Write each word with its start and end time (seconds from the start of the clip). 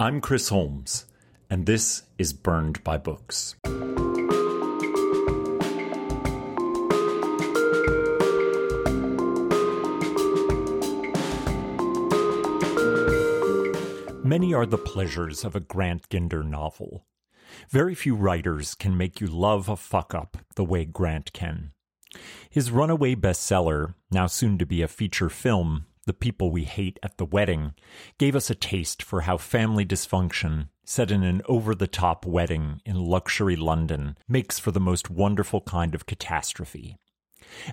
I'm 0.00 0.20
Chris 0.20 0.48
Holmes, 0.48 1.06
and 1.48 1.66
this 1.66 2.02
is 2.18 2.32
Burned 2.32 2.82
by 2.82 2.98
Books. 2.98 3.54
Many 14.24 14.52
are 14.52 14.66
the 14.66 14.82
pleasures 14.84 15.44
of 15.44 15.54
a 15.54 15.60
Grant 15.60 16.08
Ginder 16.08 16.44
novel. 16.44 17.04
Very 17.70 17.94
few 17.94 18.16
writers 18.16 18.74
can 18.74 18.96
make 18.96 19.20
you 19.20 19.28
love 19.28 19.68
a 19.68 19.76
fuck 19.76 20.12
up 20.12 20.38
the 20.56 20.64
way 20.64 20.84
Grant 20.84 21.32
can. 21.32 21.70
His 22.50 22.72
runaway 22.72 23.14
bestseller, 23.14 23.94
now 24.10 24.26
soon 24.26 24.58
to 24.58 24.66
be 24.66 24.82
a 24.82 24.88
feature 24.88 25.28
film, 25.28 25.86
the 26.04 26.14
People 26.14 26.50
We 26.50 26.64
Hate 26.64 26.98
at 27.02 27.18
the 27.18 27.24
Wedding, 27.24 27.74
gave 28.18 28.36
us 28.36 28.50
a 28.50 28.54
taste 28.54 29.02
for 29.02 29.22
how 29.22 29.36
family 29.36 29.84
dysfunction, 29.84 30.68
set 30.84 31.10
in 31.10 31.22
an 31.22 31.42
over 31.46 31.74
the 31.74 31.86
top 31.86 32.26
wedding 32.26 32.80
in 32.84 32.96
luxury 32.96 33.56
London, 33.56 34.16
makes 34.28 34.58
for 34.58 34.70
the 34.70 34.80
most 34.80 35.10
wonderful 35.10 35.60
kind 35.60 35.94
of 35.94 36.06
catastrophe. 36.06 36.96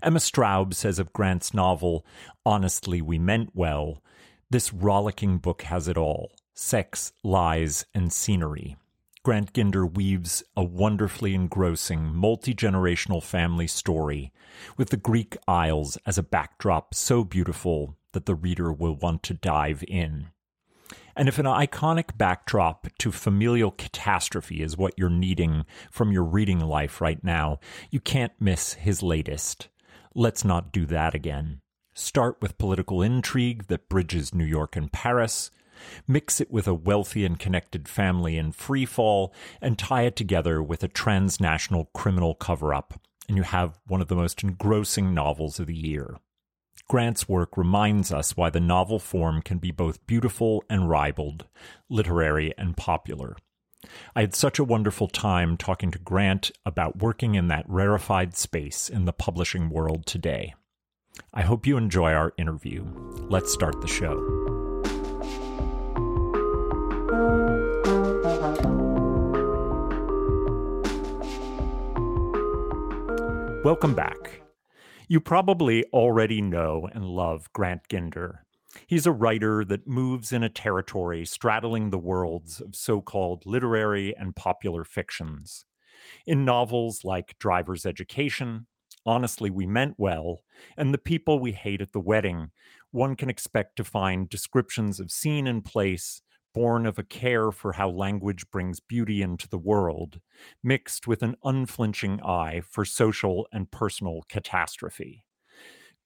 Emma 0.02 0.20
Straub 0.20 0.74
says 0.74 1.00
of 1.00 1.14
Grant's 1.14 1.54
novel, 1.54 2.06
Honestly, 2.46 3.02
We 3.02 3.18
Meant 3.20 3.52
Well, 3.54 4.02
this 4.50 4.74
rollicking 4.74 5.38
book 5.38 5.64
has 5.64 5.88
it 5.88 5.98
all 5.98 6.32
sex, 6.54 7.14
lies, 7.24 7.86
and 7.94 8.12
scenery. 8.12 8.76
Grant 9.24 9.54
Ginder 9.54 9.86
weaves 9.86 10.44
a 10.58 10.64
wonderfully 10.64 11.36
engrossing, 11.36 12.14
multi 12.14 12.54
generational 12.54 13.22
family 13.22 13.68
story 13.68 14.32
with 14.78 14.90
the 14.90 14.98
Greek 14.98 15.38
Isles 15.48 15.98
as 16.06 16.18
a 16.18 16.24
backdrop 16.24 16.94
so 16.96 17.24
beautiful 17.24 17.96
that 18.14 18.26
the 18.26 18.36
reader 18.36 18.72
will 18.72 18.96
want 18.96 19.24
to 19.24 19.34
dive 19.34 19.84
in. 19.88 20.28
And 21.16 21.28
if 21.28 21.40
an 21.40 21.46
iconic 21.46 22.18
backdrop 22.18 22.88
to 23.00 23.12
familial 23.12 23.72
catastrophe 23.72 24.62
is 24.62 24.78
what 24.78 24.94
you're 24.98 25.10
needing 25.10 25.66
from 25.92 26.12
your 26.12 26.24
reading 26.24 26.60
life 26.60 27.02
right 27.02 27.24
now, 27.24 27.60
you 27.90 28.00
can't 28.00 28.34
miss 28.40 28.74
his 28.74 29.04
latest. 29.04 29.70
Let's 30.16 30.46
not 30.46 30.72
do 30.72 30.86
that 30.88 31.14
again. 31.14 31.62
Start 31.94 32.38
with 32.42 32.58
political 32.58 33.02
intrigue 33.02 33.68
that 33.68 33.90
bridges 33.90 34.34
New 34.34 34.46
York 34.46 34.76
and 34.76 34.92
Paris, 34.92 35.52
mix 36.08 36.40
it 36.40 36.50
with 36.50 36.68
a 36.68 36.74
wealthy 36.74 37.26
and 37.26 37.38
connected 37.38 37.88
family 37.88 38.38
in 38.38 38.52
free 38.54 38.86
fall, 38.86 39.34
and 39.62 39.78
tie 39.78 40.04
it 40.04 40.16
together 40.16 40.64
with 40.64 40.84
a 40.84 40.88
transnational 40.88 41.90
criminal 41.94 42.36
cover 42.36 42.74
up, 42.74 43.00
and 43.28 43.36
you 43.36 43.44
have 43.44 43.80
one 43.88 44.02
of 44.02 44.08
the 44.08 44.16
most 44.16 44.44
engrossing 44.44 45.14
novels 45.14 45.60
of 45.60 45.68
the 45.68 45.76
year. 45.76 46.18
Grant's 46.92 47.30
work 47.30 47.56
reminds 47.56 48.12
us 48.12 48.36
why 48.36 48.50
the 48.50 48.60
novel 48.60 49.00
form 49.00 49.42
can 49.42 49.60
be 49.60 49.72
both 49.72 50.06
beautiful 50.08 50.62
and 50.70 50.90
ribald, 50.90 51.46
literary 51.88 52.54
and 52.58 52.76
popular. 52.76 53.38
I 54.14 54.20
had 54.20 54.36
such 54.36 54.60
a 54.60 54.66
wonderful 54.66 55.08
time 55.08 55.56
talking 55.56 55.92
to 55.92 56.00
Grant 56.00 56.52
about 56.66 57.02
working 57.02 57.36
in 57.36 57.48
that 57.48 57.64
rarefied 57.66 58.36
space 58.36 58.90
in 58.90 59.06
the 59.06 59.14
publishing 59.14 59.70
world 59.70 60.06
today. 60.06 60.54
I 61.34 61.44
hope 61.44 61.66
you 61.66 61.78
enjoy 61.78 62.12
our 62.12 62.34
interview. 62.38 62.86
Let's 63.30 63.54
start 63.54 63.80
the 63.80 63.88
show. 63.88 64.18
Welcome 73.64 73.94
back. 73.94 74.41
You 75.12 75.20
probably 75.20 75.84
already 75.92 76.42
know 76.42 76.88
and 76.94 77.04
love 77.04 77.52
Grant 77.52 77.90
Ginder. 77.90 78.46
He's 78.88 79.06
a 79.06 79.12
writer 79.12 79.66
that 79.66 79.86
moves 79.86 80.32
in 80.32 80.42
a 80.42 80.48
territory 80.48 81.26
straddling 81.26 81.90
the 81.90 81.98
worlds 81.98 82.62
of 82.62 82.78
so 82.78 83.02
called 83.02 83.46
literary 83.46 84.16
and 84.16 84.34
popular 84.38 84.86
fictions. 84.86 85.66
In 86.26 86.46
novels 86.46 87.04
like 87.04 87.38
Driver's 87.40 87.86
Education, 87.86 88.68
Honestly, 89.06 89.50
We 89.50 89.66
Meant 89.66 89.96
Well, 89.98 90.44
and 90.78 90.94
The 90.94 90.98
People 90.98 91.40
We 91.40 91.52
Hate 91.52 91.82
at 91.82 91.92
the 91.92 92.00
Wedding, 92.00 92.52
one 92.92 93.18
can 93.18 93.30
expect 93.30 93.76
to 93.76 93.84
find 93.84 94.30
descriptions 94.30 95.02
of 95.02 95.12
scene 95.12 95.46
and 95.46 95.66
place 95.66 96.22
born 96.54 96.86
of 96.86 96.98
a 97.00 97.04
care 97.04 97.52
for 97.52 97.74
how 97.74 97.90
language 97.90 98.50
brings 98.52 98.80
beauty 98.80 99.22
into 99.22 99.48
the 99.48 99.58
world, 99.58 100.20
mixed 100.64 101.08
with 101.08 101.22
an 101.24 101.36
unflinching 101.44 102.22
eye 102.22 102.62
for 102.70 102.86
social 102.86 103.48
and 103.52 103.72
personal 103.72 104.22
catastrophe. 104.30 105.26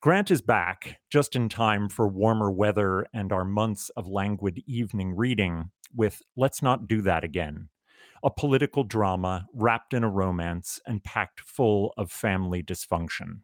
Grant 0.02 0.30
is 0.30 0.42
back 0.42 1.00
just 1.10 1.36
in 1.36 1.50
time 1.50 1.90
for 1.90 2.08
warmer 2.08 2.52
weather 2.52 3.08
and 3.14 3.32
our 3.32 3.46
months 3.46 3.90
of 3.98 4.08
languid 4.08 4.62
evening 4.68 5.16
reading 5.16 5.72
with 5.96 6.22
Let's 6.36 6.62
Not 6.62 6.88
Do 6.88 7.02
That 7.02 7.24
Again, 7.24 7.70
a 8.24 8.30
political 8.30 8.84
drama 8.84 9.48
wrapped 9.54 9.94
in 9.94 10.04
a 10.04 10.10
romance 10.10 10.80
and 10.86 11.04
packed 11.04 11.40
full 11.40 11.94
of 11.98 12.12
family 12.12 12.62
dysfunction. 12.62 13.40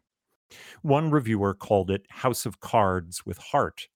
One 0.82 1.10
reviewer 1.10 1.54
called 1.54 1.90
it 1.90 2.06
House 2.10 2.46
of 2.46 2.60
Cards 2.60 3.24
with 3.26 3.38
Heart 3.38 3.88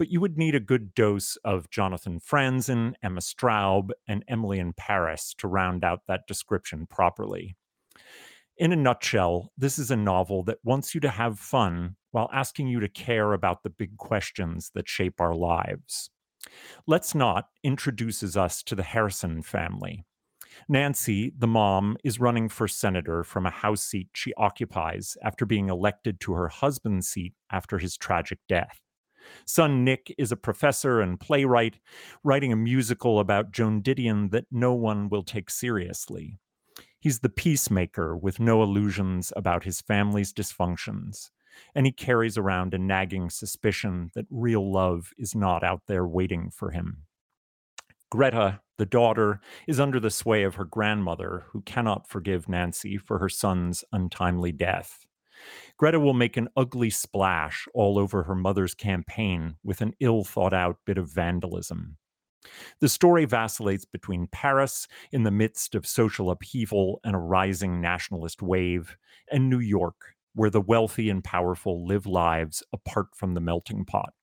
but 0.00 0.10
you 0.10 0.18
would 0.18 0.38
need 0.38 0.54
a 0.54 0.60
good 0.60 0.94
dose 0.94 1.36
of 1.44 1.68
Jonathan 1.68 2.18
Franzen, 2.18 2.94
Emma 3.02 3.20
Straub, 3.20 3.90
and 4.08 4.24
Emily 4.26 4.58
in 4.58 4.72
Paris 4.72 5.34
to 5.36 5.46
round 5.46 5.84
out 5.84 6.00
that 6.08 6.26
description 6.26 6.86
properly. 6.86 7.54
In 8.56 8.72
a 8.72 8.76
nutshell, 8.76 9.52
this 9.58 9.78
is 9.78 9.90
a 9.90 9.96
novel 9.96 10.42
that 10.44 10.56
wants 10.64 10.94
you 10.94 11.02
to 11.02 11.10
have 11.10 11.38
fun 11.38 11.96
while 12.12 12.30
asking 12.32 12.68
you 12.68 12.80
to 12.80 12.88
care 12.88 13.34
about 13.34 13.62
the 13.62 13.68
big 13.68 13.98
questions 13.98 14.70
that 14.74 14.88
shape 14.88 15.20
our 15.20 15.34
lives. 15.34 16.08
Let's 16.86 17.14
Not 17.14 17.48
introduces 17.62 18.38
us 18.38 18.62
to 18.62 18.74
the 18.74 18.82
Harrison 18.82 19.42
family. 19.42 20.06
Nancy, 20.66 21.34
the 21.36 21.46
mom, 21.46 21.98
is 22.02 22.18
running 22.18 22.48
for 22.48 22.66
senator 22.66 23.22
from 23.22 23.44
a 23.44 23.50
House 23.50 23.82
seat 23.82 24.08
she 24.14 24.32
occupies 24.38 25.18
after 25.22 25.44
being 25.44 25.68
elected 25.68 26.20
to 26.20 26.32
her 26.32 26.48
husband's 26.48 27.06
seat 27.06 27.34
after 27.52 27.76
his 27.76 27.98
tragic 27.98 28.38
death. 28.48 28.80
Son 29.44 29.84
Nick 29.84 30.14
is 30.18 30.32
a 30.32 30.36
professor 30.36 31.00
and 31.00 31.20
playwright, 31.20 31.78
writing 32.24 32.52
a 32.52 32.56
musical 32.56 33.18
about 33.20 33.52
Joan 33.52 33.82
Didion 33.82 34.30
that 34.30 34.46
no 34.50 34.74
one 34.74 35.08
will 35.08 35.22
take 35.22 35.50
seriously. 35.50 36.38
He's 36.98 37.20
the 37.20 37.28
peacemaker 37.30 38.16
with 38.16 38.38
no 38.40 38.62
illusions 38.62 39.32
about 39.34 39.64
his 39.64 39.80
family's 39.80 40.32
dysfunctions. 40.32 41.30
and 41.74 41.86
he 41.86 41.92
carries 41.92 42.38
around 42.38 42.74
a 42.74 42.78
nagging 42.78 43.30
suspicion 43.30 44.10
that 44.14 44.26
real 44.30 44.70
love 44.72 45.12
is 45.18 45.34
not 45.34 45.62
out 45.62 45.82
there 45.86 46.06
waiting 46.06 46.50
for 46.50 46.70
him. 46.70 47.04
Greta, 48.10 48.60
the 48.76 48.86
daughter, 48.86 49.40
is 49.68 49.78
under 49.78 50.00
the 50.00 50.10
sway 50.10 50.42
of 50.42 50.56
her 50.56 50.64
grandmother, 50.64 51.44
who 51.50 51.62
cannot 51.62 52.08
forgive 52.08 52.48
Nancy 52.48 52.96
for 52.96 53.18
her 53.18 53.28
son's 53.28 53.84
untimely 53.92 54.52
death. 54.52 55.06
Greta 55.76 55.98
will 55.98 56.14
make 56.14 56.36
an 56.36 56.48
ugly 56.56 56.90
splash 56.90 57.66
all 57.74 57.98
over 57.98 58.22
her 58.22 58.34
mother's 58.34 58.74
campaign 58.74 59.56
with 59.62 59.80
an 59.80 59.94
ill 60.00 60.24
thought 60.24 60.52
out 60.52 60.78
bit 60.84 60.98
of 60.98 61.10
vandalism. 61.10 61.96
The 62.80 62.88
story 62.88 63.26
vacillates 63.26 63.84
between 63.84 64.26
Paris, 64.28 64.88
in 65.12 65.24
the 65.24 65.30
midst 65.30 65.74
of 65.74 65.86
social 65.86 66.30
upheaval 66.30 67.00
and 67.04 67.14
a 67.14 67.18
rising 67.18 67.80
nationalist 67.80 68.40
wave, 68.42 68.96
and 69.30 69.50
New 69.50 69.58
York, 69.58 70.14
where 70.34 70.50
the 70.50 70.60
wealthy 70.60 71.10
and 71.10 71.22
powerful 71.22 71.86
live 71.86 72.06
lives 72.06 72.62
apart 72.72 73.08
from 73.14 73.34
the 73.34 73.40
melting 73.40 73.84
pot. 73.84 74.14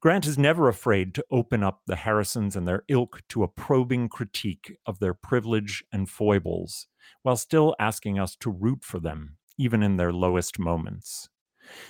Grant 0.00 0.26
is 0.26 0.38
never 0.38 0.68
afraid 0.68 1.14
to 1.14 1.24
open 1.30 1.62
up 1.62 1.82
the 1.86 1.96
Harrisons 1.96 2.56
and 2.56 2.66
their 2.66 2.84
ilk 2.88 3.22
to 3.28 3.42
a 3.42 3.48
probing 3.48 4.08
critique 4.08 4.76
of 4.86 4.98
their 4.98 5.12
privilege 5.12 5.84
and 5.92 6.08
foibles, 6.08 6.86
while 7.22 7.36
still 7.36 7.76
asking 7.78 8.18
us 8.18 8.34
to 8.36 8.50
root 8.50 8.82
for 8.82 8.98
them, 8.98 9.36
even 9.60 9.82
in 9.82 9.98
their 9.98 10.12
lowest 10.12 10.58
moments. 10.58 11.28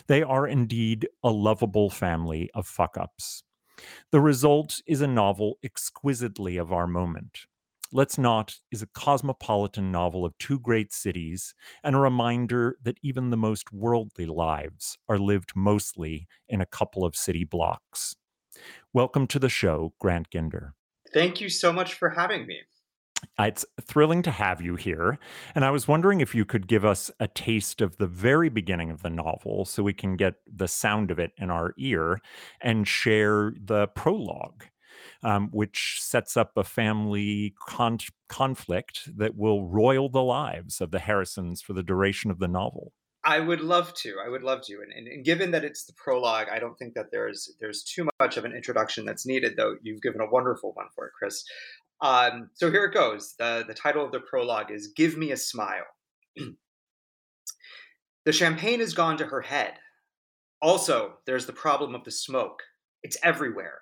They 0.08 0.22
are 0.24 0.46
indeed 0.46 1.08
a 1.22 1.30
lovable 1.30 1.88
family 1.88 2.50
of 2.52 2.66
fuck 2.66 2.98
ups. 2.98 3.44
The 4.10 4.20
result 4.20 4.82
is 4.86 5.00
a 5.00 5.06
novel 5.06 5.58
exquisitely 5.62 6.56
of 6.56 6.72
our 6.72 6.88
moment. 6.88 7.46
Let's 7.92 8.18
Not 8.18 8.56
is 8.72 8.82
a 8.82 8.88
cosmopolitan 8.88 9.92
novel 9.92 10.24
of 10.24 10.36
two 10.38 10.58
great 10.58 10.92
cities 10.92 11.54
and 11.84 11.94
a 11.94 12.00
reminder 12.00 12.76
that 12.82 12.98
even 13.02 13.30
the 13.30 13.36
most 13.36 13.72
worldly 13.72 14.26
lives 14.26 14.98
are 15.08 15.18
lived 15.18 15.52
mostly 15.54 16.26
in 16.48 16.60
a 16.60 16.66
couple 16.66 17.04
of 17.04 17.14
city 17.14 17.44
blocks. 17.44 18.16
Welcome 18.92 19.28
to 19.28 19.38
the 19.38 19.48
show, 19.48 19.94
Grant 20.00 20.28
Ginder. 20.30 20.72
Thank 21.14 21.40
you 21.40 21.48
so 21.48 21.72
much 21.72 21.94
for 21.94 22.10
having 22.10 22.46
me. 22.46 22.62
It's 23.38 23.64
thrilling 23.80 24.22
to 24.22 24.30
have 24.30 24.60
you 24.60 24.76
here. 24.76 25.18
And 25.54 25.64
I 25.64 25.70
was 25.70 25.88
wondering 25.88 26.20
if 26.20 26.34
you 26.34 26.44
could 26.44 26.66
give 26.66 26.84
us 26.84 27.10
a 27.18 27.28
taste 27.28 27.80
of 27.80 27.96
the 27.96 28.06
very 28.06 28.48
beginning 28.48 28.90
of 28.90 29.02
the 29.02 29.10
novel 29.10 29.64
so 29.64 29.82
we 29.82 29.92
can 29.92 30.16
get 30.16 30.34
the 30.46 30.68
sound 30.68 31.10
of 31.10 31.18
it 31.18 31.32
in 31.36 31.50
our 31.50 31.74
ear 31.78 32.20
and 32.60 32.86
share 32.86 33.52
the 33.58 33.88
prologue 33.88 34.64
um, 35.22 35.48
which 35.52 35.98
sets 36.00 36.36
up 36.36 36.52
a 36.56 36.64
family 36.64 37.54
con- 37.66 37.98
conflict 38.28 39.16
that 39.16 39.36
will 39.36 39.66
roil 39.66 40.08
the 40.08 40.22
lives 40.22 40.80
of 40.80 40.90
the 40.90 40.98
Harrisons 40.98 41.60
for 41.62 41.72
the 41.72 41.82
duration 41.82 42.30
of 42.30 42.38
the 42.38 42.48
novel. 42.48 42.92
I 43.22 43.38
would 43.38 43.60
love 43.60 43.92
to. 43.96 44.16
I 44.24 44.30
would 44.30 44.42
love 44.42 44.62
to. 44.62 44.80
And, 44.80 44.92
and, 44.92 45.06
and, 45.06 45.24
given 45.24 45.50
that 45.50 45.62
it's 45.62 45.84
the 45.84 45.92
prologue, 45.92 46.46
I 46.50 46.58
don't 46.58 46.78
think 46.78 46.94
that 46.94 47.10
there's 47.12 47.54
there's 47.60 47.82
too 47.82 48.08
much 48.18 48.38
of 48.38 48.46
an 48.46 48.52
introduction 48.52 49.04
that's 49.04 49.26
needed. 49.26 49.56
Though 49.56 49.76
you've 49.82 50.00
given 50.00 50.22
a 50.22 50.30
wonderful 50.30 50.72
one 50.72 50.86
for 50.94 51.06
it, 51.06 51.12
Chris. 51.18 51.44
Um, 52.02 52.50
so 52.54 52.70
here 52.70 52.84
it 52.84 52.94
goes. 52.94 53.34
the 53.38 53.64
The 53.66 53.74
title 53.74 54.04
of 54.04 54.12
the 54.12 54.20
prologue 54.20 54.70
is 54.70 54.92
"Give 54.96 55.16
Me 55.16 55.32
a 55.32 55.36
Smile." 55.36 55.86
the 58.24 58.32
champagne 58.32 58.80
has 58.80 58.94
gone 58.94 59.16
to 59.18 59.26
her 59.26 59.42
head. 59.42 59.74
Also, 60.62 61.18
there's 61.26 61.46
the 61.46 61.52
problem 61.52 61.94
of 61.94 62.04
the 62.04 62.10
smoke. 62.10 62.62
It's 63.02 63.16
everywhere. 63.22 63.80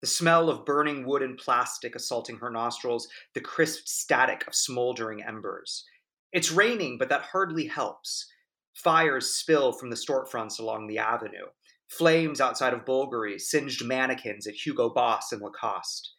The 0.00 0.06
smell 0.06 0.48
of 0.48 0.64
burning 0.64 1.04
wood 1.06 1.22
and 1.22 1.36
plastic 1.36 1.96
assaulting 1.96 2.36
her 2.36 2.50
nostrils, 2.50 3.08
the 3.34 3.40
crisp 3.40 3.86
static 3.86 4.46
of 4.46 4.54
smoldering 4.54 5.22
embers. 5.22 5.84
It's 6.32 6.52
raining, 6.52 6.98
but 6.98 7.08
that 7.08 7.22
hardly 7.22 7.66
helps. 7.66 8.30
Fires 8.74 9.34
spill 9.34 9.72
from 9.72 9.90
the 9.90 9.96
storefronts 9.96 10.60
along 10.60 10.86
the 10.86 10.98
avenue. 10.98 11.46
Flames 11.88 12.40
outside 12.40 12.74
of 12.74 12.84
Bulgari, 12.84 13.40
singed 13.40 13.84
mannequins 13.84 14.46
at 14.46 14.54
Hugo 14.54 14.90
Boss 14.90 15.32
and 15.32 15.42
Lacoste. 15.42 16.12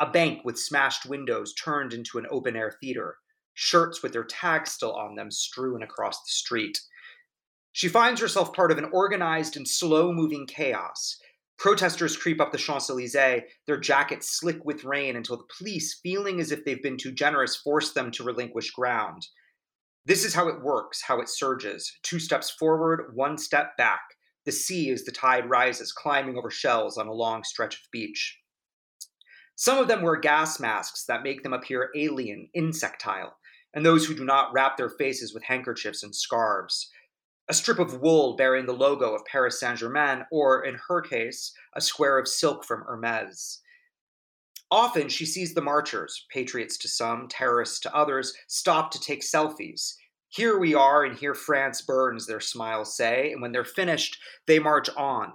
A 0.00 0.10
bank 0.10 0.44
with 0.44 0.58
smashed 0.58 1.06
windows 1.06 1.54
turned 1.54 1.92
into 1.92 2.18
an 2.18 2.26
open 2.30 2.56
air 2.56 2.76
theater. 2.80 3.16
Shirts 3.54 4.02
with 4.02 4.12
their 4.12 4.24
tags 4.24 4.72
still 4.72 4.94
on 4.94 5.14
them 5.14 5.30
strewn 5.30 5.82
across 5.82 6.18
the 6.18 6.30
street. 6.30 6.80
She 7.72 7.88
finds 7.88 8.20
herself 8.20 8.52
part 8.52 8.72
of 8.72 8.78
an 8.78 8.90
organized 8.92 9.56
and 9.56 9.68
slow 9.68 10.12
moving 10.12 10.46
chaos 10.46 11.18
Protesters 11.56 12.16
creep 12.16 12.40
up 12.40 12.52
the 12.52 12.58
Champs 12.58 12.90
Elysees, 12.90 13.44
their 13.66 13.78
jackets 13.78 14.38
slick 14.38 14.64
with 14.64 14.84
rain 14.84 15.16
until 15.16 15.36
the 15.36 15.48
police, 15.56 15.98
feeling 16.02 16.40
as 16.40 16.50
if 16.50 16.64
they've 16.64 16.82
been 16.82 16.96
too 16.96 17.12
generous, 17.12 17.56
force 17.56 17.92
them 17.92 18.10
to 18.12 18.24
relinquish 18.24 18.70
ground. 18.72 19.26
This 20.04 20.24
is 20.24 20.34
how 20.34 20.48
it 20.48 20.62
works, 20.62 21.00
how 21.02 21.20
it 21.20 21.28
surges. 21.28 21.90
Two 22.02 22.18
steps 22.18 22.50
forward, 22.50 23.12
one 23.14 23.38
step 23.38 23.76
back. 23.78 24.02
The 24.44 24.52
sea 24.52 24.90
as 24.90 25.04
the 25.04 25.12
tide 25.12 25.48
rises, 25.48 25.92
climbing 25.92 26.36
over 26.36 26.50
shells 26.50 26.98
on 26.98 27.06
a 27.06 27.12
long 27.12 27.44
stretch 27.44 27.76
of 27.76 27.90
beach. 27.90 28.38
Some 29.56 29.78
of 29.78 29.88
them 29.88 30.02
wear 30.02 30.16
gas 30.16 30.58
masks 30.58 31.04
that 31.06 31.22
make 31.22 31.42
them 31.42 31.52
appear 31.52 31.90
alien, 31.96 32.48
insectile, 32.54 33.36
and 33.74 33.84
those 33.84 34.06
who 34.06 34.14
do 34.14 34.24
not 34.24 34.52
wrap 34.52 34.76
their 34.76 34.90
faces 34.90 35.32
with 35.32 35.44
handkerchiefs 35.44 36.02
and 36.02 36.14
scarves 36.14 36.90
a 37.48 37.54
strip 37.54 37.78
of 37.78 38.00
wool 38.00 38.36
bearing 38.36 38.66
the 38.66 38.72
logo 38.72 39.14
of 39.14 39.24
Paris 39.26 39.60
Saint 39.60 39.78
Germain, 39.78 40.24
or 40.30 40.64
in 40.64 40.78
her 40.88 41.00
case, 41.00 41.52
a 41.74 41.80
square 41.80 42.18
of 42.18 42.28
silk 42.28 42.64
from 42.64 42.82
Hermes. 42.82 43.60
Often 44.70 45.10
she 45.10 45.26
sees 45.26 45.52
the 45.52 45.60
marchers, 45.60 46.26
patriots 46.32 46.78
to 46.78 46.88
some, 46.88 47.28
terrorists 47.28 47.80
to 47.80 47.94
others, 47.94 48.34
stop 48.48 48.90
to 48.92 49.00
take 49.00 49.22
selfies. 49.22 49.94
Here 50.28 50.58
we 50.58 50.74
are, 50.74 51.04
and 51.04 51.16
here 51.16 51.34
France 51.34 51.82
burns, 51.82 52.26
their 52.26 52.40
smiles 52.40 52.96
say, 52.96 53.30
and 53.32 53.42
when 53.42 53.52
they're 53.52 53.64
finished, 53.64 54.18
they 54.46 54.58
march 54.58 54.88
on. 54.96 55.32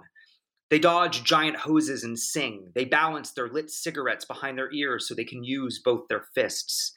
They 0.70 0.78
dodge 0.78 1.24
giant 1.24 1.56
hoses 1.56 2.04
and 2.04 2.18
sing. 2.18 2.70
They 2.74 2.84
balance 2.84 3.32
their 3.32 3.48
lit 3.48 3.70
cigarettes 3.70 4.24
behind 4.24 4.56
their 4.56 4.72
ears 4.72 5.06
so 5.06 5.14
they 5.14 5.24
can 5.24 5.42
use 5.42 5.80
both 5.84 6.06
their 6.08 6.26
fists. 6.34 6.92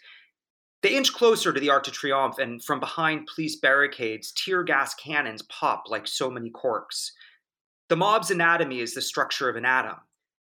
They 0.84 0.96
inch 0.96 1.14
closer 1.14 1.52
to 1.52 1.60
the 1.60 1.70
Arc 1.70 1.86
de 1.86 1.92
Triomphe, 1.92 2.40
and 2.40 2.64
from 2.64 2.80
behind 2.80 3.30
police 3.34 3.56
barricades, 3.56 4.31
tear 4.34 4.64
gas 4.64 4.94
cannons 4.94 5.42
pop 5.44 5.86
like 5.88 6.08
so 6.08 6.30
many 6.30 6.52
corks. 6.52 7.14
The 7.90 7.96
mob's 7.96 8.31
anatomy 8.31 8.80
is 8.80 8.94
the 8.94 9.02
structure 9.02 9.50
of 9.50 9.56
an 9.56 9.66
atom. 9.66 9.96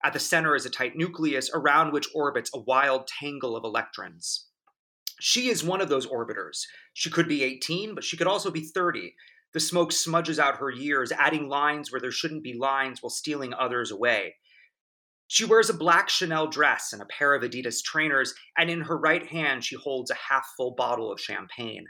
At 0.04 0.12
the 0.12 0.19
center 0.19 0.56
is 0.56 0.66
a 0.66 0.69
tight 0.69 0.98
nucleus 0.98 1.50
around 1.54 1.94
which 1.94 2.10
orbits 2.14 2.50
a 2.54 2.60
wild 2.60 3.08
tangle 3.08 3.56
of 3.56 3.64
electrons. 3.64 4.48
She 5.22 5.50
is 5.50 5.64
one 5.64 5.80
of 5.80 5.88
those 5.88 6.08
orbiters. 6.08 6.66
She 6.94 7.10
could 7.10 7.30
be 7.30 7.44
18, 7.44 7.96
but 7.96 8.04
she 8.04 8.18
could 8.18 8.28
also 8.28 8.52
be 8.52 8.62
30. 8.62 9.16
The 9.54 9.60
smoke 9.60 9.92
smudges 9.92 10.40
out 10.40 10.58
her 10.58 10.72
years, 10.72 11.12
adding 11.12 11.48
lines 11.48 11.92
where 11.92 12.02
there 12.02 12.12
shouldn't 12.12 12.44
be 12.44 12.58
lines 12.58 13.02
while 13.02 13.12
stealing 13.12 13.54
others 13.54 13.92
away. 13.92 14.36
She 15.28 15.46
wears 15.46 15.70
a 15.70 15.74
black 15.74 16.10
Chanel 16.10 16.48
dress 16.48 16.94
and 16.94 17.02
a 17.02 17.06
pair 17.06 17.34
of 17.34 17.44
Adidas 17.44 17.81
trainers, 17.83 18.33
and 18.57 18.69
in 18.69 18.81
her 18.81 18.98
right 18.98 19.26
hand 19.26 19.64
she 19.64 19.76
holds 19.76 20.12
a 20.12 20.16
half 20.16 20.45
full 20.57 20.76
bottle 20.76 21.12
of 21.12 21.19
champagne. 21.19 21.86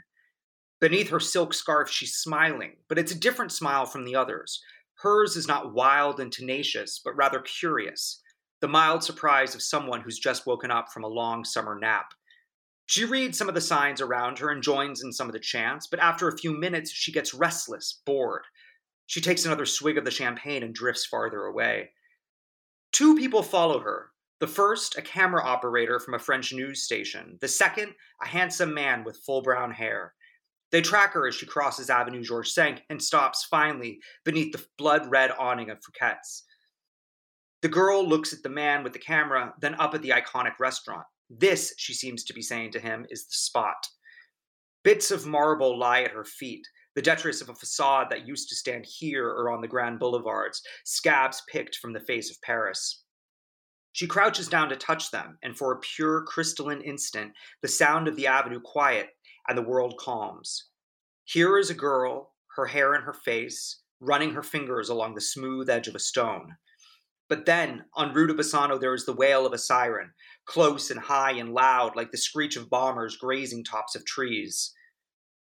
Beneath 0.80 1.08
her 1.08 1.20
silk 1.20 1.54
scarf, 1.54 1.90
she's 1.90 2.16
smiling, 2.16 2.76
but 2.88 2.98
it's 2.98 3.12
a 3.12 3.18
different 3.18 3.52
smile 3.52 3.86
from 3.86 4.04
the 4.04 4.14
others. 4.14 4.62
Hers 4.96 5.36
is 5.36 5.48
not 5.48 5.74
wild 5.74 6.20
and 6.20 6.30
tenacious, 6.30 7.00
but 7.02 7.16
rather 7.16 7.40
curious, 7.40 8.20
the 8.60 8.68
mild 8.68 9.02
surprise 9.02 9.54
of 9.54 9.62
someone 9.62 10.00
who's 10.00 10.18
just 10.18 10.46
woken 10.46 10.70
up 10.70 10.92
from 10.92 11.04
a 11.04 11.08
long 11.08 11.44
summer 11.44 11.78
nap. 11.78 12.12
She 12.86 13.04
reads 13.04 13.38
some 13.38 13.48
of 13.48 13.54
the 13.54 13.60
signs 13.60 14.00
around 14.00 14.38
her 14.38 14.50
and 14.50 14.62
joins 14.62 15.02
in 15.02 15.12
some 15.12 15.26
of 15.26 15.32
the 15.32 15.40
chants, 15.40 15.86
but 15.86 16.00
after 16.00 16.28
a 16.28 16.36
few 16.36 16.52
minutes, 16.52 16.90
she 16.90 17.12
gets 17.12 17.32
restless, 17.32 18.02
bored. 18.04 18.44
She 19.06 19.20
takes 19.20 19.44
another 19.44 19.66
swig 19.66 19.98
of 19.98 20.04
the 20.04 20.10
champagne 20.10 20.62
and 20.62 20.74
drifts 20.74 21.06
farther 21.06 21.44
away. 21.44 21.90
Two 22.92 23.16
people 23.16 23.42
follow 23.42 23.80
her. 23.80 24.10
The 24.40 24.46
first, 24.46 24.98
a 24.98 25.02
camera 25.02 25.42
operator 25.42 25.98
from 25.98 26.14
a 26.14 26.18
French 26.18 26.52
news 26.52 26.82
station. 26.82 27.38
The 27.40 27.48
second, 27.48 27.94
a 28.22 28.26
handsome 28.26 28.74
man 28.74 29.04
with 29.04 29.22
full 29.24 29.42
brown 29.42 29.70
hair. 29.70 30.14
They 30.70 30.82
track 30.82 31.12
her 31.14 31.26
as 31.26 31.34
she 31.34 31.46
crosses 31.46 31.88
Avenue 31.88 32.22
George 32.22 32.54
V 32.54 32.74
and 32.90 33.02
stops 33.02 33.46
finally 33.50 34.00
beneath 34.24 34.52
the 34.52 34.64
blood 34.76 35.10
red 35.10 35.30
awning 35.38 35.70
of 35.70 35.78
Fouquet's. 35.82 36.44
The 37.62 37.68
girl 37.68 38.06
looks 38.06 38.32
at 38.32 38.42
the 38.42 38.48
man 38.48 38.82
with 38.82 38.92
the 38.92 38.98
camera, 38.98 39.54
then 39.60 39.76
up 39.76 39.94
at 39.94 40.02
the 40.02 40.10
iconic 40.10 40.58
restaurant. 40.58 41.06
This, 41.30 41.74
she 41.78 41.94
seems 41.94 42.24
to 42.24 42.34
be 42.34 42.42
saying 42.42 42.72
to 42.72 42.80
him, 42.80 43.06
is 43.10 43.26
the 43.26 43.34
spot. 43.34 43.88
Bits 44.82 45.10
of 45.10 45.26
marble 45.26 45.78
lie 45.78 46.02
at 46.02 46.10
her 46.10 46.24
feet, 46.24 46.66
the 46.94 47.02
detritus 47.02 47.40
of 47.40 47.48
a 47.48 47.54
facade 47.54 48.08
that 48.10 48.26
used 48.26 48.48
to 48.48 48.54
stand 48.54 48.86
here 48.86 49.28
or 49.28 49.50
on 49.50 49.60
the 49.60 49.68
grand 49.68 49.98
boulevards, 49.98 50.62
scabs 50.84 51.42
picked 51.50 51.76
from 51.76 51.92
the 51.92 52.00
face 52.00 52.30
of 52.30 52.40
Paris. 52.42 53.02
She 53.92 54.06
crouches 54.06 54.48
down 54.48 54.68
to 54.68 54.76
touch 54.76 55.10
them, 55.10 55.38
and 55.42 55.56
for 55.56 55.72
a 55.72 55.78
pure 55.78 56.22
crystalline 56.22 56.82
instant, 56.82 57.32
the 57.62 57.68
sound 57.68 58.08
of 58.08 58.16
the 58.16 58.26
avenue 58.26 58.60
quiet 58.60 59.08
and 59.48 59.56
the 59.56 59.62
world 59.62 59.96
calms. 59.98 60.68
Here 61.24 61.58
is 61.58 61.70
a 61.70 61.74
girl, 61.74 62.32
her 62.56 62.66
hair 62.66 62.94
in 62.94 63.02
her 63.02 63.12
face, 63.12 63.82
running 64.00 64.34
her 64.34 64.42
fingers 64.42 64.88
along 64.88 65.14
the 65.14 65.20
smooth 65.20 65.70
edge 65.70 65.88
of 65.88 65.94
a 65.94 66.00
stone. 66.00 66.56
But 67.28 67.46
then, 67.46 67.84
on 67.94 68.12
Rue 68.12 68.26
de 68.26 68.34
Bassano, 68.34 68.78
there 68.78 68.94
is 68.94 69.06
the 69.06 69.14
wail 69.14 69.46
of 69.46 69.52
a 69.52 69.58
siren, 69.58 70.12
close 70.44 70.90
and 70.90 71.00
high 71.00 71.32
and 71.32 71.54
loud, 71.54 71.96
like 71.96 72.10
the 72.10 72.18
screech 72.18 72.56
of 72.56 72.68
bombers 72.68 73.16
grazing 73.16 73.64
tops 73.64 73.94
of 73.94 74.04
trees. 74.04 74.72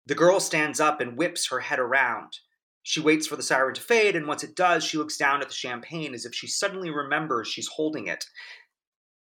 The 0.07 0.15
girl 0.15 0.39
stands 0.39 0.79
up 0.79 1.01
and 1.01 1.19
whips 1.19 1.49
her 1.49 1.61
head 1.61 1.81
around. 1.81 2.39
She 2.85 3.01
waits 3.01 3.27
for 3.27 3.35
the 3.35 3.43
siren 3.43 3.75
to 3.75 3.81
fade, 3.81 4.15
and 4.15 4.29
once 4.29 4.45
it 4.45 4.55
does, 4.55 4.85
she 4.85 4.97
looks 4.97 5.17
down 5.17 5.43
at 5.43 5.49
the 5.49 5.55
champagne 5.55 6.15
as 6.15 6.25
if 6.25 6.33
she 6.33 6.47
suddenly 6.47 6.91
remembers 6.91 7.49
she's 7.49 7.67
holding 7.67 8.07
it. 8.07 8.25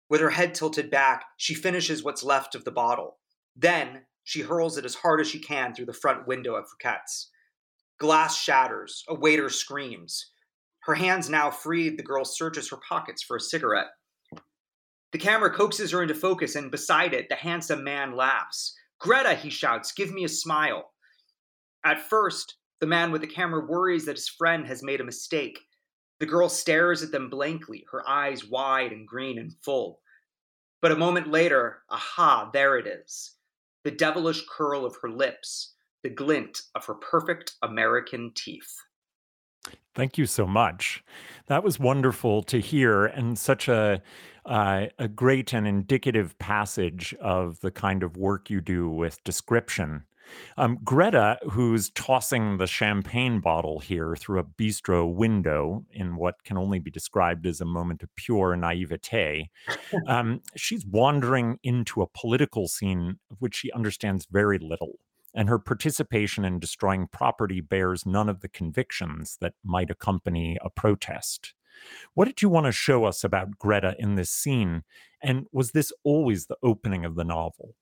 With 0.09 0.23
her 0.23 0.31
head 0.31 0.55
tilted 0.55 0.91
back, 0.91 1.25
she 1.37 1.55
finishes 1.55 2.03
what's 2.03 2.25
left 2.25 2.55
of 2.55 2.65
the 2.65 2.73
bottle. 2.73 3.19
Then, 3.55 4.07
she 4.25 4.41
hurls 4.41 4.79
it 4.79 4.87
as 4.87 4.95
hard 4.95 5.21
as 5.21 5.29
she 5.29 5.39
can 5.39 5.75
through 5.75 5.87
the 5.87 5.93
front 5.93 6.27
window 6.27 6.55
of 6.55 6.65
Fouquet's. 6.71 7.31
Glass 7.99 8.41
shatters. 8.41 9.05
A 9.09 9.15
waiter 9.15 9.51
screams. 9.51 10.30
Her 10.85 10.95
hands 10.95 11.29
now 11.29 11.51
freed, 11.51 11.99
the 11.99 12.03
girl 12.03 12.25
searches 12.25 12.71
her 12.71 12.79
pockets 12.89 13.23
for 13.23 13.37
a 13.37 13.41
cigarette. 13.41 13.91
The 15.13 15.19
camera 15.19 15.53
coaxes 15.53 15.91
her 15.91 16.03
into 16.03 16.15
focus, 16.15 16.55
and 16.55 16.71
beside 16.71 17.13
it, 17.13 17.29
the 17.29 17.35
handsome 17.35 17.85
man 17.85 18.15
laughs. 18.15 18.75
Greta, 19.01 19.35
he 19.35 19.51
shouts, 19.51 19.93
give 19.93 20.13
me 20.13 20.25
a 20.25 20.29
smile. 20.29 20.93
At 21.85 22.09
first, 22.09 22.57
the 22.81 22.87
man 22.87 23.11
with 23.11 23.21
the 23.21 23.27
camera 23.27 23.65
worries 23.67 24.07
that 24.07 24.17
his 24.17 24.29
friend 24.29 24.67
has 24.67 24.83
made 24.83 25.01
a 25.01 25.05
mistake. 25.05 25.59
The 26.19 26.27
girl 26.27 26.49
stares 26.49 27.03
at 27.03 27.13
them 27.13 27.29
blankly, 27.29 27.85
her 27.91 28.09
eyes 28.09 28.47
wide 28.47 28.93
and 28.93 29.07
green 29.07 29.39
and 29.39 29.53
full. 29.65 30.01
But 30.81 30.93
a 30.93 30.97
moment 30.97 31.31
later, 31.31 31.83
aha, 31.91 32.51
there 32.53 32.79
it 32.79 32.87
is. 32.87 33.37
The 33.85 33.91
devilish 33.91 34.45
curl 34.47 34.85
of 34.87 34.97
her 35.03 35.11
lips, 35.11 35.75
the 36.03 36.11
glint 36.11 36.61
of 36.75 36.85
her 36.87 36.95
perfect 36.95 37.55
American 37.63 38.33
teeth. 38.35 38.77
Thank 39.95 40.19
you 40.19 40.27
so 40.27 40.47
much. 40.47 41.03
That 41.47 41.65
was 41.65 41.81
wonderful 41.81 42.43
to 42.45 42.61
hear, 42.61 43.07
and 43.07 43.39
such 43.39 43.69
a 43.69 44.03
uh, 44.47 44.87
a 44.99 45.09
great 45.09 45.53
and 45.53 45.67
indicative 45.67 46.39
passage 46.39 47.15
of 47.21 47.61
the 47.61 47.71
kind 47.71 48.03
of 48.03 48.17
work 48.17 48.51
you 48.51 48.61
do 48.61 48.89
with 48.89 49.23
description. 49.25 50.05
Um, 50.57 50.79
Greta, 50.85 51.39
who's 51.51 51.91
tossing 51.91 52.59
the 52.59 52.67
champagne 52.67 53.41
bottle 53.41 53.81
here 53.81 54.15
through 54.17 54.39
a 54.39 54.45
bistro 54.45 55.13
window 55.13 55.85
in 55.93 56.17
what 56.17 56.43
can 56.45 56.57
only 56.57 56.79
be 56.79 56.91
described 56.91 57.47
as 57.47 57.61
a 57.61 57.65
moment 57.65 58.03
of 58.03 58.15
pure 58.15 58.57
naivete, 58.57 59.51
um, 60.07 60.41
she's 60.57 60.87
wandering 60.87 61.59
into 61.63 62.01
a 62.01 62.07
political 62.07 62.69
scene 62.69 63.19
of 63.31 63.37
which 63.41 63.57
she 63.57 63.73
understands 63.73 64.27
very 64.31 64.59
little 64.59 64.99
and 65.35 65.49
her 65.49 65.59
participation 65.59 66.45
in 66.45 66.59
destroying 66.59 67.07
property 67.07 67.61
bears 67.61 68.05
none 68.07 68.29
of 68.29 68.41
the 68.41 68.49
convictions 68.49 69.37
that 69.41 69.55
might 69.65 69.91
accompany 69.91 70.59
a 70.63 70.71
protest. 70.71 71.55
What 72.15 72.27
did 72.27 72.43
you 72.43 72.49
want 72.49 72.67
to 72.67 72.73
show 72.73 73.05
us 73.05 73.25
about 73.25 73.59
Greta 73.59 73.95
in 73.99 74.17
this 74.17 74.31
scene? 74.31 74.83
And 75.23 75.47
was 75.53 75.73
this 75.73 75.93
always 76.05 76.47
the 76.47 76.57
opening 76.63 77.05
of 77.05 77.15
the 77.15 77.25
novel? 77.25 77.75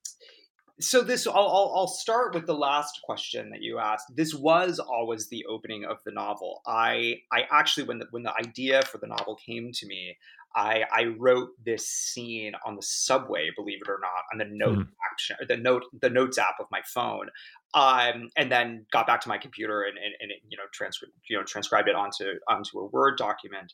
So 0.81 1.03
this, 1.03 1.27
I'll, 1.27 1.73
I'll, 1.75 1.89
start 1.89 2.35
with 2.35 2.47
the 2.47 2.55
last 2.55 3.01
question 3.03 3.51
that 3.51 3.63
you 3.63 3.81
asked. 3.81 4.15
This 4.15 4.33
was 4.33 4.79
always 4.79 5.27
the 5.27 5.45
opening 5.47 5.85
of 5.85 5.97
the 6.05 6.13
novel. 6.13 6.63
I, 6.69 7.17
I 7.33 7.47
actually, 7.51 7.89
when 7.89 7.99
the 7.99 8.07
when 8.13 8.23
the 8.23 8.33
idea 8.39 8.83
for 8.83 8.99
the 8.99 9.09
novel 9.09 9.35
came 9.35 9.73
to 9.73 9.87
me, 9.87 10.17
I, 10.55 10.85
I 10.93 11.05
wrote 11.19 11.51
this 11.65 11.89
scene 11.89 12.53
on 12.67 12.75
the 12.75 12.83
subway, 12.83 13.51
believe 13.57 13.79
it 13.83 13.89
or 13.89 14.01
not, 14.01 14.25
on 14.33 14.39
the 14.39 14.47
note 14.51 14.79
mm. 14.79 14.89
action, 15.13 15.37
the 15.47 15.57
note, 15.57 15.85
the 16.01 16.11
notes 16.11 16.39
app 16.39 16.57
of 16.59 16.67
my 16.71 16.81
phone, 16.87 17.29
um, 17.75 18.31
and 18.37 18.51
then 18.51 18.87
got 18.93 19.07
back 19.07 19.21
to 19.23 19.29
my 19.29 19.39
computer 19.39 19.83
and, 19.83 19.99
and, 19.99 20.15
and 20.21 20.33
you 20.49 20.57
know 20.57 20.65
transcribe 20.73 21.13
you 21.29 21.37
know 21.37 21.45
transcribed 21.45 21.89
it 21.89 21.95
onto 21.95 22.35
onto 22.49 22.79
a 22.79 22.87
Word 22.87 23.19
document. 23.19 23.73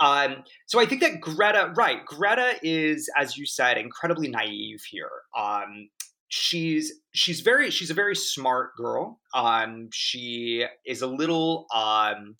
Um, 0.00 0.44
so 0.66 0.80
I 0.80 0.86
think 0.86 1.00
that 1.00 1.20
Greta, 1.20 1.72
right? 1.76 2.04
Greta 2.04 2.54
is, 2.62 3.08
as 3.16 3.36
you 3.36 3.46
said, 3.46 3.78
incredibly 3.78 4.28
naive 4.28 4.82
here. 4.90 5.10
Um, 5.36 5.88
she's 6.28 6.92
she's 7.12 7.40
very 7.40 7.70
she's 7.70 7.90
a 7.90 7.94
very 7.94 8.16
smart 8.16 8.76
girl. 8.76 9.20
Um, 9.34 9.88
she 9.92 10.64
is 10.84 11.02
a 11.02 11.06
little 11.06 11.66
um, 11.74 12.34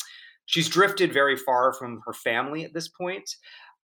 she's 0.47 0.69
drifted 0.69 1.13
very 1.13 1.37
far 1.37 1.73
from 1.73 2.01
her 2.07 2.13
family 2.13 2.65
at 2.65 2.73
this 2.73 2.89
point. 2.89 3.29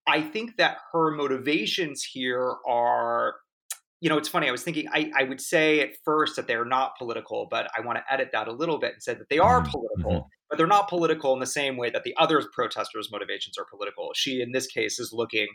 I 0.07 0.23
think 0.23 0.57
that 0.57 0.78
her 0.92 1.11
motivations 1.11 2.02
here 2.02 2.54
are, 2.66 3.37
you 4.00 4.09
know, 4.09 4.16
it's 4.16 4.28
funny. 4.28 4.49
I 4.49 4.50
was 4.50 4.62
thinking, 4.62 4.88
I, 4.92 5.11
I 5.16 5.25
would 5.25 5.40
say 5.40 5.80
at 5.80 5.90
first 6.04 6.37
that 6.37 6.47
they're 6.47 6.64
not 6.64 6.97
political, 6.99 7.47
but 7.50 7.71
I 7.76 7.83
want 7.83 7.99
to 7.99 8.12
edit 8.12 8.30
that 8.33 8.49
a 8.49 8.52
little 8.52 8.78
bit 8.78 8.95
and 8.95 9.02
say 9.02 9.14
that 9.14 9.28
they 9.28 9.38
are 9.38 9.61
mm-hmm. 9.61 9.71
political, 9.71 10.12
mm-hmm. 10.12 10.28
but 10.49 10.57
they're 10.57 10.66
not 10.66 10.88
political 10.88 11.35
in 11.35 11.40
the 11.40 11.47
same 11.47 11.76
way 11.76 11.90
that 11.90 12.02
the 12.04 12.14
other 12.19 12.42
protesters' 12.52 13.11
motivations 13.12 13.59
are 13.59 13.66
political. 13.71 14.11
She, 14.14 14.40
in 14.40 14.52
this 14.52 14.66
case, 14.66 14.99
is 14.99 15.12
looking 15.12 15.49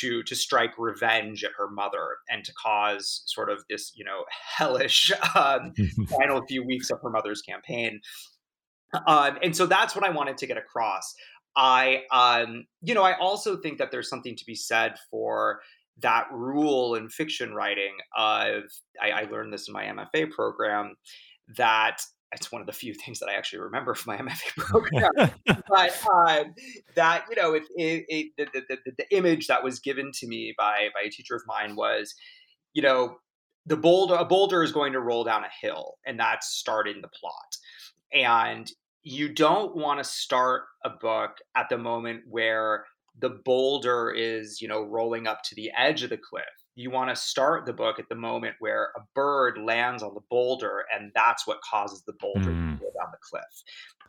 to 0.00 0.22
to 0.22 0.36
strike 0.36 0.72
revenge 0.78 1.42
at 1.42 1.50
her 1.58 1.68
mother 1.68 2.18
and 2.30 2.44
to 2.44 2.52
cause 2.54 3.22
sort 3.26 3.50
of 3.50 3.64
this, 3.68 3.92
you 3.96 4.04
know, 4.04 4.24
hellish 4.56 5.10
um, 5.34 5.72
final 6.08 6.46
few 6.46 6.64
weeks 6.64 6.90
of 6.90 7.00
her 7.02 7.10
mother's 7.10 7.42
campaign. 7.42 8.00
Um, 9.06 9.38
and 9.42 9.54
so 9.54 9.66
that's 9.66 9.94
what 9.94 10.04
I 10.04 10.10
wanted 10.10 10.38
to 10.38 10.46
get 10.46 10.56
across. 10.56 11.14
I, 11.56 12.02
um, 12.12 12.66
you 12.82 12.94
know, 12.94 13.02
I 13.02 13.18
also 13.18 13.56
think 13.56 13.78
that 13.78 13.90
there's 13.90 14.08
something 14.08 14.36
to 14.36 14.44
be 14.44 14.54
said 14.54 14.94
for 15.10 15.60
that 16.00 16.26
rule 16.32 16.94
in 16.94 17.08
fiction 17.08 17.54
writing 17.54 17.96
of, 18.16 18.62
I, 19.00 19.10
I 19.10 19.22
learned 19.24 19.52
this 19.52 19.68
in 19.68 19.74
my 19.74 19.84
MFA 19.84 20.30
program, 20.30 20.94
that 21.56 22.00
it's 22.32 22.52
one 22.52 22.60
of 22.60 22.66
the 22.66 22.72
few 22.72 22.94
things 23.04 23.18
that 23.20 23.28
I 23.28 23.34
actually 23.34 23.60
remember 23.60 23.94
from 23.94 24.16
my 24.16 24.22
MFA 24.22 24.56
program. 24.56 25.32
but 25.68 26.00
uh, 26.14 26.44
that 26.94 27.24
you 27.30 27.36
know, 27.36 27.54
it, 27.54 27.64
it, 27.76 28.04
it, 28.08 28.50
the, 28.52 28.62
the, 28.68 28.92
the, 28.98 29.16
image 29.16 29.46
that 29.46 29.64
was 29.64 29.80
given 29.80 30.10
to 30.14 30.26
me 30.26 30.54
by 30.56 30.88
by 30.94 31.06
a 31.06 31.10
teacher 31.10 31.34
of 31.34 31.42
mine 31.46 31.76
was, 31.76 32.14
you 32.74 32.82
know, 32.82 33.16
the 33.66 33.76
boulder 33.76 34.14
a 34.14 34.24
boulder 34.24 34.62
is 34.62 34.72
going 34.72 34.92
to 34.92 35.00
roll 35.00 35.24
down 35.24 35.44
a 35.44 35.66
hill, 35.66 35.94
and 36.06 36.18
that's 36.18 36.48
starting 36.48 37.00
the 37.00 37.08
plot. 37.08 37.56
And 38.12 38.70
you 39.08 39.28
don't 39.28 39.74
want 39.74 39.98
to 39.98 40.04
start 40.04 40.64
a 40.84 40.90
book 40.90 41.38
at 41.56 41.68
the 41.70 41.78
moment 41.78 42.22
where 42.28 42.84
the 43.18 43.30
boulder 43.44 44.10
is, 44.10 44.60
you 44.60 44.68
know, 44.68 44.82
rolling 44.82 45.26
up 45.26 45.42
to 45.44 45.54
the 45.54 45.70
edge 45.76 46.02
of 46.02 46.10
the 46.10 46.18
cliff. 46.18 46.44
You 46.74 46.90
want 46.90 47.10
to 47.10 47.16
start 47.16 47.64
the 47.64 47.72
book 47.72 47.98
at 47.98 48.08
the 48.08 48.14
moment 48.14 48.56
where 48.60 48.92
a 48.96 49.00
bird 49.14 49.58
lands 49.58 50.02
on 50.02 50.14
the 50.14 50.20
boulder, 50.30 50.84
and 50.94 51.10
that's 51.14 51.46
what 51.46 51.58
causes 51.68 52.02
the 52.06 52.12
boulder 52.20 52.50
mm. 52.50 52.78
to 52.78 52.84
go 52.84 52.90
down 52.98 53.10
the 53.10 53.18
cliff. 53.22 53.42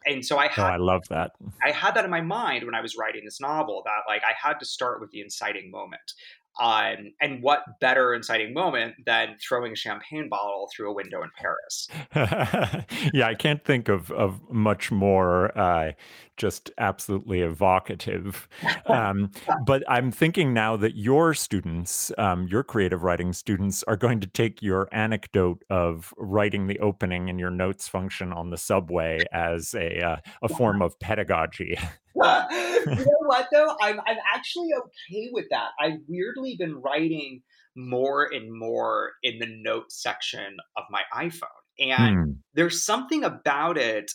And 0.06 0.24
so 0.24 0.38
I 0.38 0.48
had, 0.48 0.70
oh, 0.70 0.74
I 0.74 0.78
love 0.78 1.08
that. 1.10 1.32
I 1.64 1.72
had 1.72 1.96
that 1.96 2.06
in 2.06 2.12
my 2.12 2.22
mind 2.22 2.66
when 2.66 2.76
I 2.76 2.82
was 2.82 2.96
writing 2.98 3.24
this 3.26 3.42
novel 3.42 3.82
that 3.86 4.12
like 4.12 4.22
I 4.24 4.34
had 4.40 4.60
to 4.60 4.66
start 4.66 5.02
with 5.02 5.12
the 5.12 5.22
inciting 5.22 5.72
moment. 5.72 6.14
Um, 6.60 7.14
and 7.22 7.42
what 7.42 7.80
better 7.80 8.14
inciting 8.14 8.54
moment 8.54 8.96
than 9.06 9.38
throwing 9.42 9.72
a 9.74 9.76
champagne 9.76 10.28
bottle 10.30 10.70
through 10.76 10.92
a 10.92 10.94
window 10.94 11.22
in 11.24 11.30
Paris? 11.38 11.88
yeah, 13.14 13.28
I 13.28 13.36
can't 13.36 13.64
think 13.64 13.88
of 13.88 14.12
of 14.12 14.42
much 14.50 14.92
more 14.92 15.58
uh, 15.58 15.94
just 16.40 16.72
absolutely 16.78 17.42
evocative. 17.42 18.48
Um, 18.88 19.32
but 19.66 19.84
I'm 19.88 20.12
thinking 20.12 20.54
now 20.54 20.76
that 20.78 20.96
your 20.96 21.34
students, 21.34 22.12
um, 22.18 22.48
your 22.48 22.64
creative 22.64 23.04
writing 23.04 23.34
students, 23.34 23.84
are 23.84 23.98
going 23.98 24.20
to 24.22 24.28
take 24.28 24.62
your 24.62 24.90
anecdote 24.92 25.64
of 25.70 26.14
writing 26.18 26.68
the 26.68 26.80
opening 26.80 27.28
in 27.28 27.38
your 27.38 27.52
notes 27.52 27.88
function 27.88 28.34
on 28.34 28.50
the 28.50 28.58
subway 28.58 29.24
as 29.32 29.74
a 29.76 30.02
uh, 30.02 30.18
a 30.42 30.50
form 30.50 30.82
of 30.82 31.00
pedagogy. 31.00 31.78
you 32.16 32.22
know 32.22 33.19
what 33.30 33.48
though? 33.54 33.76
I'm 33.80 34.00
I'm 34.08 34.18
actually 34.34 34.70
okay 34.76 35.30
with 35.32 35.46
that. 35.52 35.70
I've 35.80 36.00
weirdly 36.08 36.56
been 36.58 36.82
writing 36.82 37.44
more 37.76 38.24
and 38.24 38.52
more 38.52 39.12
in 39.22 39.38
the 39.38 39.46
note 39.48 39.92
section 39.92 40.58
of 40.76 40.84
my 40.90 41.04
iPhone. 41.14 41.48
And 41.80 42.16
hmm. 42.16 42.32
there's 42.56 42.84
something 42.84 43.24
about 43.24 43.78
it 43.78 44.12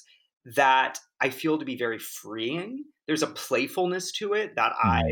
that 0.57 0.99
I 1.21 1.31
feel 1.31 1.59
to 1.59 1.65
be 1.65 1.77
very 1.77 2.01
freeing. 2.01 2.83
There's 3.07 3.23
a 3.23 3.29
playfulness 3.29 4.11
to 4.19 4.35
it 4.35 4.57
that 4.57 4.73
I 4.83 5.03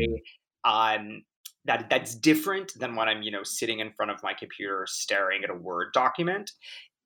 hmm. 0.65 0.69
um 0.69 1.23
that 1.63 1.89
that's 1.89 2.13
different 2.13 2.73
than 2.77 2.97
when 2.97 3.07
I'm, 3.07 3.23
you 3.23 3.31
know, 3.31 3.43
sitting 3.43 3.79
in 3.79 3.93
front 3.93 4.11
of 4.11 4.21
my 4.21 4.33
computer 4.33 4.85
staring 4.85 5.45
at 5.45 5.49
a 5.49 5.55
Word 5.55 5.93
document. 5.93 6.51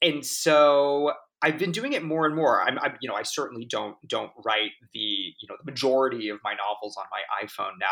And 0.02 0.26
so 0.26 1.14
I've 1.42 1.60
been 1.60 1.72
doing 1.72 1.94
it 1.94 2.04
more 2.04 2.26
and 2.26 2.36
more. 2.36 2.62
I'm, 2.62 2.80
I'm, 2.80 2.98
you 3.02 3.08
know, 3.08 3.16
I 3.16 3.24
certainly 3.24 3.66
don't 3.66 3.96
don't 4.08 4.32
write 4.44 4.72
the, 4.94 5.00
you 5.00 5.48
know, 5.50 5.56
the 5.64 5.72
majority 5.72 6.30
of 6.30 6.40
my 6.44 6.54
novels 6.54 6.98
on 6.98 7.06
my 7.12 7.46
iPhone 7.46 7.74
now. 7.80 7.88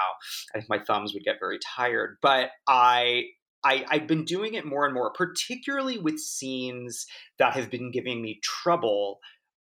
I 0.54 0.60
think 0.60 0.70
my 0.70 0.80
thumbs 0.80 1.14
would 1.14 1.24
get 1.24 1.36
very 1.40 1.60
tired, 1.76 2.18
but 2.22 2.50
I 2.68 3.26
I, 3.64 3.86
have 3.90 4.08
been 4.08 4.26
doing 4.26 4.54
it 4.54 4.66
more 4.66 4.86
and 4.86 4.94
more, 4.94 5.12
particularly 5.12 5.98
with 5.98 6.20
scenes 6.20 7.08
that 7.40 7.54
have 7.54 7.72
been 7.72 7.92
giving 7.92 8.22
me 8.22 8.40
trouble 8.44 9.20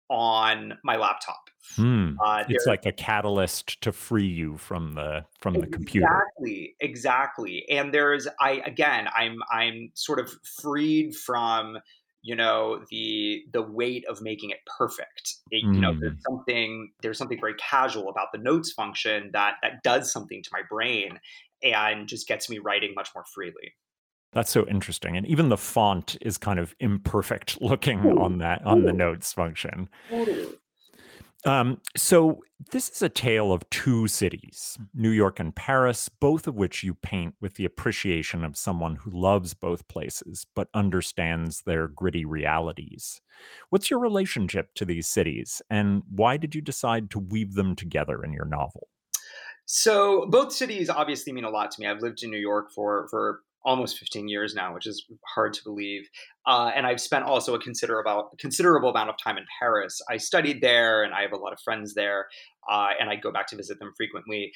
on 0.10 0.78
my 0.84 0.98
laptop. 0.98 1.50
Hmm. 1.76 2.16
Uh, 2.24 2.44
it's 2.50 2.66
like 2.66 2.86
a 2.86 2.92
catalyst 2.92 3.82
to 3.82 3.94
free 3.94 4.28
you 4.28 4.58
from 4.58 4.96
the 4.96 5.26
from 5.40 5.54
the 5.54 5.66
computer. 5.66 6.06
Exactly, 6.06 6.76
exactly. 6.82 7.66
And 7.70 7.94
there's 7.94 8.28
I 8.40 8.62
again, 8.66 9.08
I'm 9.16 9.38
I'm 9.50 9.92
sort 9.94 10.20
of 10.20 10.30
freed 10.62 11.16
from 11.16 11.78
you 12.24 12.36
know 12.36 12.84
the 12.90 13.44
the 13.52 13.62
weight 13.62 14.06
of 14.10 14.22
making 14.22 14.50
it 14.50 14.60
perfect 14.78 15.36
it, 15.52 15.64
mm. 15.64 15.76
you 15.76 15.82
know 15.82 15.94
there's 16.00 16.14
mm. 16.14 16.22
something 16.28 16.92
there's 17.02 17.18
something 17.18 17.40
very 17.40 17.54
casual 17.56 18.10
about 18.10 18.28
the 18.32 18.40
notes 18.40 18.72
function 18.72 19.30
that 19.34 19.56
that 19.62 19.84
does 19.84 20.12
something 20.12 20.42
to 20.42 20.50
my 20.52 20.62
brain 20.70 21.20
and 21.62 22.08
just 22.08 22.28
gets 22.28 22.50
me 22.50 22.58
writing 22.58 22.94
much 22.96 23.10
more 23.14 23.26
freely 23.34 23.74
that's 24.32 24.50
so 24.50 24.66
interesting 24.68 25.16
and 25.16 25.28
even 25.28 25.50
the 25.50 25.58
font 25.58 26.18
is 26.22 26.38
kind 26.38 26.60
of 26.60 26.74
imperfect 26.80 27.62
looking 27.62 28.00
on 28.18 28.40
that 28.40 28.66
on 28.66 28.84
the 28.84 28.94
notes 28.94 29.32
function 29.34 29.90
Um, 31.46 31.82
so 31.98 32.40
this 32.72 32.90
is 32.90 33.02
a 33.02 33.10
tale 33.10 33.52
of 33.52 33.70
two 33.70 34.08
cities, 34.08 34.78
New 34.94 35.10
York 35.10 35.40
and 35.40 35.54
Paris, 35.54 36.08
both 36.08 36.48
of 36.48 36.56
which 36.56 36.84
you 36.84 36.94
paint 36.94 37.36
with 37.42 37.56
the 37.56 37.66
appreciation 37.66 38.46
of 38.46 38.56
someone 38.56 38.96
who 38.96 39.12
loves 39.12 39.54
both 39.54 39.88
places 39.90 40.46
but 40.56 40.70
understands 40.74 41.64
their 41.66 41.90
gritty 41.90 42.24
realities. 42.24 43.20
What's 43.70 43.90
your 43.90 44.00
relationship 44.00 44.74
to 44.76 44.86
these 44.86 45.08
cities, 45.08 45.62
and 45.70 46.04
why 46.10 46.38
did 46.38 46.56
you 46.56 46.62
decide 46.62 47.10
to 47.12 47.20
weave 47.20 47.56
them 47.56 47.76
together 47.76 48.24
in 48.24 48.32
your 48.32 48.46
novel? 48.46 48.88
So 49.66 50.28
both 50.28 50.54
cities 50.54 50.90
obviously 50.90 51.34
mean 51.34 51.46
a 51.46 51.50
lot 51.50 51.72
to 51.72 51.82
me. 51.82 51.88
I've 51.88 52.02
lived 52.02 52.24
in 52.24 52.30
New 52.30 52.38
York 52.38 52.72
for 52.72 53.08
for 53.10 53.42
almost 53.66 53.98
15 53.98 54.28
years 54.28 54.54
now, 54.56 54.74
which 54.74 54.88
is 54.88 55.06
hard 55.26 55.54
to 55.54 55.64
believe. 55.64 56.08
Uh, 56.46 56.72
and 56.76 56.86
I've 56.86 57.02
spent 57.02 57.26
also 57.26 57.56
a 57.56 57.60
considerable 57.60 58.32
considerable 58.40 58.90
amount 58.90 59.10
of 59.10 59.16
time 59.24 59.38
in 59.38 59.46
Paris. 59.60 60.02
I 60.10 60.18
studied 60.18 60.62
there, 60.62 61.04
and 61.04 61.14
I 61.14 61.22
have 61.22 61.32
a 61.32 61.38
lot 61.38 61.54
of 61.54 61.60
friends 61.62 61.94
there, 61.94 62.28
uh, 62.70 62.90
and 63.00 63.10
I 63.10 63.16
go 63.16 63.32
back 63.32 63.48
to 63.48 63.56
visit 63.56 63.80
them 63.80 63.94
frequently. 63.96 64.52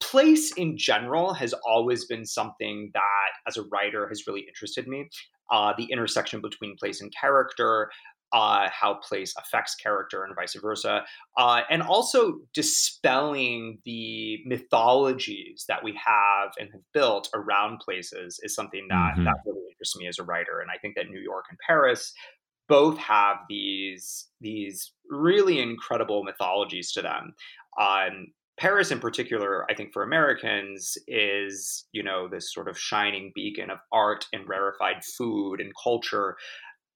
Place 0.00 0.52
in 0.52 0.76
general 0.78 1.34
has 1.34 1.52
always 1.66 2.04
been 2.04 2.24
something 2.24 2.90
that, 2.94 3.30
as 3.48 3.56
a 3.56 3.62
writer, 3.72 4.08
has 4.08 4.26
really 4.26 4.42
interested 4.42 4.86
me. 4.86 5.08
Uh, 5.50 5.72
the 5.76 5.84
intersection 5.84 6.40
between 6.40 6.76
place 6.76 7.00
and 7.00 7.12
character, 7.18 7.90
uh, 8.32 8.68
how 8.70 8.94
place 8.94 9.34
affects 9.38 9.74
character 9.74 10.24
and 10.24 10.34
vice 10.34 10.54
versa, 10.60 11.04
uh, 11.36 11.60
and 11.70 11.82
also 11.82 12.38
dispelling 12.54 13.78
the 13.84 14.38
mythologies 14.44 15.64
that 15.68 15.82
we 15.82 15.98
have 16.04 16.50
and 16.58 16.68
have 16.72 16.82
built 16.92 17.28
around 17.34 17.80
places 17.80 18.38
is 18.42 18.54
something 18.54 18.86
that 18.88 19.14
mm-hmm. 19.14 19.24
that 19.24 19.36
really 19.46 19.62
interests 19.70 19.96
me 19.96 20.06
as 20.06 20.18
a 20.18 20.24
writer. 20.24 20.60
And 20.60 20.70
I 20.70 20.78
think 20.78 20.94
that 20.96 21.08
New 21.08 21.20
York 21.20 21.46
and 21.48 21.58
Paris 21.66 22.12
both 22.68 22.98
have 22.98 23.38
these 23.48 24.28
these 24.40 24.92
really 25.08 25.60
incredible 25.60 26.22
mythologies 26.22 26.92
to 26.92 27.02
them. 27.02 27.34
Um, 27.80 28.28
Paris, 28.58 28.90
in 28.90 28.98
particular, 28.98 29.64
I 29.70 29.74
think 29.74 29.92
for 29.92 30.02
Americans, 30.02 30.98
is 31.06 31.86
you 31.92 32.02
know 32.02 32.28
this 32.28 32.52
sort 32.52 32.68
of 32.68 32.78
shining 32.78 33.32
beacon 33.34 33.70
of 33.70 33.78
art 33.92 34.26
and 34.32 34.48
rarefied 34.48 35.04
food 35.16 35.60
and 35.60 35.72
culture 35.82 36.36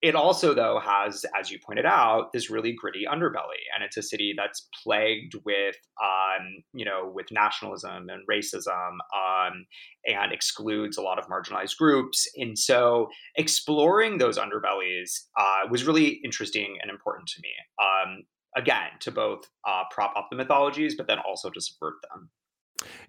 it 0.02 0.16
also, 0.16 0.52
though, 0.52 0.80
has, 0.80 1.24
as 1.38 1.50
you 1.52 1.60
pointed 1.64 1.86
out, 1.86 2.32
this 2.32 2.50
really 2.50 2.72
gritty 2.72 3.04
underbelly, 3.08 3.62
and 3.72 3.84
it's 3.84 3.96
a 3.96 4.02
city 4.02 4.34
that's 4.36 4.68
plagued 4.82 5.34
with, 5.44 5.76
um, 6.02 6.64
you 6.74 6.84
know, 6.84 7.10
with 7.14 7.26
nationalism 7.30 8.08
and 8.08 8.26
racism, 8.28 8.96
um, 9.16 9.64
and 10.04 10.32
excludes 10.32 10.96
a 10.96 11.02
lot 11.02 11.20
of 11.20 11.28
marginalized 11.28 11.76
groups. 11.76 12.26
And 12.36 12.58
so, 12.58 13.10
exploring 13.36 14.18
those 14.18 14.38
underbellies 14.38 15.20
uh, 15.38 15.68
was 15.70 15.86
really 15.86 16.20
interesting 16.24 16.78
and 16.82 16.90
important 16.90 17.28
to 17.28 17.40
me. 17.40 17.50
Um, 17.80 18.24
again, 18.56 18.90
to 19.00 19.12
both 19.12 19.48
uh, 19.66 19.84
prop 19.92 20.12
up 20.16 20.26
the 20.30 20.36
mythologies, 20.36 20.96
but 20.96 21.06
then 21.06 21.18
also 21.20 21.48
to 21.48 21.60
subvert 21.60 21.94
them. 22.10 22.28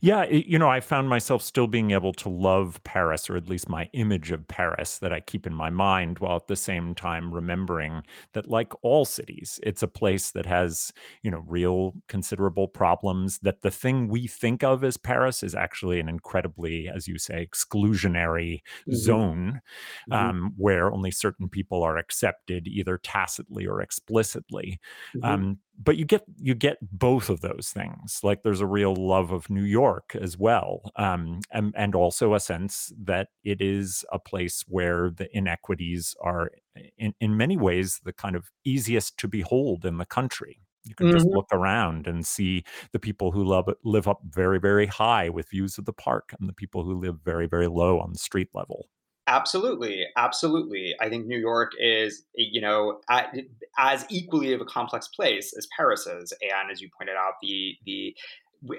Yeah, 0.02 0.24
it, 0.24 0.46
you 0.46 0.60
know, 0.60 0.70
I 0.70 0.80
found 0.80 1.10
myself 1.10 1.42
still 1.42 1.68
being 1.68 1.92
able 1.92 2.14
to 2.14 2.30
love 2.30 2.82
Paris, 2.84 3.30
or 3.30 3.38
at 3.38 3.48
least 3.48 3.70
my 3.70 3.90
image 3.94 4.32
of 4.32 4.48
Paris 4.48 4.98
that 5.00 5.14
I 5.14 5.20
keep 5.20 5.48
in 5.48 5.54
my 5.54 5.70
mind, 5.70 6.20
while 6.20 6.36
at 6.36 6.48
the 6.48 6.56
same 6.56 6.94
time 6.96 7.34
remembering 7.34 8.04
that, 8.34 8.50
like 8.50 8.74
all 8.84 9.06
cities, 9.06 9.60
it's 9.64 9.84
a 9.84 9.88
place 9.88 10.32
that 10.32 10.46
has, 10.46 10.92
you 11.22 11.32
know, 11.32 11.44
real 11.48 11.94
considerable 12.08 12.68
problems. 12.68 13.40
That 13.40 13.62
the 13.62 13.72
thing 13.72 14.08
we 14.08 14.28
think 14.28 14.64
of 14.64 14.84
as 14.84 14.98
Paris 14.98 15.44
is 15.44 15.56
actually 15.56 16.00
an 16.00 16.10
incredibly, 16.10 16.90
as 16.90 17.08
you 17.08 17.18
say, 17.18 17.46
exclusionary 17.46 18.62
mm-hmm. 18.88 18.94
zone 18.96 19.62
mm-hmm. 20.10 20.14
Um, 20.14 20.54
where 20.58 20.92
only 20.92 21.12
certain 21.12 21.50
people 21.50 21.84
are 21.84 21.98
accepted, 21.98 22.68
either 22.68 22.98
tacitly 22.98 23.66
or 23.66 23.82
explicitly. 23.82 24.80
Mm-hmm. 25.16 25.26
Um, 25.26 25.60
but 25.82 25.98
you 25.98 26.06
get 26.06 26.24
you 26.38 26.54
get 26.54 26.78
both 26.82 27.30
of 27.30 27.42
those 27.42 27.72
things 27.74 28.20
like 28.24 28.44
there's 28.44 28.62
a 28.62 28.66
real 28.66 28.96
love 28.96 29.32
of 29.32 29.50
new 29.50 29.64
york 29.64 30.16
as 30.20 30.38
well 30.38 30.92
um, 30.96 31.40
and, 31.52 31.74
and 31.76 31.96
also 31.96 32.34
a 32.34 32.40
sense 32.40 32.92
that 33.02 33.30
it 33.44 33.62
is 33.62 34.06
a 34.12 34.20
place 34.20 34.64
where 34.68 35.10
the 35.10 35.28
inequities 35.36 36.16
are 36.22 36.52
in, 36.98 37.14
in 37.20 37.38
many 37.38 37.58
ways 37.58 38.02
the 38.04 38.14
kind 38.14 38.36
of 38.36 38.52
easiest 38.64 39.18
to 39.18 39.28
behold 39.28 39.86
in 39.86 39.98
the 39.98 40.06
country 40.06 40.60
you 40.86 40.96
can 40.96 41.08
mm-hmm. 41.08 41.18
just 41.18 41.28
look 41.28 41.48
around 41.52 42.08
and 42.08 42.26
see 42.28 42.64
the 42.92 43.00
people 43.00 43.32
who 43.32 43.44
love 43.44 43.70
live 43.84 44.08
up 44.08 44.20
very 44.30 44.60
very 44.60 44.86
high 44.86 45.30
with 45.30 45.50
views 45.50 45.78
of 45.78 45.86
the 45.86 45.94
park 45.94 46.34
and 46.40 46.48
the 46.48 46.54
people 46.54 46.84
who 46.84 47.00
live 47.00 47.18
very 47.24 47.48
very 47.48 47.68
low 47.68 48.00
on 48.00 48.12
the 48.12 48.20
street 48.20 48.50
level 48.54 48.90
Absolutely, 49.28 50.06
absolutely. 50.18 50.94
I 51.00 51.08
think 51.08 51.28
New 51.28 51.38
York 51.40 51.72
is, 51.80 52.24
eh, 52.38 52.44
you 52.52 52.60
know, 52.60 53.00
at, 53.10 53.30
eh, 53.38 53.44
as 53.78 54.06
equally 54.10 54.52
of 54.54 54.60
a 54.60 54.66
complex 54.66 55.08
place 55.08 55.54
as 55.58 55.66
Paris 55.78 56.06
is, 56.08 56.34
and 56.42 56.70
as 56.70 56.82
you 56.82 56.90
pointed 56.98 57.16
out, 57.16 57.34
the 57.42 57.76
the 57.86 58.16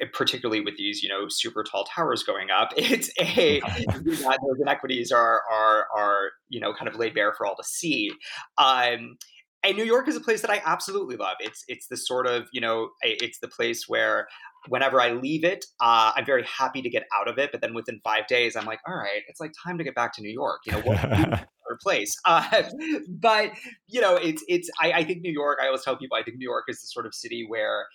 eh, 0.02 0.06
particularly 0.12 0.60
with 0.60 0.76
these, 0.76 1.02
you 1.02 1.08
know, 1.08 1.28
super 1.30 1.64
tall 1.64 1.84
towers 1.84 2.22
going 2.24 2.50
up, 2.50 2.72
it's 2.76 3.10
a 3.18 3.60
those 4.04 4.60
inequities 4.60 5.10
are 5.12 5.40
are 5.50 5.86
are 5.96 6.30
you 6.50 6.60
know 6.60 6.74
kind 6.74 6.88
of 6.88 6.96
laid 6.96 7.14
bare 7.14 7.32
for 7.32 7.46
all 7.46 7.56
to 7.56 7.64
see. 7.64 8.10
Um, 8.58 9.16
and 9.62 9.76
New 9.78 9.84
York 9.84 10.08
is 10.08 10.16
a 10.16 10.20
place 10.20 10.42
that 10.42 10.50
I 10.50 10.60
absolutely 10.66 11.16
love. 11.16 11.36
It's 11.40 11.64
it's 11.68 11.86
the 11.88 11.96
sort 11.96 12.26
of 12.26 12.48
you 12.52 12.60
know 12.60 12.90
it's 13.02 13.38
the 13.38 13.48
place 13.48 13.88
where 13.88 14.28
whenever 14.68 15.00
I 15.00 15.12
leave 15.12 15.44
it, 15.44 15.64
uh, 15.80 16.12
I'm 16.16 16.24
very 16.24 16.44
happy 16.44 16.82
to 16.82 16.88
get 16.88 17.04
out 17.14 17.28
of 17.28 17.38
it. 17.38 17.50
But 17.52 17.60
then 17.60 17.74
within 17.74 18.00
five 18.02 18.26
days, 18.26 18.56
I'm 18.56 18.64
like, 18.64 18.80
all 18.86 18.96
right, 18.96 19.22
it's 19.28 19.40
like 19.40 19.52
time 19.64 19.78
to 19.78 19.84
get 19.84 19.94
back 19.94 20.14
to 20.14 20.22
New 20.22 20.32
York. 20.32 20.60
You 20.66 20.72
know, 20.72 20.80
what 20.80 21.46
place? 21.82 22.16
Uh, 22.26 22.62
but 23.08 23.50
you 23.86 24.00
know, 24.00 24.16
it's 24.16 24.42
it's. 24.48 24.70
I, 24.80 24.92
I 24.92 25.04
think 25.04 25.22
New 25.22 25.32
York. 25.32 25.58
I 25.62 25.66
always 25.66 25.82
tell 25.82 25.96
people 25.96 26.16
I 26.16 26.22
think 26.22 26.38
New 26.38 26.48
York 26.48 26.64
is 26.68 26.80
the 26.80 26.86
sort 26.86 27.06
of 27.06 27.14
city 27.14 27.44
where 27.46 27.86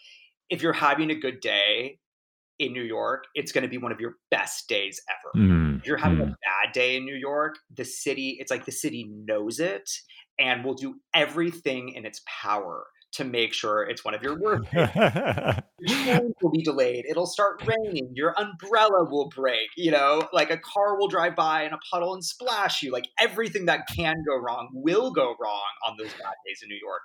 if 0.49 0.62
you're 0.62 0.73
having 0.73 1.10
a 1.12 1.15
good 1.15 1.39
day 1.39 1.97
in 2.60 2.73
New 2.73 2.84
York, 2.84 3.25
it's 3.36 3.51
going 3.51 3.63
to 3.63 3.69
be 3.69 3.77
one 3.77 3.91
of 3.91 3.99
your 3.99 4.15
best 4.29 4.67
days 4.67 5.01
ever. 5.10 5.45
Mm, 5.45 5.79
if 5.79 5.88
you're 5.88 5.97
having 5.97 6.19
mm. 6.19 6.23
a 6.23 6.25
bad 6.27 6.73
day 6.73 6.97
in 6.97 7.05
New 7.05 7.15
York, 7.15 7.55
the 7.75 7.86
city, 7.86 8.38
it's 8.39 8.51
like 8.51 8.65
the 8.65 8.71
city 8.71 9.10
knows 9.25 9.60
it 9.60 9.89
and 10.38 10.63
will 10.63 10.75
do 10.75 10.95
everything 11.13 11.89
in 11.89 12.05
its 12.05 12.21
power 12.25 12.86
to 13.12 13.24
make 13.24 13.54
sure 13.54 13.84
it's 13.84 14.06
one 14.06 14.13
of 14.13 14.22
your 14.22 14.38
worst 14.39 14.72
days. 14.72 14.89
your 15.80 15.98
train 16.04 16.34
will 16.41 16.52
be 16.52 16.62
delayed. 16.62 17.06
It'll 17.10 17.26
start 17.26 17.63
raining. 17.65 18.12
Your 18.13 18.36
umbrella 18.39 19.06
will 19.10 19.30
break. 19.36 19.69
You 19.76 19.91
know, 19.91 20.28
like 20.34 20.52
a 20.52 20.58
car 20.58 20.98
will 20.98 21.08
drive 21.08 21.36
by 21.36 21.63
in 21.63 21.74
a 21.74 21.80
puddle 21.91 22.13
and 22.13 22.24
splash 22.24 22.84
you. 22.84 22.91
Like 22.91 23.08
everything 23.19 23.65
that 23.65 23.88
can 23.95 24.15
go 24.28 24.38
wrong 24.38 24.69
will 24.74 25.12
go 25.12 25.36
wrong 25.39 25.62
on 25.88 25.95
those 25.98 26.12
bad 26.12 26.34
days 26.45 26.60
in 26.62 26.69
New 26.69 26.80
York. 26.82 27.02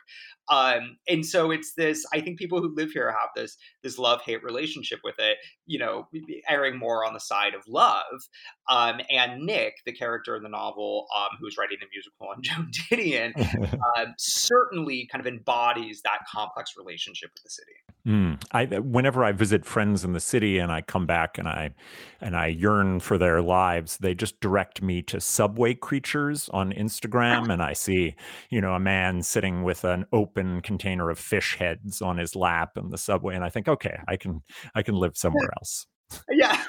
Um, 0.51 0.97
and 1.09 1.25
so 1.25 1.51
it's 1.51 1.73
this. 1.75 2.05
I 2.12 2.21
think 2.21 2.38
people 2.38 2.61
who 2.61 2.75
live 2.75 2.90
here 2.90 3.11
have 3.11 3.31
this 3.35 3.57
this 3.83 3.99
love 3.99 4.21
hate 4.23 4.43
relationship 4.43 5.01
with 5.03 5.17
it. 5.19 5.38
You 5.67 5.79
know, 5.79 6.09
erring 6.49 6.79
more 6.79 7.05
on 7.05 7.14
the 7.14 7.21
side 7.21 7.55
of 7.55 7.62
love. 7.67 8.21
Um, 8.69 9.01
and 9.11 9.45
Nick, 9.45 9.75
the 9.87 9.93
character 9.93 10.37
in 10.37 10.43
the 10.43 10.49
novel, 10.49 11.07
um, 11.17 11.37
who's 11.40 11.57
writing 11.59 11.79
the 11.81 11.87
musical 11.93 12.29
on 12.29 12.43
Joan 12.43 12.71
Didion, 12.73 13.33
um, 13.99 14.14
certainly 14.19 15.09
kind 15.11 15.25
of 15.25 15.33
embodies 15.33 15.94
that 16.03 16.19
complex 16.33 16.75
relationship 16.77 17.31
with 17.35 17.43
the 17.43 17.51
city. 17.51 17.73
Mm. 18.07 18.43
I, 18.53 18.65
whenever 18.81 19.25
I 19.25 19.33
visit 19.33 19.65
friends 19.65 20.05
in 20.05 20.13
the 20.13 20.21
city 20.21 20.59
and 20.59 20.71
I 20.71 20.83
come 20.83 21.07
back 21.07 21.39
and 21.39 21.49
I 21.49 21.71
and 22.21 22.37
I 22.37 22.49
yearn 22.49 23.01
for 23.01 23.17
their 23.17 23.41
lives, 23.41 23.97
they 23.97 24.15
just 24.15 24.41
direct 24.41 24.83
me 24.83 25.01
to 25.03 25.21
subway 25.21 25.75
creatures 25.75 26.51
on 26.53 26.73
Instagram, 26.73 27.51
and 27.51 27.63
I 27.63 27.73
see, 27.73 28.15
you 28.51 28.61
know, 28.61 28.75
a 28.75 28.81
man 28.81 29.23
sitting 29.23 29.63
with 29.63 29.85
an 29.85 30.05
open 30.13 30.61
container 30.61 31.09
of 31.09 31.19
fish 31.19 31.57
heads 31.57 32.03
on 32.03 32.19
his 32.19 32.37
lap 32.37 32.77
in 32.77 32.91
the 32.91 32.99
subway, 32.99 33.35
and 33.35 33.45
I 33.45 33.49
think, 33.49 33.69
okay, 33.69 33.99
I 34.07 34.17
can 34.17 34.43
I 34.75 34.83
can 34.83 34.97
live 34.97 35.17
somewhere 35.17 35.51
else. 35.59 35.87
Yeah. 36.31 36.63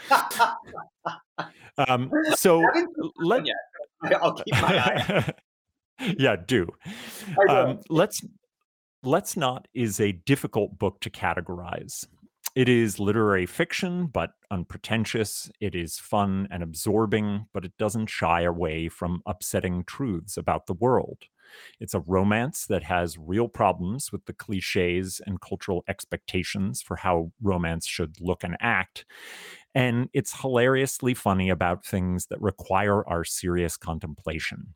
um, 1.78 2.12
so 2.36 2.64
let. 3.18 3.46
I'll 4.22 4.34
keep 4.34 4.54
my 4.54 4.80
eye. 4.80 5.34
yeah, 6.18 6.36
do. 6.36 6.68
Um, 7.50 7.80
let's 7.90 8.22
Let's 9.06 9.38
Not 9.38 9.68
is 9.76 10.00
a 10.00 10.14
difficult 10.14 10.80
book 10.80 11.00
to 11.02 11.12
categorize. 11.12 12.08
It 12.56 12.68
is 12.68 13.00
literary 13.00 13.46
fiction, 13.46 14.08
but 14.08 14.32
unpretentious. 14.50 15.52
It 15.60 15.76
is 15.76 16.00
fun 16.00 16.48
and 16.50 16.64
absorbing, 16.64 17.46
but 17.54 17.66
it 17.66 17.78
doesn't 17.78 18.08
shy 18.08 18.42
away 18.42 18.90
from 18.90 19.22
upsetting 19.28 19.84
truths 19.84 20.38
about 20.38 20.66
the 20.66 20.74
world. 20.74 21.20
It's 21.80 21.94
a 21.94 22.00
romance 22.00 22.66
that 22.66 22.82
has 22.86 23.16
real 23.20 23.48
problems 23.48 24.12
with 24.12 24.26
the 24.26 24.34
cliches 24.34 25.22
and 25.24 25.40
cultural 25.40 25.84
expectations 25.88 26.82
for 26.82 26.96
how 26.96 27.32
romance 27.40 27.86
should 27.86 28.16
look 28.20 28.44
and 28.44 28.58
act. 28.60 29.06
And 29.76 30.10
it's 30.14 30.42
hilariously 30.42 31.14
funny 31.14 31.50
about 31.50 31.86
things 31.86 32.26
that 32.32 32.42
require 32.42 33.08
our 33.08 33.24
serious 33.24 33.78
contemplation. 33.78 34.74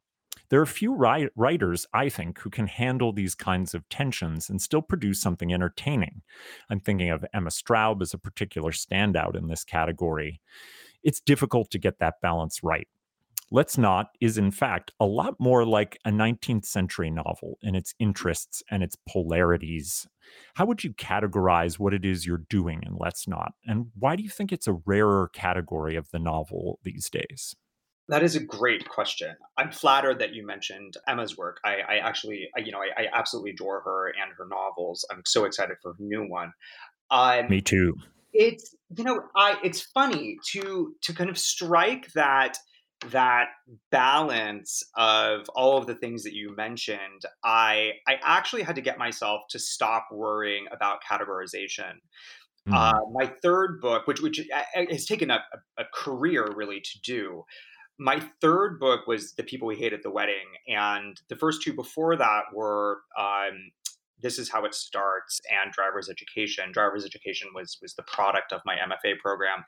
There 0.49 0.61
are 0.61 0.65
few 0.65 0.95
ri- 0.95 1.29
writers, 1.35 1.85
I 1.93 2.09
think, 2.09 2.39
who 2.39 2.49
can 2.49 2.67
handle 2.67 3.13
these 3.13 3.35
kinds 3.35 3.73
of 3.75 3.87
tensions 3.89 4.49
and 4.49 4.61
still 4.61 4.81
produce 4.81 5.21
something 5.21 5.53
entertaining. 5.53 6.21
I'm 6.69 6.79
thinking 6.79 7.09
of 7.09 7.25
Emma 7.33 7.49
Straub 7.49 8.01
as 8.01 8.13
a 8.13 8.17
particular 8.17 8.71
standout 8.71 9.35
in 9.35 9.47
this 9.47 9.63
category. 9.63 10.41
It's 11.03 11.21
difficult 11.21 11.69
to 11.71 11.77
get 11.77 11.99
that 11.99 12.21
balance 12.21 12.63
right. 12.63 12.87
Let's 13.51 13.79
Not 13.79 14.09
is, 14.19 14.37
in 14.37 14.51
fact, 14.51 14.91
a 14.99 15.05
lot 15.05 15.39
more 15.39 15.65
like 15.65 15.97
a 16.05 16.11
19th 16.11 16.65
century 16.65 17.09
novel 17.09 17.57
in 17.63 17.73
its 17.73 17.95
interests 17.97 18.61
and 18.69 18.83
its 18.83 18.95
polarities. 19.07 20.07
How 20.53 20.65
would 20.65 20.83
you 20.83 20.93
categorize 20.93 21.79
what 21.79 21.93
it 21.93 22.05
is 22.05 22.27
you're 22.27 22.45
doing 22.49 22.83
in 22.85 22.95
Let's 22.95 23.27
Not? 23.27 23.53
And 23.65 23.87
why 23.97 24.15
do 24.15 24.23
you 24.23 24.29
think 24.29 24.51
it's 24.51 24.67
a 24.67 24.79
rarer 24.85 25.29
category 25.33 25.95
of 25.95 26.11
the 26.11 26.19
novel 26.19 26.79
these 26.83 27.09
days? 27.09 27.55
That 28.09 28.23
is 28.23 28.35
a 28.35 28.39
great 28.39 28.89
question. 28.89 29.35
I'm 29.57 29.71
flattered 29.71 30.17
that 30.19 30.33
you 30.33 30.45
mentioned 30.45 30.95
Emma's 31.07 31.37
work. 31.37 31.59
I, 31.63 31.77
I 31.87 31.97
actually, 31.97 32.49
I, 32.57 32.61
you 32.61 32.71
know, 32.71 32.79
I, 32.79 33.03
I, 33.03 33.07
absolutely 33.13 33.51
adore 33.51 33.81
her 33.81 34.07
and 34.07 34.33
her 34.35 34.47
novels. 34.47 35.05
I'm 35.11 35.21
so 35.25 35.45
excited 35.45 35.77
for 35.79 35.93
her 35.93 35.99
new 35.99 36.27
one. 36.27 36.51
Um, 37.11 37.47
Me 37.49 37.61
too. 37.61 37.95
It's 38.33 38.75
you 38.95 39.03
know, 39.03 39.21
I 39.35 39.57
it's 39.63 39.81
funny 39.81 40.37
to 40.51 40.95
to 41.01 41.13
kind 41.13 41.29
of 41.29 41.37
strike 41.37 42.11
that 42.13 42.57
that 43.11 43.47
balance 43.91 44.83
of 44.97 45.47
all 45.55 45.77
of 45.77 45.87
the 45.87 45.95
things 45.95 46.23
that 46.23 46.33
you 46.33 46.55
mentioned. 46.55 47.23
I 47.43 47.93
I 48.07 48.17
actually 48.23 48.63
had 48.63 48.75
to 48.75 48.81
get 48.81 48.97
myself 48.97 49.41
to 49.51 49.59
stop 49.59 50.07
worrying 50.11 50.65
about 50.71 50.99
categorization. 51.09 51.93
Mm. 52.67 52.75
Uh, 52.75 52.99
my 53.11 53.31
third 53.41 53.79
book, 53.81 54.05
which 54.05 54.21
which 54.21 54.39
uh, 54.39 54.85
has 54.89 55.05
taken 55.05 55.31
a, 55.31 55.39
a 55.77 55.85
career 55.93 56.51
really 56.55 56.81
to 56.81 57.01
do, 57.01 57.45
my 57.99 58.21
third 58.39 58.79
book 58.79 59.07
was 59.07 59.33
The 59.33 59.43
People 59.43 59.67
We 59.67 59.75
Hate 59.75 59.93
at 59.93 60.01
the 60.01 60.09
Wedding. 60.09 60.47
And 60.67 61.19
the 61.27 61.35
first 61.35 61.61
two 61.61 61.73
before 61.73 62.15
that 62.15 62.43
were 62.53 63.01
um, 63.17 63.71
This 64.21 64.39
Is 64.39 64.49
How 64.49 64.63
It 64.63 64.73
Starts 64.73 65.39
and 65.51 65.71
Driver's 65.73 66.09
Education. 66.09 66.71
Driver's 66.71 67.05
Education 67.05 67.49
was, 67.53 67.77
was 67.81 67.93
the 67.95 68.03
product 68.03 68.53
of 68.53 68.61
my 68.65 68.75
MFA 68.75 69.19
program. 69.19 69.65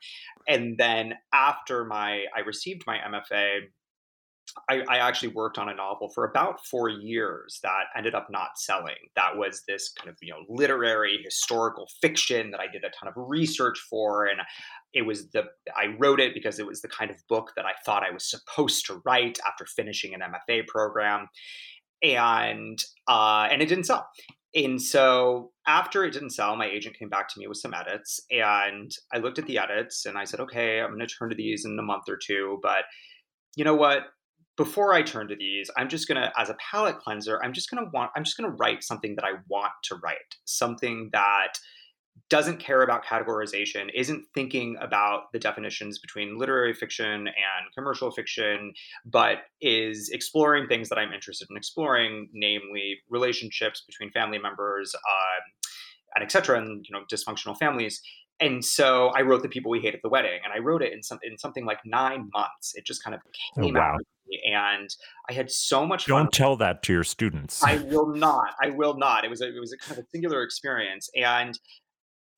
And 0.48 0.78
then 0.78 1.14
after 1.34 1.84
my 1.84 2.24
I 2.34 2.40
received 2.40 2.84
my 2.86 2.96
MFA, 2.98 3.60
I, 4.68 4.82
I, 4.88 4.96
actually 4.98 5.28
worked 5.28 5.58
on 5.58 5.68
a 5.68 5.74
novel 5.74 6.10
for 6.14 6.24
about 6.24 6.64
four 6.66 6.88
years 6.88 7.58
that 7.62 7.84
ended 7.96 8.14
up 8.14 8.28
not 8.30 8.50
selling. 8.58 8.96
That 9.16 9.36
was 9.36 9.62
this 9.66 9.92
kind 9.92 10.10
of 10.10 10.16
you 10.20 10.32
know 10.32 10.44
literary 10.48 11.20
historical 11.24 11.88
fiction 12.00 12.50
that 12.50 12.60
I 12.60 12.66
did 12.66 12.84
a 12.84 12.90
ton 12.90 13.08
of 13.08 13.14
research 13.16 13.78
for, 13.88 14.26
and 14.26 14.40
it 14.92 15.02
was 15.02 15.30
the 15.30 15.44
I 15.74 15.96
wrote 15.98 16.20
it 16.20 16.34
because 16.34 16.58
it 16.58 16.66
was 16.66 16.82
the 16.82 16.88
kind 16.88 17.10
of 17.10 17.16
book 17.28 17.52
that 17.56 17.64
I 17.64 17.72
thought 17.84 18.02
I 18.02 18.12
was 18.12 18.28
supposed 18.28 18.86
to 18.86 19.00
write 19.04 19.38
after 19.46 19.64
finishing 19.64 20.14
an 20.14 20.20
MFA 20.20 20.66
program, 20.66 21.28
and 22.02 22.78
uh, 23.08 23.48
and 23.50 23.62
it 23.62 23.66
didn't 23.66 23.84
sell. 23.84 24.06
And 24.54 24.80
so 24.80 25.50
after 25.66 26.04
it 26.04 26.12
didn't 26.12 26.30
sell, 26.30 26.56
my 26.56 26.66
agent 26.66 26.98
came 26.98 27.08
back 27.08 27.28
to 27.28 27.38
me 27.38 27.46
with 27.46 27.56
some 27.56 27.72
edits, 27.72 28.20
and 28.30 28.90
I 29.12 29.18
looked 29.18 29.38
at 29.38 29.46
the 29.46 29.58
edits 29.58 30.04
and 30.04 30.18
I 30.18 30.24
said, 30.24 30.40
okay, 30.40 30.80
I'm 30.80 30.90
going 30.90 31.00
to 31.00 31.06
turn 31.06 31.30
to 31.30 31.34
these 31.34 31.64
in 31.64 31.78
a 31.78 31.82
month 31.82 32.08
or 32.08 32.18
two, 32.22 32.58
but 32.62 32.84
you 33.56 33.64
know 33.64 33.74
what? 33.74 34.08
Before 34.56 34.92
I 34.92 35.02
turn 35.02 35.28
to 35.28 35.36
these, 35.36 35.70
I'm 35.76 35.88
just 35.88 36.08
gonna, 36.08 36.32
as 36.38 36.50
a 36.50 36.56
palate 36.70 36.98
cleanser, 36.98 37.40
I'm 37.42 37.52
just 37.52 37.70
gonna 37.70 37.88
want, 37.92 38.10
I'm 38.16 38.24
just 38.24 38.36
gonna 38.36 38.54
write 38.54 38.84
something 38.84 39.14
that 39.16 39.24
I 39.24 39.32
want 39.48 39.72
to 39.84 39.96
write, 39.96 40.36
something 40.44 41.10
that 41.12 41.58
doesn't 42.28 42.58
care 42.58 42.82
about 42.82 43.04
categorization, 43.04 43.88
isn't 43.94 44.24
thinking 44.34 44.76
about 44.80 45.32
the 45.32 45.38
definitions 45.38 45.98
between 45.98 46.38
literary 46.38 46.74
fiction 46.74 47.26
and 47.26 47.74
commercial 47.74 48.10
fiction, 48.10 48.72
but 49.04 49.38
is 49.60 50.10
exploring 50.12 50.66
things 50.66 50.88
that 50.88 50.98
I'm 50.98 51.12
interested 51.12 51.48
in 51.50 51.56
exploring, 51.56 52.28
namely 52.32 52.98
relationships 53.08 53.82
between 53.86 54.10
family 54.12 54.38
members, 54.38 54.94
um, 54.94 55.42
and 56.14 56.24
etc., 56.24 56.58
and 56.58 56.84
you 56.88 56.94
know, 56.94 57.04
dysfunctional 57.10 57.56
families. 57.58 58.02
And 58.40 58.64
so 58.64 59.08
I 59.08 59.22
wrote 59.22 59.42
the 59.42 59.48
people 59.48 59.70
we 59.70 59.80
hate 59.80 59.94
at 59.94 60.00
the 60.02 60.08
wedding, 60.08 60.40
and 60.44 60.52
I 60.52 60.58
wrote 60.58 60.82
it 60.82 60.92
in 60.92 61.02
some 61.02 61.18
in 61.22 61.38
something 61.38 61.64
like 61.64 61.78
nine 61.84 62.28
months. 62.32 62.72
It 62.74 62.84
just 62.84 63.04
kind 63.04 63.14
of 63.14 63.20
oh, 63.26 63.62
came 63.62 63.76
oh, 63.76 63.78
wow. 63.78 63.94
out 63.94 64.00
and 64.50 64.88
I 65.28 65.32
had 65.32 65.50
so 65.50 65.86
much 65.86 66.06
Don't 66.06 66.16
fun. 66.16 66.24
Don't 66.24 66.32
tell 66.32 66.56
that 66.56 66.82
to 66.84 66.92
your 66.92 67.04
students. 67.04 67.62
I 67.62 67.76
will 67.90 68.14
not. 68.14 68.54
I 68.62 68.70
will 68.70 68.96
not. 68.96 69.24
It 69.24 69.30
was 69.30 69.40
a, 69.40 69.48
it 69.48 69.60
was 69.60 69.72
a 69.72 69.78
kind 69.78 69.98
of 69.98 70.04
a 70.04 70.08
singular 70.08 70.42
experience, 70.42 71.08
and 71.16 71.58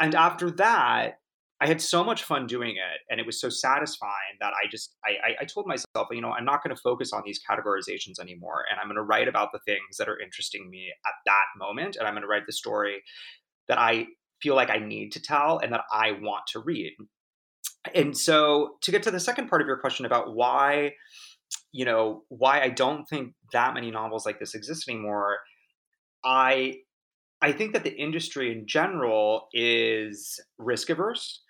and 0.01 0.15
after 0.15 0.51
that, 0.53 1.19
I 1.61 1.67
had 1.67 1.81
so 1.81 2.03
much 2.05 2.25
fun 2.25 2.47
doing 2.47 2.73
it, 2.73 3.01
and 3.09 3.21
it 3.21 3.27
was 3.27 3.41
so 3.41 3.49
satisfying 3.49 4.37
that 4.41 4.53
I 4.53 4.69
just 4.71 4.95
I, 5.05 5.11
I, 5.11 5.35
I 5.41 5.45
told 5.45 5.67
myself, 5.67 6.09
you 6.11 6.21
know, 6.21 6.33
I'm 6.33 6.45
not 6.45 6.63
going 6.63 6.75
to 6.75 6.81
focus 6.83 7.13
on 7.13 7.23
these 7.25 7.41
categorizations 7.49 8.21
anymore, 8.21 8.65
and 8.71 8.79
I'm 8.81 8.87
going 8.87 8.97
to 8.97 9.03
write 9.03 9.29
about 9.29 9.51
the 9.53 9.61
things 9.61 9.97
that 9.99 10.09
are 10.09 10.19
interesting 10.19 10.69
me 10.69 10.89
at 11.07 11.15
that 11.27 11.45
moment, 11.57 11.97
and 11.97 12.07
I'm 12.07 12.15
going 12.15 12.23
to 12.23 12.29
write 12.29 12.47
the 12.47 12.53
story 12.53 13.03
that 13.69 13.79
I 13.79 14.09
feel 14.43 14.55
like 14.55 14.69
I 14.69 14.79
need 14.79 15.13
to 15.13 15.23
tell 15.23 15.59
and 15.59 15.73
that 15.73 15.83
I 15.93 16.13
want 16.13 16.47
to 16.49 16.59
read. 16.59 16.93
And 17.95 18.17
so, 18.17 18.77
to 18.83 18.91
get 18.91 19.03
to 19.05 19.11
the 19.11 19.21
second 19.21 19.49
part 19.49 19.63
of 19.63 19.67
your 19.67 19.79
question 19.79 20.07
about 20.07 20.35
why 20.35 20.93
you 21.75 21.85
know 21.85 22.23
why 22.29 22.63
I 22.63 22.69
don't 22.69 23.05
think 23.07 23.35
that 23.53 23.75
many 23.75 23.91
novels 23.91 24.25
like 24.25 24.39
this 24.39 24.55
exist 24.55 24.89
anymore. 24.89 25.39
I 26.25 26.77
I 27.43 27.51
think 27.51 27.73
that 27.73 27.83
the 27.83 27.93
industry 27.93 28.53
in 28.53 28.65
general 28.67 29.49
is 29.53 30.41
risk 30.57 30.89
averse 30.89 31.43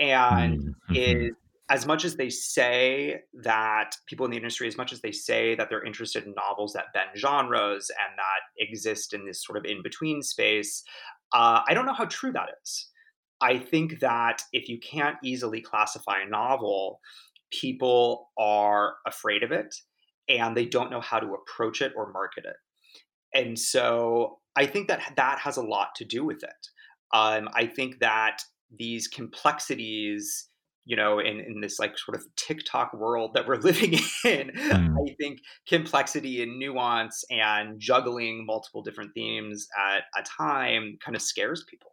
and 0.00 0.58
mm-hmm. 0.58 0.94
is 0.96 1.30
as 1.70 1.86
much 1.86 2.04
as 2.04 2.16
they 2.16 2.28
say 2.28 3.20
that 3.44 3.92
people 4.06 4.24
in 4.24 4.32
the 4.32 4.36
industry, 4.36 4.66
as 4.66 4.76
much 4.76 4.92
as 4.92 5.00
they 5.00 5.12
say 5.12 5.54
that 5.54 5.68
they're 5.70 5.84
interested 5.84 6.24
in 6.24 6.34
novels 6.34 6.72
that 6.72 6.92
bend 6.92 7.10
genres 7.16 7.88
and 7.90 8.18
that 8.18 8.64
exist 8.64 9.14
in 9.14 9.24
this 9.26 9.44
sort 9.44 9.58
of 9.58 9.64
in 9.64 9.80
between 9.82 10.22
space, 10.22 10.82
uh, 11.32 11.60
I 11.68 11.72
don't 11.72 11.86
know 11.86 11.92
how 11.92 12.06
true 12.06 12.32
that 12.32 12.48
is. 12.62 12.88
I 13.40 13.58
think 13.58 14.00
that 14.00 14.42
if 14.52 14.68
you 14.68 14.80
can't 14.80 15.16
easily 15.22 15.60
classify 15.60 16.22
a 16.22 16.28
novel, 16.28 17.00
people 17.50 18.30
are 18.38 18.94
afraid 19.06 19.42
of 19.42 19.52
it 19.52 19.74
and 20.28 20.56
they 20.56 20.66
don't 20.66 20.90
know 20.90 21.00
how 21.00 21.18
to 21.18 21.34
approach 21.34 21.80
it 21.80 21.92
or 21.96 22.12
market 22.12 22.44
it. 22.44 22.56
And 23.34 23.58
so 23.58 24.38
I 24.56 24.66
think 24.66 24.88
that 24.88 25.12
that 25.16 25.38
has 25.40 25.56
a 25.56 25.62
lot 25.62 25.88
to 25.96 26.04
do 26.04 26.24
with 26.24 26.42
it. 26.42 26.68
Um, 27.14 27.48
I 27.54 27.66
think 27.66 28.00
that 28.00 28.42
these 28.76 29.08
complexities, 29.08 30.48
you 30.84 30.96
know, 30.96 31.18
in, 31.18 31.40
in 31.40 31.60
this 31.60 31.78
like 31.78 31.96
sort 31.98 32.16
of 32.16 32.24
TikTok 32.36 32.92
world 32.94 33.32
that 33.34 33.46
we're 33.46 33.56
living 33.60 33.94
in, 34.24 34.50
mm. 34.50 34.94
I 35.08 35.14
think 35.20 35.38
complexity 35.66 36.42
and 36.42 36.58
nuance 36.58 37.24
and 37.30 37.78
juggling 37.80 38.44
multiple 38.46 38.82
different 38.82 39.12
themes 39.14 39.66
at 39.78 40.04
a 40.16 40.24
time 40.24 40.98
kind 41.04 41.16
of 41.16 41.22
scares 41.22 41.64
people. 41.68 41.92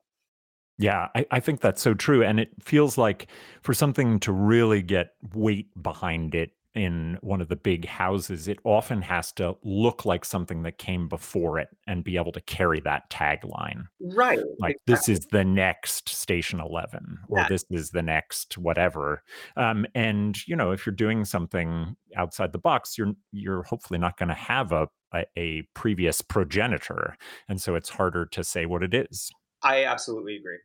Yeah, 0.77 1.07
I, 1.15 1.25
I 1.31 1.39
think 1.39 1.61
that's 1.61 1.81
so 1.81 1.93
true. 1.93 2.23
And 2.23 2.39
it 2.39 2.49
feels 2.61 2.97
like 2.97 3.27
for 3.61 3.73
something 3.73 4.19
to 4.21 4.31
really 4.31 4.81
get 4.81 5.13
weight 5.33 5.69
behind 5.81 6.35
it 6.35 6.51
in 6.75 7.17
one 7.21 7.39
of 7.39 7.47
the 7.47 7.55
big 7.55 7.85
houses, 7.85 8.49
it 8.49 8.59
often 8.65 9.01
has 9.01 9.31
to 9.31 9.55
look 9.63 10.03
like 10.03 10.25
something 10.25 10.63
that 10.63 10.77
came 10.77 11.07
before 11.07 11.57
it 11.57 11.69
and 11.87 12.03
be 12.03 12.17
able 12.17 12.33
to 12.33 12.41
carry 12.41 12.81
that 12.81 13.09
tagline. 13.09 13.85
Right. 14.01 14.39
Like 14.59 14.75
exactly. 14.85 14.93
this 14.93 15.09
is 15.09 15.25
the 15.27 15.45
next 15.45 16.09
station 16.09 16.59
11 16.59 17.19
or 17.29 17.39
yeah. 17.39 17.47
this 17.47 17.63
is 17.71 17.91
the 17.91 18.01
next 18.01 18.57
whatever. 18.57 19.23
Um, 19.55 19.85
and 19.95 20.37
you 20.47 20.57
know, 20.57 20.71
if 20.71 20.85
you're 20.85 20.93
doing 20.93 21.23
something 21.23 21.95
outside 22.17 22.51
the 22.51 22.59
box, 22.59 22.97
you're 22.97 23.13
you're 23.31 23.63
hopefully 23.63 23.97
not 23.97 24.17
going 24.17 24.29
to 24.29 24.35
have 24.35 24.73
a, 24.73 24.89
a 25.13 25.25
a 25.37 25.61
previous 25.73 26.21
progenitor. 26.21 27.15
And 27.47 27.61
so 27.61 27.75
it's 27.75 27.89
harder 27.89 28.25
to 28.25 28.43
say 28.43 28.65
what 28.65 28.83
it 28.83 28.93
is. 28.93 29.31
I 29.65 29.83
absolutely 29.85 30.37
agree. 30.37 30.59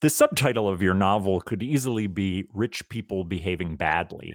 The 0.00 0.10
subtitle 0.10 0.68
of 0.68 0.82
your 0.82 0.94
novel 0.94 1.40
could 1.40 1.62
easily 1.62 2.06
be 2.06 2.46
Rich 2.52 2.88
People 2.88 3.22
Behaving 3.22 3.76
Badly. 3.76 4.34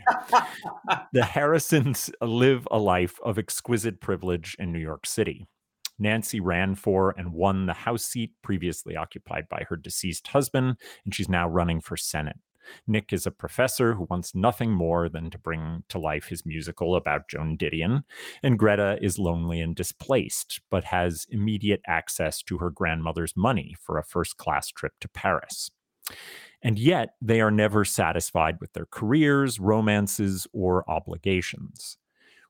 the 1.13 1.25
Harrisons 1.25 2.09
live 2.21 2.67
a 2.71 2.79
life 2.79 3.19
of 3.23 3.37
exquisite 3.37 3.99
privilege 3.99 4.55
in 4.57 4.71
New 4.71 4.79
York 4.79 5.05
City. 5.05 5.47
Nancy 5.99 6.39
ran 6.39 6.75
for 6.75 7.13
and 7.17 7.33
won 7.33 7.65
the 7.65 7.73
House 7.73 8.05
seat 8.05 8.31
previously 8.41 8.95
occupied 8.95 9.49
by 9.49 9.65
her 9.67 9.75
deceased 9.75 10.27
husband, 10.27 10.77
and 11.03 11.13
she's 11.13 11.29
now 11.29 11.47
running 11.47 11.81
for 11.81 11.97
Senate. 11.97 12.37
Nick 12.87 13.13
is 13.13 13.25
a 13.25 13.31
professor 13.31 13.93
who 13.93 14.07
wants 14.09 14.35
nothing 14.35 14.71
more 14.71 15.09
than 15.09 15.29
to 15.31 15.37
bring 15.37 15.83
to 15.89 15.99
life 15.99 16.25
his 16.25 16.45
musical 16.45 16.95
about 16.95 17.29
Joan 17.29 17.57
Didion, 17.57 18.03
and 18.43 18.59
Greta 18.59 18.97
is 19.01 19.19
lonely 19.19 19.59
and 19.61 19.75
displaced, 19.75 20.61
but 20.69 20.85
has 20.85 21.25
immediate 21.29 21.81
access 21.87 22.41
to 22.43 22.57
her 22.57 22.69
grandmother's 22.69 23.33
money 23.35 23.75
for 23.79 23.97
a 23.97 24.03
first 24.03 24.37
class 24.37 24.69
trip 24.69 24.93
to 25.01 25.07
Paris. 25.07 25.71
And 26.61 26.79
yet, 26.79 27.15
they 27.21 27.41
are 27.41 27.51
never 27.51 27.85
satisfied 27.85 28.57
with 28.59 28.73
their 28.73 28.87
careers, 28.87 29.59
romances, 29.59 30.47
or 30.53 30.89
obligations. 30.89 31.97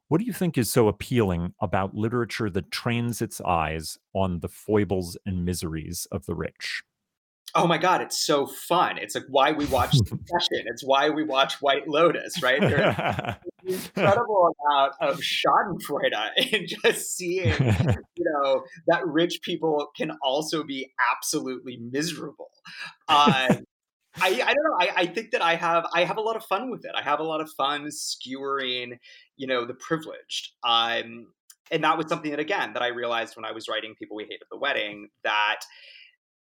What 0.08 0.20
do 0.20 0.26
you 0.26 0.34
think 0.34 0.58
is 0.58 0.72
so 0.72 0.88
appealing 0.88 1.54
about 1.60 1.96
literature 1.96 2.50
that 2.52 2.72
trains 2.72 3.22
its 3.22 3.42
eyes 3.42 3.98
on 4.14 4.40
the 4.40 4.48
foibles 4.48 5.18
and 5.26 5.44
miseries 5.44 6.08
of 6.12 6.26
the 6.28 6.36
rich? 6.36 6.84
Oh 7.54 7.68
my 7.68 7.78
god 7.78 8.02
it's 8.02 8.18
so 8.18 8.46
fun 8.46 8.98
it's 8.98 9.16
like 9.16 9.26
why 9.30 9.52
we 9.52 9.66
watch 9.66 9.92
Succession 9.96 10.66
it's 10.66 10.84
why 10.84 11.10
we 11.10 11.24
watch 11.24 11.62
White 11.62 11.88
Lotus 11.88 12.42
right 12.42 12.60
there's 12.60 12.96
an 12.98 13.36
incredible 13.66 14.56
amount 14.68 14.94
of 15.02 15.20
Schadenfreude 15.20 16.12
in 16.52 16.68
just 16.84 17.16
seeing 17.16 17.54
you 18.16 18.26
know 18.26 18.64
that 18.88 19.06
rich 19.06 19.42
people 19.42 19.88
can 19.96 20.12
also 20.24 20.64
be 20.64 20.92
absolutely 21.14 21.78
miserable 21.78 22.50
uh, 23.08 23.56
I, 24.18 24.28
I 24.30 24.54
don't 24.54 24.64
know. 24.64 24.78
I, 24.80 24.90
I 24.96 25.06
think 25.08 25.32
that 25.32 25.42
I 25.42 25.56
have 25.56 25.86
I 25.94 26.06
have 26.06 26.18
a 26.18 26.22
lot 26.22 26.36
of 26.36 26.46
fun 26.46 26.72
with 26.72 26.86
it. 26.86 26.92
I 26.96 27.02
have 27.02 27.20
a 27.20 27.24
lot 27.24 27.42
of 27.42 27.50
fun 27.52 27.92
skewering, 27.92 28.98
you 29.36 29.48
know, 29.48 29.66
the 29.66 29.74
privileged. 29.74 30.52
Um, 30.64 31.28
and 31.72 31.84
that 31.84 31.98
was 31.98 32.08
something 32.08 32.32
that 32.32 32.40
again 32.40 32.74
that 32.74 32.82
I 32.82 32.88
realized 32.88 33.36
when 33.36 33.46
I 33.46 33.52
was 33.52 33.68
writing 33.68 33.96
People 33.98 34.16
We 34.16 34.24
Hate 34.24 34.40
at 34.42 34.48
the 34.50 34.58
Wedding 34.58 35.10
that 35.24 35.62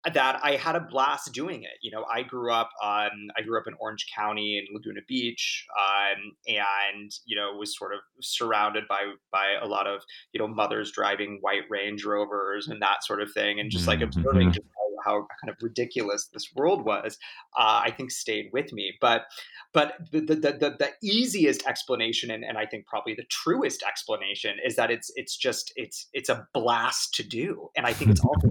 that 0.05 0.41
I 0.43 0.57
had 0.57 0.75
a 0.75 0.81
blast 0.81 1.33
doing 1.33 1.63
it. 1.63 1.79
You 1.81 1.93
know, 1.93 2.05
I 2.13 2.23
grew 2.23 2.53
up 2.53 2.71
um, 2.83 3.11
I 3.37 3.43
grew 3.43 3.59
up 3.59 3.67
in 3.67 3.75
Orange 3.79 4.07
County 4.17 4.59
in 4.59 4.75
Laguna 4.75 5.01
Beach, 5.07 5.67
um, 5.79 6.33
and 6.49 7.11
you 7.25 7.37
know 7.37 7.53
was 7.57 7.77
sort 7.77 7.95
of 7.95 8.01
surrounded 8.21 8.85
by 8.89 9.13
by 9.31 9.55
a 9.61 9.67
lot 9.67 9.87
of 9.87 10.03
you 10.33 10.41
know 10.41 10.49
mothers 10.49 10.91
driving 10.93 11.39
white 11.41 11.63
Range 11.71 12.05
Rovers 12.05 12.69
and 12.69 12.83
that 12.83 13.05
sort 13.05 13.23
of 13.23 13.31
thing, 13.33 13.61
and 13.61 13.71
just 13.71 13.87
like 13.87 14.01
mm-hmm. 14.01 14.19
observing 14.19 14.53
just 14.53 14.67
how, 15.05 15.13
how, 15.13 15.27
kind 15.41 15.51
of 15.51 15.57
ridiculous 15.61 16.29
this 16.33 16.49
world 16.55 16.85
was. 16.85 17.17
Uh, 17.57 17.83
I 17.85 17.93
think 17.93 18.11
stayed 18.11 18.51
with 18.53 18.73
me, 18.73 18.95
but 19.01 19.27
but 19.73 19.95
the 20.11 20.21
the 20.21 20.35
the, 20.35 20.77
the 20.79 20.91
easiest 21.03 21.65
explanation, 21.67 22.31
and, 22.33 22.45
and 22.45 22.59
I 22.59 22.67
think 22.67 22.87
probably 22.87 23.15
the 23.15 23.25
truest 23.31 23.85
explanation, 23.87 24.57
is 24.65 24.75
that 24.77 24.91
it's 24.91 25.13
it's 25.15 25.37
just 25.37 25.73
it's 25.77 26.09
it's 26.13 26.29
a 26.29 26.47
blast 26.53 27.15
to 27.15 27.23
do, 27.23 27.71
and 27.77 27.87
I 27.87 27.93
think 27.93 28.11
it's 28.11 28.21
also 28.25 28.49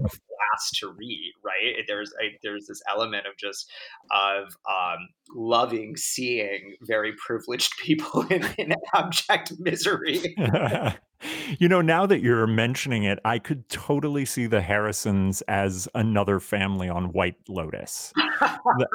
blast 0.52 0.74
to 0.80 0.88
read, 0.88 1.32
right? 1.44 1.84
There's 1.86 2.10
a, 2.22 2.38
there's 2.42 2.66
this 2.66 2.80
element 2.90 3.26
of 3.26 3.36
just 3.36 3.70
of 4.10 4.48
um, 4.68 5.08
loving 5.34 5.96
seeing 5.96 6.76
very 6.82 7.12
privileged 7.24 7.72
people 7.82 8.22
in, 8.30 8.46
in 8.58 8.74
abject 8.94 9.52
misery. 9.58 10.36
you 11.58 11.68
know, 11.68 11.80
now 11.80 12.06
that 12.06 12.20
you're 12.20 12.46
mentioning 12.46 13.04
it, 13.04 13.18
I 13.24 13.38
could 13.38 13.68
totally 13.68 14.24
see 14.24 14.46
the 14.46 14.60
Harrisons 14.60 15.42
as 15.42 15.88
another 15.94 16.40
family 16.40 16.88
on 16.88 17.12
White 17.12 17.36
Lotus. 17.48 18.12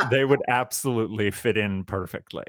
they 0.09 0.25
would 0.25 0.41
absolutely 0.47 1.31
fit 1.31 1.57
in 1.57 1.83
perfectly. 1.83 2.43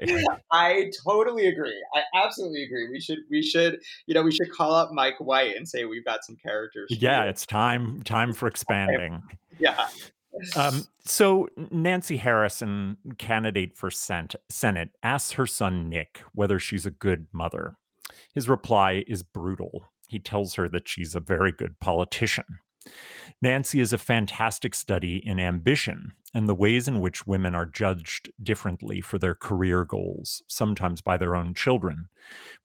I 0.51 0.91
totally 1.05 1.47
agree. 1.47 1.83
I 1.95 2.01
absolutely 2.23 2.63
agree. 2.63 2.89
We 2.89 2.99
should 2.99 3.19
we 3.29 3.41
should, 3.41 3.79
you 4.05 4.13
know, 4.13 4.23
we 4.23 4.31
should 4.31 4.51
call 4.51 4.73
up 4.73 4.91
Mike 4.91 5.19
White 5.19 5.55
and 5.55 5.67
say 5.67 5.85
we've 5.85 6.05
got 6.05 6.23
some 6.23 6.35
characters. 6.35 6.87
Yeah, 6.89 7.23
it's 7.23 7.45
time 7.45 8.01
time 8.03 8.33
for 8.33 8.47
expanding. 8.47 9.23
Yeah. 9.61 9.87
Um, 10.55 10.85
so 11.03 11.49
Nancy 11.69 12.15
Harrison, 12.15 12.95
candidate 13.17 13.75
for 13.75 13.91
Senate, 13.91 14.91
asks 15.03 15.33
her 15.33 15.45
son 15.45 15.89
Nick 15.89 16.21
whether 16.33 16.59
she's 16.59 16.85
a 16.85 16.91
good 16.91 17.27
mother. 17.33 17.75
His 18.33 18.49
reply 18.49 19.03
is 19.07 19.23
brutal. 19.23 19.85
He 20.07 20.19
tells 20.19 20.55
her 20.55 20.67
that 20.69 20.87
she's 20.87 21.15
a 21.15 21.19
very 21.19 21.51
good 21.51 21.79
politician. 21.79 22.45
Nancy 23.41 23.79
is 23.79 23.93
a 23.93 23.97
fantastic 23.97 24.73
study 24.75 25.17
in 25.25 25.39
ambition 25.39 26.13
and 26.33 26.47
the 26.47 26.55
ways 26.55 26.87
in 26.87 26.99
which 26.99 27.25
women 27.25 27.55
are 27.55 27.65
judged 27.65 28.31
differently 28.41 29.01
for 29.01 29.17
their 29.17 29.33
career 29.33 29.83
goals, 29.83 30.43
sometimes 30.47 31.01
by 31.01 31.17
their 31.17 31.35
own 31.35 31.53
children. 31.53 32.07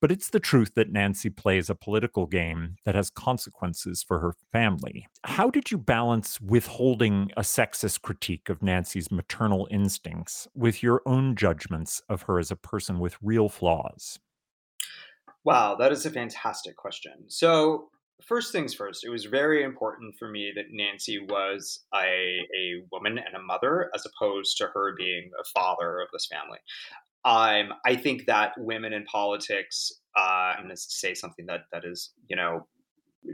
But 0.00 0.12
it's 0.12 0.29
the 0.29 0.40
truth 0.40 0.72
that 0.74 0.92
Nancy 0.92 1.31
plays 1.31 1.70
a 1.70 1.74
political 1.74 2.27
game 2.27 2.77
that 2.85 2.94
has 2.94 3.09
consequences 3.09 4.03
for 4.03 4.18
her 4.18 4.35
family. 4.53 5.07
How 5.24 5.48
did 5.48 5.70
you 5.70 5.79
balance 5.79 6.40
withholding 6.40 7.31
a 7.37 7.42
sexist 7.42 8.03
critique 8.03 8.48
of 8.48 8.62
Nancy's 8.62 9.11
maternal 9.11 9.66
instincts 9.70 10.46
with 10.55 10.83
your 10.83 11.00
own 11.07 11.37
judgments 11.37 12.03
of 12.09 12.22
her 12.22 12.38
as 12.38 12.50
a 12.50 12.57
person 12.57 12.98
with 12.98 13.16
real 13.22 13.48
flaws? 13.48 14.18
Wow, 15.44 15.76
that 15.76 15.92
is 15.92 16.07
a 16.07 16.11
fantastic 16.11 16.76
question. 16.76 17.12
So, 17.28 17.90
first 18.22 18.52
things 18.52 18.72
first, 18.72 19.04
it 19.04 19.11
was 19.11 19.26
very 19.26 19.62
important 19.62 20.14
for 20.18 20.28
me 20.28 20.52
that 20.57 20.66
Nancy 20.70 21.18
was 21.18 21.85
a, 21.94 21.98
a 21.98 22.83
woman 22.90 23.18
and 23.18 23.35
a 23.37 23.42
mother 23.42 23.90
as 23.94 24.07
opposed 24.07 24.57
to 24.59 24.68
her 24.72 24.94
being 24.96 25.30
a 25.38 25.44
father 25.44 26.00
of 26.00 26.09
this 26.12 26.26
family. 26.26 26.59
Um, 27.26 27.76
I 27.85 27.96
think 27.96 28.26
that 28.26 28.52
women 28.59 28.92
in 28.92 29.04
politics, 29.04 29.92
uh, 30.16 30.54
I'm 30.57 30.64
going 30.64 30.70
to 30.70 30.76
say 30.76 31.14
something 31.14 31.46
that 31.46 31.62
that 31.72 31.85
is, 31.85 32.12
you 32.28 32.37
know, 32.37 32.66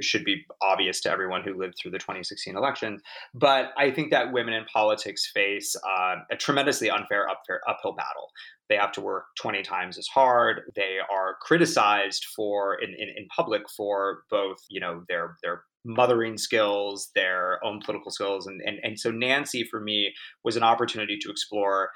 should 0.01 0.25
be 0.25 0.45
obvious 0.63 1.01
to 1.01 1.11
everyone 1.11 1.43
who 1.43 1.59
lived 1.59 1.75
through 1.81 1.91
the 1.91 1.99
2016 1.99 2.57
election. 2.57 3.01
But 3.35 3.71
I 3.77 3.91
think 3.91 4.11
that 4.13 4.33
women 4.33 4.55
in 4.55 4.65
politics 4.73 5.31
face 5.33 5.75
uh, 5.77 6.17
a 6.31 6.37
tremendously 6.37 6.91
unfair 6.91 7.27
uphill 7.29 7.93
battle. 7.93 8.31
They 8.71 8.77
have 8.77 8.93
to 8.93 9.01
work 9.03 9.25
20 9.39 9.63
times 9.63 9.99
as 9.99 10.07
hard. 10.07 10.63
They 10.75 10.97
are 11.13 11.37
criticized 11.43 12.25
for 12.35 12.77
in, 12.81 12.91
in, 12.91 13.09
in 13.17 13.27
public 13.29 13.63
for 13.77 14.23
both, 14.31 14.59
you 14.71 14.81
know, 14.81 15.03
their 15.09 15.37
their 15.43 15.65
mothering 15.85 16.39
skills, 16.39 17.11
their 17.15 17.63
own 17.65 17.81
political 17.81 18.11
skills. 18.11 18.47
And, 18.47 18.61
and, 18.63 18.79
and 18.83 18.99
so 18.99 19.11
Nancy, 19.11 19.65
for 19.65 19.81
me, 19.81 20.13
was 20.45 20.57
an 20.57 20.63
opportunity 20.63 21.19
to 21.21 21.31
explore 21.31 21.91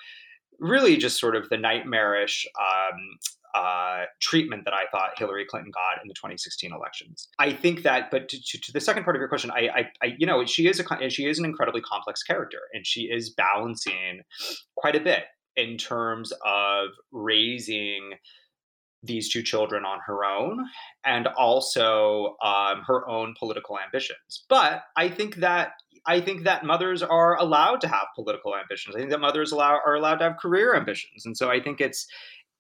really 0.58 0.96
just 0.96 1.18
sort 1.18 1.36
of 1.36 1.48
the 1.48 1.56
nightmarish 1.56 2.46
um, 2.58 3.18
uh, 3.54 4.04
treatment 4.20 4.64
that 4.64 4.74
I 4.74 4.84
thought 4.90 5.10
Hillary 5.16 5.44
Clinton 5.44 5.70
got 5.72 6.02
in 6.02 6.08
the 6.08 6.14
2016 6.14 6.72
elections. 6.72 7.28
I 7.38 7.52
think 7.52 7.82
that, 7.82 8.10
but 8.10 8.28
to, 8.28 8.42
to, 8.42 8.60
to 8.60 8.72
the 8.72 8.80
second 8.80 9.04
part 9.04 9.16
of 9.16 9.20
your 9.20 9.28
question, 9.28 9.50
I, 9.52 9.68
I, 9.68 9.90
I, 10.02 10.14
you 10.18 10.26
know, 10.26 10.44
she 10.44 10.66
is 10.66 10.80
a 10.80 11.10
she 11.10 11.26
is 11.26 11.38
an 11.38 11.44
incredibly 11.44 11.80
complex 11.80 12.22
character, 12.22 12.58
and 12.72 12.86
she 12.86 13.02
is 13.02 13.30
balancing 13.30 14.22
quite 14.76 14.96
a 14.96 15.00
bit 15.00 15.24
in 15.56 15.76
terms 15.76 16.32
of 16.44 16.88
raising 17.12 18.12
these 19.02 19.28
two 19.28 19.42
children 19.42 19.84
on 19.84 19.98
her 20.06 20.24
own 20.24 20.64
and 21.04 21.26
also 21.26 22.36
um, 22.42 22.82
her 22.86 23.06
own 23.08 23.34
political 23.38 23.78
ambitions. 23.78 24.44
But 24.48 24.82
I 24.96 25.08
think 25.08 25.36
that 25.36 25.72
I 26.06 26.20
think 26.20 26.44
that 26.44 26.64
mothers 26.64 27.02
are 27.02 27.38
allowed 27.38 27.80
to 27.82 27.88
have 27.88 28.08
political 28.14 28.54
ambitions. 28.56 28.94
I 28.94 28.98
think 28.98 29.10
that 29.10 29.20
mothers 29.20 29.52
allow, 29.52 29.80
are 29.86 29.94
allowed 29.94 30.16
to 30.16 30.24
have 30.24 30.36
career 30.36 30.74
ambitions, 30.74 31.24
and 31.24 31.36
so 31.36 31.50
I 31.50 31.60
think 31.60 31.80
it's 31.80 32.06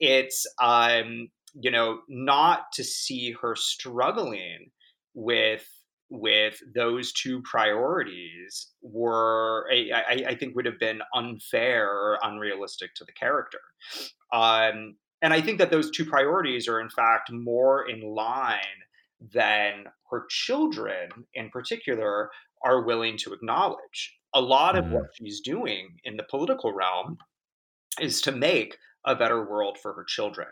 it's 0.00 0.46
um, 0.62 1.28
you 1.54 1.70
know 1.70 2.00
not 2.08 2.72
to 2.74 2.84
see 2.84 3.32
her 3.40 3.54
struggling 3.54 4.70
with 5.14 5.66
with 6.20 6.60
those 6.74 7.12
two 7.12 7.42
priorities 7.42 8.72
were 8.82 9.66
I, 9.72 10.24
I, 10.28 10.34
think 10.34 10.54
would 10.54 10.66
have 10.66 10.78
been 10.78 11.00
unfair 11.14 11.88
or 11.88 12.18
unrealistic 12.22 12.94
to 12.96 13.04
the 13.04 13.12
character. 13.12 13.60
Um, 14.32 14.96
and 15.22 15.32
i 15.32 15.40
think 15.40 15.58
that 15.58 15.70
those 15.70 15.90
two 15.90 16.04
priorities 16.04 16.68
are 16.68 16.80
in 16.80 16.90
fact 16.90 17.30
more 17.32 17.88
in 17.88 18.02
line 18.02 18.58
than 19.32 19.84
her 20.10 20.26
children 20.28 21.08
in 21.34 21.50
particular 21.50 22.30
are 22.64 22.84
willing 22.84 23.16
to 23.18 23.32
acknowledge. 23.32 24.18
A 24.34 24.40
lot 24.40 24.76
of 24.76 24.90
what 24.90 25.06
she's 25.14 25.40
doing 25.40 25.88
in 26.04 26.16
the 26.16 26.24
political 26.24 26.72
realm 26.72 27.18
is 28.00 28.20
to 28.22 28.32
make 28.32 28.76
a 29.04 29.14
better 29.14 29.44
world 29.44 29.78
for 29.80 29.92
her 29.92 30.04
children 30.04 30.48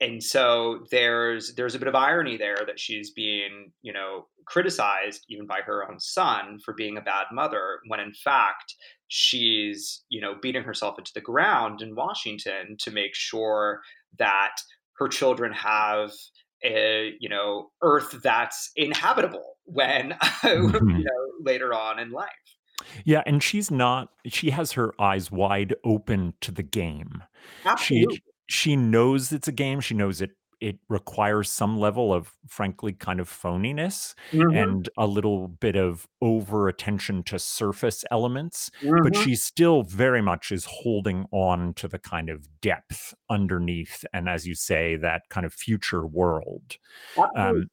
and 0.00 0.22
so 0.22 0.84
there's 0.90 1.54
there's 1.54 1.74
a 1.74 1.78
bit 1.78 1.88
of 1.88 1.94
irony 1.94 2.36
there 2.36 2.58
that 2.66 2.78
she's 2.78 3.10
being 3.10 3.72
you 3.82 3.92
know 3.92 4.26
criticized 4.46 5.24
even 5.28 5.46
by 5.46 5.60
her 5.64 5.88
own 5.88 5.98
son 5.98 6.58
for 6.64 6.74
being 6.74 6.96
a 6.96 7.00
bad 7.00 7.26
mother 7.32 7.80
when 7.88 8.00
in 8.00 8.12
fact 8.12 8.74
she's 9.08 10.04
you 10.08 10.20
know 10.20 10.34
beating 10.40 10.62
herself 10.62 10.98
into 10.98 11.12
the 11.14 11.20
ground 11.20 11.82
in 11.82 11.94
washington 11.94 12.76
to 12.78 12.90
make 12.90 13.14
sure 13.14 13.80
that 14.18 14.56
her 14.98 15.08
children 15.08 15.52
have 15.52 16.10
a 16.64 17.14
you 17.20 17.28
know 17.28 17.70
earth 17.82 18.18
that's 18.22 18.70
inhabitable 18.76 19.56
when 19.64 20.10
mm-hmm. 20.22 20.90
you 20.90 21.04
know 21.04 21.32
later 21.42 21.74
on 21.74 21.98
in 21.98 22.10
life 22.10 22.30
yeah, 23.04 23.22
and 23.26 23.42
she's 23.42 23.70
not 23.70 24.10
she 24.26 24.50
has 24.50 24.72
her 24.72 24.92
eyes 25.00 25.30
wide 25.30 25.74
open 25.84 26.34
to 26.42 26.52
the 26.52 26.62
game. 26.62 27.22
Absolutely. 27.64 28.16
She 28.16 28.22
she 28.46 28.76
knows 28.76 29.32
it's 29.32 29.48
a 29.48 29.52
game. 29.52 29.80
She 29.80 29.94
knows 29.94 30.20
it 30.20 30.30
it 30.60 30.78
requires 30.88 31.50
some 31.50 31.78
level 31.78 32.12
of 32.12 32.32
frankly 32.48 32.92
kind 32.92 33.20
of 33.20 33.28
phoniness 33.28 34.14
mm-hmm. 34.32 34.56
and 34.56 34.88
a 34.96 35.06
little 35.06 35.48
bit 35.48 35.76
of 35.76 36.06
over 36.22 36.68
attention 36.68 37.22
to 37.22 37.38
surface 37.38 38.04
elements 38.10 38.70
mm-hmm. 38.82 39.02
but 39.02 39.14
she 39.16 39.34
still 39.34 39.82
very 39.82 40.22
much 40.22 40.50
is 40.50 40.64
holding 40.64 41.26
on 41.30 41.74
to 41.74 41.86
the 41.86 41.98
kind 41.98 42.30
of 42.30 42.48
depth 42.60 43.14
underneath 43.28 44.04
and 44.12 44.28
as 44.28 44.46
you 44.46 44.54
say 44.54 44.96
that 44.96 45.22
kind 45.28 45.44
of 45.44 45.52
future 45.52 46.06
world 46.06 46.76
um, 47.36 47.68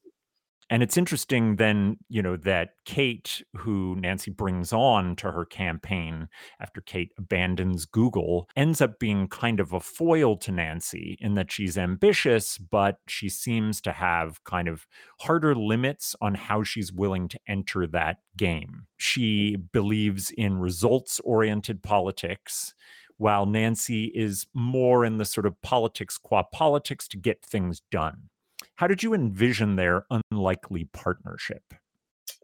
and 0.69 0.81
it's 0.83 0.97
interesting 0.97 1.57
then, 1.57 1.97
you 2.09 2.21
know, 2.21 2.37
that 2.37 2.71
Kate, 2.85 3.43
who 3.55 3.95
Nancy 3.99 4.31
brings 4.31 4.73
on 4.73 5.15
to 5.17 5.31
her 5.31 5.45
campaign 5.45 6.27
after 6.59 6.81
Kate 6.81 7.11
abandons 7.17 7.85
Google, 7.85 8.49
ends 8.55 8.81
up 8.81 8.99
being 8.99 9.27
kind 9.27 9.59
of 9.59 9.73
a 9.73 9.79
foil 9.79 10.37
to 10.37 10.51
Nancy 10.51 11.17
in 11.19 11.35
that 11.35 11.51
she's 11.51 11.77
ambitious, 11.77 12.57
but 12.57 12.97
she 13.07 13.29
seems 13.29 13.81
to 13.81 13.91
have 13.91 14.43
kind 14.43 14.67
of 14.67 14.87
harder 15.21 15.55
limits 15.55 16.15
on 16.21 16.35
how 16.35 16.63
she's 16.63 16.91
willing 16.91 17.27
to 17.29 17.39
enter 17.47 17.87
that 17.87 18.17
game. 18.37 18.87
She 18.97 19.55
believes 19.55 20.31
in 20.31 20.57
results 20.59 21.19
oriented 21.23 21.83
politics 21.83 22.73
while 23.17 23.45
Nancy 23.45 24.05
is 24.15 24.47
more 24.53 25.05
in 25.05 25.17
the 25.17 25.25
sort 25.25 25.45
of 25.45 25.61
politics 25.61 26.17
qua 26.17 26.43
politics 26.43 27.07
to 27.09 27.17
get 27.17 27.43
things 27.43 27.81
done. 27.91 28.29
How 28.75 28.87
did 28.87 29.03
you 29.03 29.13
envision 29.13 29.75
their 29.75 30.05
unlikely 30.31 30.85
partnership? 30.93 31.63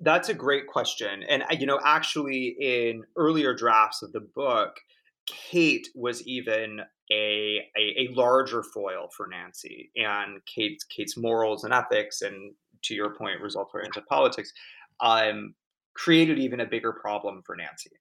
That's 0.01 0.29
a 0.29 0.33
great 0.33 0.67
question. 0.67 1.23
And, 1.23 1.43
you 1.59 1.65
know, 1.65 1.79
actually, 1.83 2.55
in 2.59 3.03
earlier 3.17 3.53
drafts 3.53 4.01
of 4.01 4.11
the 4.11 4.21
book, 4.21 4.75
Kate 5.25 5.87
was 5.95 6.25
even 6.27 6.81
a, 7.11 7.59
a, 7.77 7.81
a 7.97 8.07
larger 8.11 8.63
foil 8.63 9.09
for 9.15 9.27
Nancy, 9.27 9.91
and 9.95 10.43
Kate's 10.45 10.83
Kate's 10.83 11.17
morals 11.17 11.63
and 11.63 11.73
ethics, 11.73 12.21
and 12.21 12.53
to 12.83 12.93
your 12.93 13.15
point, 13.15 13.41
results 13.41 13.71
oriented 13.73 14.05
politics, 14.07 14.51
um, 15.01 15.53
created 15.93 16.39
even 16.39 16.61
a 16.61 16.65
bigger 16.65 16.93
problem 16.93 17.41
for 17.45 17.55
Nancy, 17.55 17.91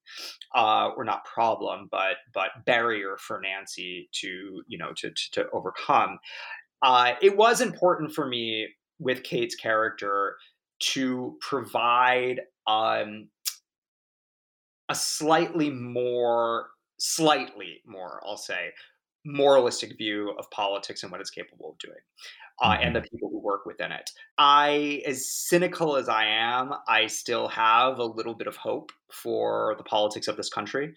uh, 0.54 0.90
or 0.96 1.04
not 1.04 1.24
problem, 1.24 1.88
but 1.90 2.16
but 2.32 2.64
barrier 2.64 3.16
for 3.18 3.40
Nancy 3.40 4.08
to 4.20 4.62
you 4.66 4.78
know 4.78 4.92
to 4.96 5.10
to, 5.10 5.30
to 5.32 5.50
overcome. 5.52 6.18
Uh, 6.82 7.12
it 7.20 7.36
was 7.36 7.60
important 7.60 8.12
for 8.12 8.26
me 8.26 8.68
with 8.98 9.22
Kate's 9.22 9.54
character 9.54 10.36
to 10.80 11.36
provide 11.40 12.40
um, 12.66 13.28
a 14.88 14.94
slightly 14.94 15.70
more, 15.70 16.68
slightly 16.98 17.82
more, 17.84 18.20
I'll 18.24 18.36
say, 18.36 18.70
moralistic 19.24 19.96
view 19.98 20.34
of 20.38 20.50
politics 20.50 21.02
and 21.02 21.12
what 21.12 21.20
it's 21.20 21.30
capable 21.30 21.70
of 21.70 21.78
doing, 21.78 21.98
uh, 22.62 22.76
and 22.80 22.94
the 22.94 23.00
mm-hmm. 23.00 23.16
people 23.16 23.30
who 23.30 23.40
work 23.40 23.66
within 23.66 23.92
it. 23.92 24.10
I, 24.38 25.02
as 25.06 25.30
cynical 25.30 25.96
as 25.96 26.08
I 26.08 26.26
am, 26.26 26.72
I 26.86 27.06
still 27.06 27.48
have 27.48 27.98
a 27.98 28.04
little 28.04 28.34
bit 28.34 28.46
of 28.46 28.56
hope 28.56 28.92
for 29.12 29.74
the 29.78 29.84
politics 29.84 30.28
of 30.28 30.36
this 30.36 30.48
country. 30.48 30.94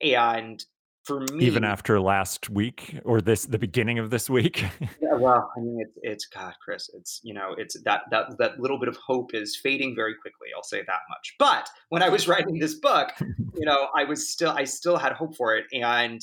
And 0.00 0.64
for 1.08 1.20
me, 1.32 1.46
even 1.46 1.64
after 1.64 1.98
last 2.00 2.50
week 2.50 3.00
or 3.04 3.20
this 3.20 3.46
the 3.46 3.58
beginning 3.58 3.98
of 3.98 4.10
this 4.10 4.28
week. 4.28 4.64
yeah, 5.00 5.14
well, 5.14 5.50
I 5.56 5.60
mean, 5.60 5.80
it's 5.80 5.98
it's 6.02 6.26
God, 6.26 6.52
Chris. 6.62 6.90
It's 6.94 7.20
you 7.24 7.32
know, 7.34 7.54
it's 7.56 7.80
that 7.82 8.02
that 8.10 8.36
that 8.38 8.60
little 8.60 8.78
bit 8.78 8.88
of 8.88 8.96
hope 8.96 9.34
is 9.34 9.56
fading 9.56 9.94
very 9.96 10.14
quickly. 10.20 10.48
I'll 10.54 10.62
say 10.62 10.82
that 10.86 11.00
much. 11.08 11.34
But 11.38 11.68
when 11.88 12.02
I 12.02 12.10
was 12.10 12.28
writing 12.28 12.58
this 12.58 12.74
book, 12.74 13.08
you 13.18 13.64
know, 13.64 13.88
I 13.96 14.04
was 14.04 14.28
still 14.28 14.50
I 14.50 14.64
still 14.64 14.98
had 14.98 15.12
hope 15.12 15.34
for 15.34 15.56
it, 15.56 15.64
and 15.72 16.20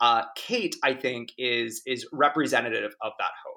uh, 0.00 0.24
Kate, 0.36 0.76
I 0.84 0.92
think, 0.94 1.32
is 1.38 1.82
is 1.86 2.06
representative 2.12 2.94
of 3.00 3.12
that 3.18 3.32
hope 3.44 3.56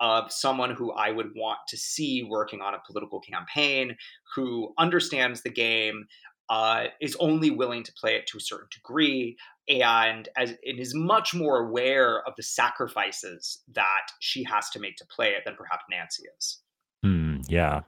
of 0.00 0.30
someone 0.30 0.70
who 0.70 0.92
I 0.92 1.10
would 1.10 1.30
want 1.34 1.58
to 1.68 1.76
see 1.76 2.22
working 2.22 2.60
on 2.60 2.74
a 2.74 2.78
political 2.86 3.20
campaign, 3.20 3.96
who 4.36 4.72
understands 4.78 5.42
the 5.42 5.50
game, 5.50 6.06
uh, 6.50 6.84
is 7.00 7.16
only 7.20 7.50
willing 7.50 7.82
to 7.84 7.92
play 7.92 8.14
it 8.14 8.26
to 8.28 8.38
a 8.38 8.40
certain 8.40 8.68
degree, 8.72 9.36
and 9.68 10.28
as 10.36 10.52
it 10.62 10.78
is 10.78 10.94
much 10.94 11.34
more 11.34 11.66
aware 11.66 12.26
of 12.26 12.34
the 12.36 12.42
sacrifices 12.42 13.60
that 13.72 14.06
she 14.20 14.42
has 14.44 14.70
to 14.70 14.80
make 14.80 14.96
to 14.96 15.06
play 15.06 15.28
it 15.30 15.42
than 15.44 15.54
perhaps 15.56 15.84
Nancy 15.90 16.24
is. 16.38 16.58
Mm, 17.04 17.44
yeah. 17.48 17.80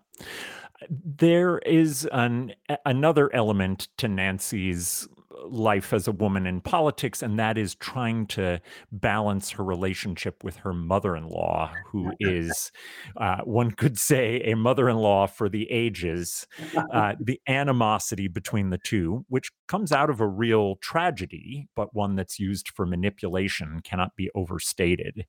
There 0.89 1.59
is 1.59 2.09
an 2.13 2.55
another 2.85 3.35
element 3.35 3.89
to 3.99 4.09
Nancy's 4.09 5.09
life 5.49 5.93
as 5.93 6.09
a 6.09 6.13
woman 6.13 6.47
in 6.47 6.61
politics, 6.61 7.23
and 7.23 7.39
that 7.39 7.57
is 7.59 7.75
trying 7.75 8.27
to 8.27 8.61
balance 8.93 9.51
her 9.51 9.65
relationship 9.65 10.43
with 10.45 10.57
her 10.57 10.73
mother 10.73 11.17
in 11.17 11.27
law, 11.27 11.73
who 11.87 12.13
is, 12.21 12.73
uh, 13.17 13.39
one 13.45 13.71
could 13.71 13.99
say, 13.99 14.41
a 14.45 14.57
mother 14.57 14.89
in 14.89 14.97
law 14.97 15.27
for 15.27 15.49
the 15.49 15.71
ages. 15.71 16.47
Uh, 16.93 17.15
the 17.21 17.41
animosity 17.47 18.27
between 18.27 18.71
the 18.71 18.79
two, 18.79 19.25
which 19.29 19.51
comes 19.69 19.93
out 19.93 20.11
of 20.11 20.21
a 20.21 20.27
real 20.27 20.77
tragedy, 20.77 21.69
but 21.77 21.95
one 21.95 22.17
that's 22.17 22.39
used 22.39 22.69
for 22.69 22.85
manipulation, 22.87 23.81
cannot 23.83 24.17
be 24.17 24.31
overstated. 24.35 25.27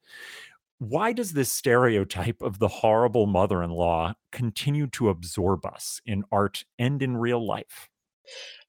Why 0.82 1.13
does 1.13 1.34
this 1.34 1.52
stereotype 1.52 2.41
of 2.41 2.58
the 2.58 2.67
horrible 2.67 3.28
mother 3.28 3.62
in 3.62 3.69
law 3.69 4.15
continue 4.32 4.88
to 4.88 5.10
absorb 5.10 5.63
us 5.63 6.02
in 6.08 6.24
art 6.32 6.65
and 6.80 7.04
in 7.04 7.17
real 7.17 7.45
life? 7.45 7.91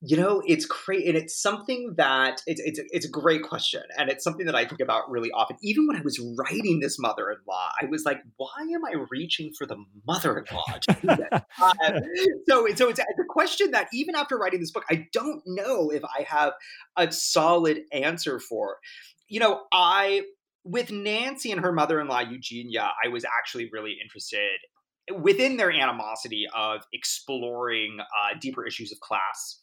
You 0.04 0.16
know, 0.16 0.42
it's 0.44 0.64
great, 0.66 1.06
and 1.06 1.16
it's 1.16 1.40
something 1.40 1.94
that 1.96 2.42
it's 2.46 2.60
it's 2.64 2.80
it's 2.90 3.06
a 3.06 3.10
great 3.10 3.44
question, 3.44 3.82
and 3.96 4.10
it's 4.10 4.24
something 4.24 4.46
that 4.46 4.56
I 4.56 4.64
think 4.64 4.80
about 4.80 5.08
really 5.08 5.30
often. 5.30 5.56
Even 5.62 5.86
when 5.86 5.96
I 5.96 6.00
was 6.02 6.18
writing 6.36 6.80
this 6.80 6.98
mother-in-law, 6.98 7.68
I 7.80 7.86
was 7.86 8.04
like, 8.04 8.18
"Why 8.36 8.62
am 8.74 8.84
I 8.84 8.94
reaching 9.10 9.52
for 9.56 9.64
the 9.64 9.76
mother-in-law?" 10.04 10.64
uh, 11.08 11.16
so, 12.48 12.66
so 12.74 12.88
it's, 12.88 12.98
it's 12.98 12.98
a 12.98 13.28
question 13.28 13.70
that 13.70 13.86
even 13.92 14.16
after 14.16 14.36
writing 14.36 14.58
this 14.58 14.72
book, 14.72 14.84
I 14.90 15.06
don't 15.12 15.42
know 15.46 15.90
if 15.90 16.02
I 16.04 16.22
have 16.22 16.54
a 16.96 17.12
solid 17.12 17.82
answer 17.92 18.40
for. 18.40 18.78
You 19.28 19.38
know, 19.38 19.62
I 19.72 20.22
with 20.64 20.90
Nancy 20.90 21.50
and 21.50 21.60
her 21.60 21.72
mother-in-law 21.72 22.20
Eugenia, 22.20 22.90
I 23.04 23.08
was 23.08 23.24
actually 23.24 23.68
really 23.72 23.96
interested 24.02 24.58
within 25.20 25.56
their 25.56 25.70
animosity 25.70 26.46
of 26.54 26.82
exploring 26.92 27.98
uh, 28.00 28.38
deeper 28.40 28.66
issues 28.66 28.92
of 28.92 29.00
class 29.00 29.60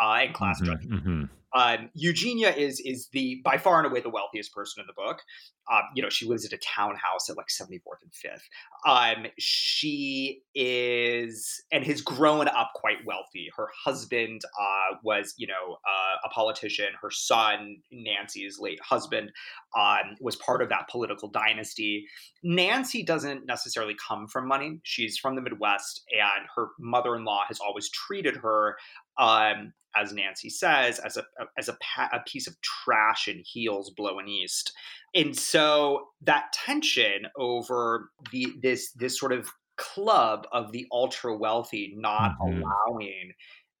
uh, 0.00 0.18
and 0.22 0.34
class 0.34 0.60
mm-hmm, 0.60 0.72
judgment. 0.72 1.04
Mm-hmm. 1.04 1.24
Um, 1.54 1.90
Eugenia 1.94 2.50
is 2.50 2.80
is 2.80 3.08
the 3.12 3.40
by 3.44 3.58
far 3.58 3.78
and 3.78 3.86
away 3.86 4.00
the 4.00 4.10
wealthiest 4.10 4.52
person 4.52 4.80
in 4.80 4.86
the 4.86 4.92
book. 4.92 5.22
Um, 5.70 5.82
you 5.94 6.02
know, 6.02 6.08
she 6.08 6.26
lives 6.26 6.44
at 6.44 6.52
a 6.52 6.58
townhouse 6.58 7.28
at 7.28 7.36
like 7.36 7.46
74th 7.46 8.02
and 8.02 8.12
5th. 8.12 8.40
Um, 8.86 9.26
she 9.38 10.42
is 10.54 11.62
and 11.70 11.84
has 11.86 12.00
grown 12.00 12.48
up 12.48 12.72
quite 12.74 13.04
wealthy. 13.06 13.48
Her 13.56 13.68
husband 13.84 14.40
uh, 14.60 14.96
was, 15.04 15.34
you 15.36 15.46
know, 15.46 15.74
uh, 15.74 16.16
a 16.24 16.28
politician. 16.30 16.88
Her 17.00 17.10
son, 17.12 17.76
Nancy's 17.92 18.58
late 18.58 18.80
husband, 18.82 19.30
um, 19.78 20.16
was 20.20 20.34
part 20.36 20.60
of 20.60 20.70
that 20.70 20.88
political 20.88 21.28
dynasty. 21.28 22.04
Nancy 22.42 23.04
doesn't 23.04 23.46
necessarily 23.46 23.94
come 24.08 24.26
from 24.26 24.48
money. 24.48 24.80
She's 24.82 25.18
from 25.18 25.36
the 25.36 25.42
Midwest, 25.42 26.02
and 26.12 26.48
her 26.56 26.68
mother-in-law 26.80 27.44
has 27.46 27.60
always 27.60 27.88
treated 27.90 28.36
her 28.36 28.76
um, 29.18 29.72
as 29.96 30.12
Nancy 30.12 30.50
says, 30.50 30.98
as 30.98 31.16
a 31.16 31.24
as 31.58 31.68
a, 31.68 31.76
a 32.12 32.20
piece 32.26 32.46
of 32.46 32.60
trash 32.60 33.28
in 33.28 33.42
heels 33.44 33.90
blowing 33.96 34.28
east. 34.28 34.72
And 35.14 35.36
so 35.36 36.08
that 36.22 36.52
tension 36.52 37.26
over 37.36 38.10
the 38.32 38.48
this 38.62 38.92
this 38.92 39.18
sort 39.18 39.32
of 39.32 39.50
club 39.76 40.46
of 40.52 40.72
the 40.72 40.86
ultra 40.92 41.36
wealthy 41.36 41.94
not 41.96 42.32
mm-hmm. 42.32 42.62
allowing 42.62 43.32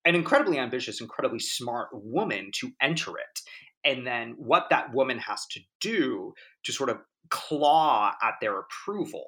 an 0.06 0.14
incredibly 0.14 0.58
ambitious, 0.58 1.00
incredibly 1.00 1.38
smart 1.38 1.88
woman 1.92 2.50
to 2.54 2.70
enter 2.80 3.10
it. 3.18 3.40
And 3.84 4.06
then 4.06 4.34
what 4.38 4.66
that 4.70 4.94
woman 4.94 5.18
has 5.18 5.46
to 5.52 5.60
do 5.80 6.32
to 6.64 6.72
sort 6.72 6.90
of 6.90 6.98
claw 7.28 8.12
at 8.22 8.34
their 8.40 8.58
approval 8.58 9.26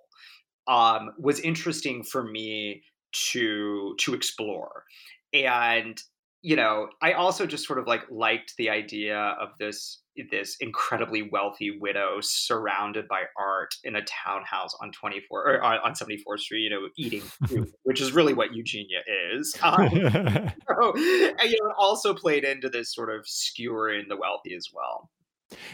um, 0.66 1.11
was 1.18 1.40
interesting 1.40 2.03
for 2.03 2.25
me 2.25 2.83
to 3.31 3.95
to 3.99 4.14
explore. 4.14 4.85
And 5.33 6.01
you 6.42 6.57
know, 6.57 6.88
I 7.00 7.12
also 7.12 7.46
just 7.46 7.66
sort 7.66 7.78
of 7.78 7.87
like 7.87 8.02
liked 8.11 8.55
the 8.59 8.68
idea 8.68 9.16
of 9.16 9.50
this 9.59 10.02
this 10.31 10.57
incredibly 10.61 11.22
wealthy 11.31 11.78
widow 11.81 12.18
surrounded 12.20 13.09
by 13.09 13.22
art 13.38 13.74
in 13.85 13.96
a 13.96 14.02
townhouse 14.02 14.72
on 14.83 14.92
24 14.92 15.55
or 15.55 15.62
on 15.62 15.94
74th 15.94 16.40
Street, 16.40 16.64
you 16.64 16.70
know, 16.70 16.88
eating 16.98 17.22
food, 17.22 17.70
which 17.85 18.00
is 18.00 18.12
really 18.12 18.35
what 18.35 18.55
Eugenia 18.55 19.00
is. 19.33 19.57
Um, 19.62 19.88
so, 19.90 20.92
and, 20.94 21.50
you 21.50 21.57
know, 21.62 21.70
it 21.70 21.76
also 21.78 22.12
played 22.12 22.44
into 22.44 22.68
this 22.68 22.92
sort 22.92 23.14
of 23.14 23.24
skewering 23.26 24.09
the 24.09 24.16
wealthy 24.16 24.55
as 24.55 24.68
well. 24.74 25.09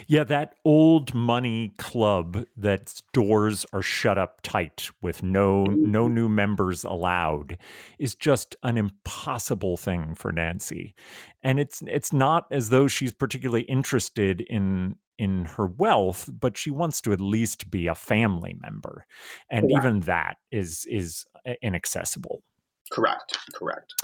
Yeah, 0.06 0.24
that 0.24 0.54
old 0.64 1.14
money 1.14 1.74
club 1.78 2.44
that's 2.56 3.02
doors 3.12 3.66
are 3.72 3.82
shut 3.82 4.18
up 4.18 4.40
tight 4.42 4.90
with 5.02 5.22
no 5.22 5.64
no 5.64 6.04
mm-hmm. 6.04 6.14
new 6.14 6.28
members 6.28 6.84
allowed 6.84 7.58
is 7.98 8.14
just 8.14 8.56
an 8.62 8.76
impossible 8.76 9.76
thing 9.76 10.14
for 10.14 10.32
Nancy. 10.32 10.94
And 11.42 11.60
it's 11.60 11.82
it's 11.86 12.12
not 12.12 12.46
as 12.50 12.70
though 12.70 12.88
she's 12.88 13.12
particularly 13.12 13.62
interested 13.62 14.40
in 14.42 14.96
in 15.18 15.44
her 15.46 15.66
wealth, 15.66 16.30
but 16.40 16.56
she 16.56 16.70
wants 16.70 17.00
to 17.02 17.12
at 17.12 17.20
least 17.20 17.70
be 17.70 17.88
a 17.88 17.94
family 17.94 18.56
member. 18.60 19.04
And 19.50 19.70
yeah. 19.70 19.78
even 19.78 20.00
that 20.00 20.36
is 20.50 20.86
is 20.88 21.26
uh, 21.46 21.54
inaccessible. 21.62 22.42
Correct. 22.90 23.38
Correct. 23.54 23.94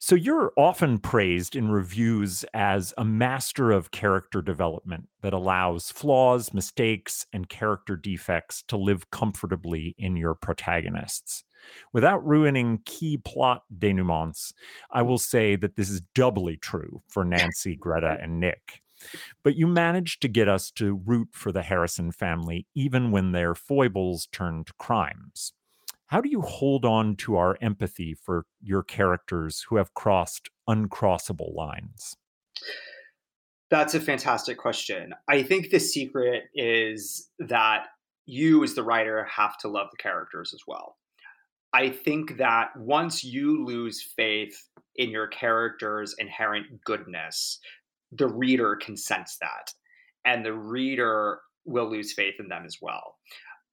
So 0.00 0.14
you're 0.14 0.52
often 0.56 0.98
praised 0.98 1.56
in 1.56 1.72
reviews 1.72 2.44
as 2.54 2.94
a 2.96 3.04
master 3.04 3.72
of 3.72 3.90
character 3.90 4.40
development 4.40 5.08
that 5.22 5.32
allows 5.32 5.90
flaws, 5.90 6.54
mistakes, 6.54 7.26
and 7.32 7.48
character 7.48 7.96
defects 7.96 8.62
to 8.68 8.76
live 8.76 9.10
comfortably 9.10 9.96
in 9.98 10.16
your 10.16 10.36
protagonists. 10.36 11.42
Without 11.92 12.24
ruining 12.24 12.78
key 12.84 13.16
plot 13.16 13.64
denouements, 13.76 14.52
I 14.92 15.02
will 15.02 15.18
say 15.18 15.56
that 15.56 15.74
this 15.74 15.90
is 15.90 16.02
doubly 16.14 16.56
true 16.56 17.02
for 17.08 17.24
Nancy, 17.24 17.74
Greta, 17.74 18.18
and 18.22 18.38
Nick. 18.38 18.82
But 19.42 19.56
you 19.56 19.66
managed 19.66 20.22
to 20.22 20.28
get 20.28 20.48
us 20.48 20.70
to 20.72 21.02
root 21.04 21.28
for 21.32 21.50
the 21.50 21.62
Harrison 21.62 22.12
family 22.12 22.66
even 22.74 23.10
when 23.10 23.32
their 23.32 23.54
foibles 23.54 24.28
turned 24.30 24.68
to 24.68 24.72
crimes. 24.74 25.52
How 26.08 26.22
do 26.22 26.30
you 26.30 26.40
hold 26.40 26.86
on 26.86 27.16
to 27.16 27.36
our 27.36 27.58
empathy 27.60 28.14
for 28.14 28.46
your 28.62 28.82
characters 28.82 29.66
who 29.68 29.76
have 29.76 29.92
crossed 29.92 30.48
uncrossable 30.68 31.54
lines? 31.54 32.16
That's 33.70 33.94
a 33.94 34.00
fantastic 34.00 34.56
question. 34.56 35.14
I 35.28 35.42
think 35.42 35.68
the 35.68 35.78
secret 35.78 36.44
is 36.54 37.28
that 37.38 37.88
you, 38.24 38.64
as 38.64 38.74
the 38.74 38.82
writer, 38.82 39.24
have 39.24 39.58
to 39.58 39.68
love 39.68 39.88
the 39.90 40.02
characters 40.02 40.52
as 40.54 40.62
well. 40.66 40.96
I 41.74 41.90
think 41.90 42.38
that 42.38 42.70
once 42.78 43.22
you 43.22 43.62
lose 43.66 44.02
faith 44.02 44.56
in 44.96 45.10
your 45.10 45.26
character's 45.26 46.14
inherent 46.18 46.82
goodness, 46.84 47.60
the 48.12 48.28
reader 48.28 48.76
can 48.76 48.96
sense 48.96 49.36
that, 49.42 49.74
and 50.24 50.42
the 50.42 50.54
reader 50.54 51.40
will 51.66 51.90
lose 51.90 52.14
faith 52.14 52.36
in 52.38 52.48
them 52.48 52.64
as 52.64 52.78
well. 52.80 53.16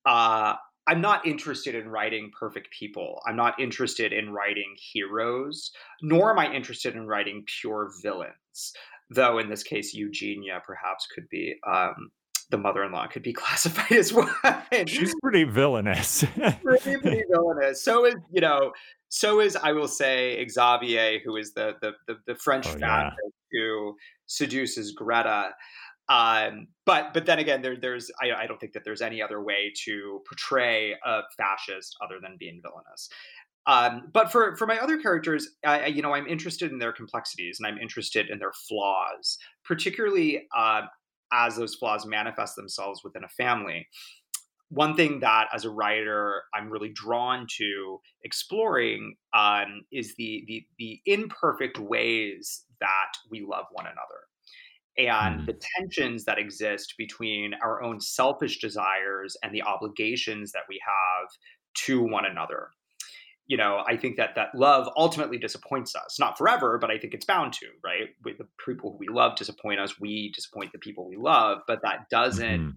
Uh, 0.05 0.55
I'm 0.87 1.01
not 1.01 1.25
interested 1.25 1.75
in 1.75 1.89
writing 1.89 2.31
perfect 2.37 2.69
people. 2.71 3.21
I'm 3.25 3.35
not 3.35 3.59
interested 3.59 4.13
in 4.13 4.31
writing 4.31 4.75
heroes, 4.93 5.71
nor 6.01 6.31
am 6.31 6.39
I 6.39 6.53
interested 6.53 6.95
in 6.95 7.07
writing 7.07 7.43
pure 7.59 7.91
villains. 8.03 8.73
Though 9.09 9.39
in 9.39 9.49
this 9.49 9.63
case, 9.63 9.93
Eugenia 9.93 10.61
perhaps 10.65 11.07
could 11.13 11.27
be 11.29 11.55
um, 11.67 12.11
the 12.49 12.57
mother-in-law 12.57 13.07
could 13.07 13.23
be 13.23 13.33
classified 13.33 13.91
as 13.91 14.13
one. 14.13 14.29
She's 14.87 15.13
pretty 15.21 15.43
villainous. 15.43 16.23
pretty, 16.63 16.97
pretty 16.97 17.23
villainous. 17.31 17.83
So 17.83 18.05
is 18.05 18.15
you 18.31 18.41
know. 18.41 18.71
So 19.09 19.39
is 19.39 19.55
I 19.55 19.71
will 19.71 19.87
say 19.87 20.45
Xavier, 20.47 21.19
who 21.23 21.37
is 21.37 21.53
the 21.53 21.75
the 21.81 21.93
the, 22.07 22.15
the 22.27 22.35
French 22.35 22.67
oh, 22.67 22.77
yeah. 22.79 23.11
who 23.51 23.95
seduces 24.25 24.91
Greta. 24.91 25.51
Um, 26.07 26.67
but 26.85 27.13
but 27.13 27.25
then 27.25 27.39
again, 27.39 27.61
there, 27.61 27.77
there's 27.77 28.11
I, 28.21 28.43
I 28.43 28.47
don't 28.47 28.59
think 28.59 28.73
that 28.73 28.83
there's 28.85 29.01
any 29.01 29.21
other 29.21 29.41
way 29.41 29.73
to 29.85 30.21
portray 30.27 30.95
a 31.03 31.21
fascist 31.37 31.95
other 32.03 32.19
than 32.21 32.37
being 32.39 32.61
villainous. 32.61 33.09
Um, 33.67 34.09
but 34.13 34.31
for 34.31 34.55
for 34.55 34.67
my 34.67 34.77
other 34.77 34.99
characters, 34.99 35.49
I, 35.65 35.87
you 35.87 36.01
know, 36.01 36.13
I'm 36.13 36.27
interested 36.27 36.71
in 36.71 36.77
their 36.77 36.93
complexities 36.93 37.59
and 37.59 37.65
I'm 37.67 37.79
interested 37.79 38.29
in 38.29 38.37
their 38.37 38.53
flaws, 38.53 39.39
particularly 39.63 40.47
uh, 40.55 40.81
as 41.33 41.55
those 41.55 41.73
flaws 41.73 42.05
manifest 42.05 42.55
themselves 42.55 43.01
within 43.03 43.23
a 43.23 43.29
family. 43.29 43.87
One 44.69 44.95
thing 44.95 45.19
that, 45.19 45.47
as 45.53 45.63
a 45.63 45.69
writer, 45.69 46.43
I'm 46.53 46.69
really 46.69 46.89
drawn 46.89 47.47
to 47.57 47.99
exploring 48.23 49.15
um, 49.33 49.85
is 49.91 50.15
the, 50.17 50.43
the 50.47 50.65
the 50.77 51.01
imperfect 51.07 51.79
ways 51.79 52.65
that 52.79 53.13
we 53.31 53.41
love 53.41 53.65
one 53.71 53.85
another 53.85 54.27
and 54.97 55.41
mm. 55.41 55.45
the 55.45 55.59
tensions 55.77 56.25
that 56.25 56.37
exist 56.37 56.95
between 56.97 57.53
our 57.63 57.81
own 57.83 57.99
selfish 57.99 58.59
desires 58.59 59.35
and 59.43 59.53
the 59.53 59.61
obligations 59.61 60.51
that 60.51 60.63
we 60.69 60.79
have 60.85 61.29
to 61.73 62.01
one 62.01 62.25
another 62.25 62.69
you 63.47 63.57
know 63.57 63.83
i 63.87 63.95
think 63.97 64.17
that 64.17 64.35
that 64.35 64.49
love 64.55 64.89
ultimately 64.95 65.37
disappoints 65.37 65.95
us 65.95 66.17
not 66.19 66.37
forever 66.37 66.77
but 66.77 66.89
i 66.89 66.97
think 66.97 67.13
it's 67.13 67.25
bound 67.25 67.53
to 67.53 67.67
right 67.83 68.09
with 68.23 68.37
the 68.37 68.47
people 68.65 68.91
who 68.91 68.97
we 68.97 69.07
love 69.07 69.35
disappoint 69.35 69.79
us 69.79 69.99
we 69.99 70.31
disappoint 70.33 70.71
the 70.71 70.79
people 70.79 71.07
we 71.07 71.17
love 71.17 71.59
but 71.67 71.81
that 71.81 72.09
doesn't 72.09 72.61
mm. 72.61 72.73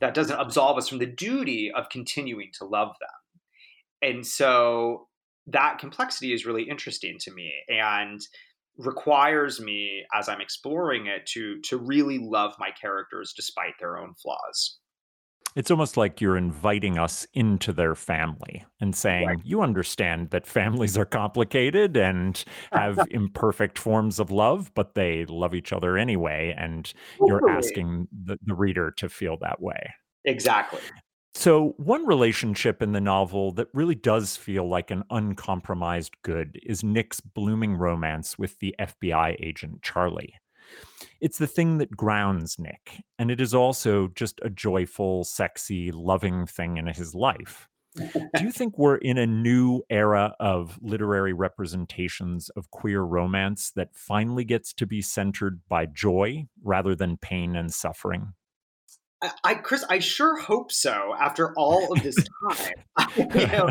that 0.00 0.14
doesn't 0.14 0.38
absolve 0.38 0.76
us 0.76 0.88
from 0.88 0.98
the 0.98 1.06
duty 1.06 1.72
of 1.72 1.88
continuing 1.88 2.50
to 2.52 2.64
love 2.64 2.94
them 3.00 4.10
and 4.10 4.26
so 4.26 5.08
that 5.46 5.78
complexity 5.78 6.32
is 6.32 6.44
really 6.44 6.64
interesting 6.64 7.16
to 7.18 7.32
me 7.32 7.52
and 7.68 8.20
requires 8.78 9.60
me 9.60 10.04
as 10.14 10.28
i'm 10.28 10.40
exploring 10.40 11.06
it 11.06 11.26
to 11.26 11.60
to 11.60 11.78
really 11.78 12.18
love 12.18 12.54
my 12.58 12.70
characters 12.70 13.32
despite 13.34 13.74
their 13.78 13.98
own 13.98 14.14
flaws. 14.14 14.78
It's 15.54 15.70
almost 15.70 15.96
like 15.96 16.20
you're 16.20 16.36
inviting 16.36 16.98
us 16.98 17.26
into 17.32 17.72
their 17.72 17.94
family 17.94 18.66
and 18.78 18.94
saying 18.94 19.26
right. 19.26 19.38
you 19.42 19.62
understand 19.62 20.28
that 20.28 20.46
families 20.46 20.98
are 20.98 21.06
complicated 21.06 21.96
and 21.96 22.44
have 22.72 22.98
imperfect 23.10 23.78
forms 23.78 24.20
of 24.20 24.30
love 24.30 24.70
but 24.74 24.94
they 24.94 25.24
love 25.24 25.54
each 25.54 25.72
other 25.72 25.96
anyway 25.96 26.54
and 26.58 26.92
you're 27.26 27.48
asking 27.48 28.06
the, 28.24 28.36
the 28.44 28.54
reader 28.54 28.90
to 28.98 29.08
feel 29.08 29.38
that 29.40 29.62
way. 29.62 29.94
Exactly 30.26 30.80
so, 31.36 31.74
one 31.76 32.06
relationship 32.06 32.80
in 32.80 32.92
the 32.92 33.00
novel 33.00 33.52
that 33.52 33.68
really 33.74 33.94
does 33.94 34.38
feel 34.38 34.66
like 34.66 34.90
an 34.90 35.04
uncompromised 35.10 36.16
good 36.22 36.58
is 36.62 36.82
Nick's 36.82 37.20
blooming 37.20 37.76
romance 37.76 38.38
with 38.38 38.58
the 38.58 38.74
FBI 38.78 39.36
agent 39.38 39.82
Charlie. 39.82 40.32
It's 41.20 41.36
the 41.36 41.46
thing 41.46 41.76
that 41.76 41.94
grounds 41.94 42.58
Nick, 42.58 43.04
and 43.18 43.30
it 43.30 43.38
is 43.38 43.52
also 43.52 44.08
just 44.08 44.40
a 44.42 44.48
joyful, 44.48 45.24
sexy, 45.24 45.92
loving 45.92 46.46
thing 46.46 46.78
in 46.78 46.86
his 46.86 47.14
life. 47.14 47.68
Do 47.96 48.42
you 48.42 48.50
think 48.50 48.78
we're 48.78 48.96
in 48.96 49.18
a 49.18 49.26
new 49.26 49.82
era 49.90 50.34
of 50.40 50.78
literary 50.80 51.34
representations 51.34 52.48
of 52.56 52.70
queer 52.70 53.02
romance 53.02 53.72
that 53.72 53.94
finally 53.94 54.44
gets 54.44 54.72
to 54.72 54.86
be 54.86 55.02
centered 55.02 55.60
by 55.68 55.84
joy 55.84 56.46
rather 56.64 56.94
than 56.94 57.18
pain 57.18 57.56
and 57.56 57.74
suffering? 57.74 58.32
I, 59.44 59.54
Chris, 59.54 59.84
I 59.88 59.98
sure 59.98 60.38
hope 60.38 60.70
so. 60.70 61.14
After 61.18 61.54
all 61.56 61.92
of 61.92 62.02
this 62.02 62.16
time, 62.16 62.74
you 63.34 63.46
know, 63.46 63.68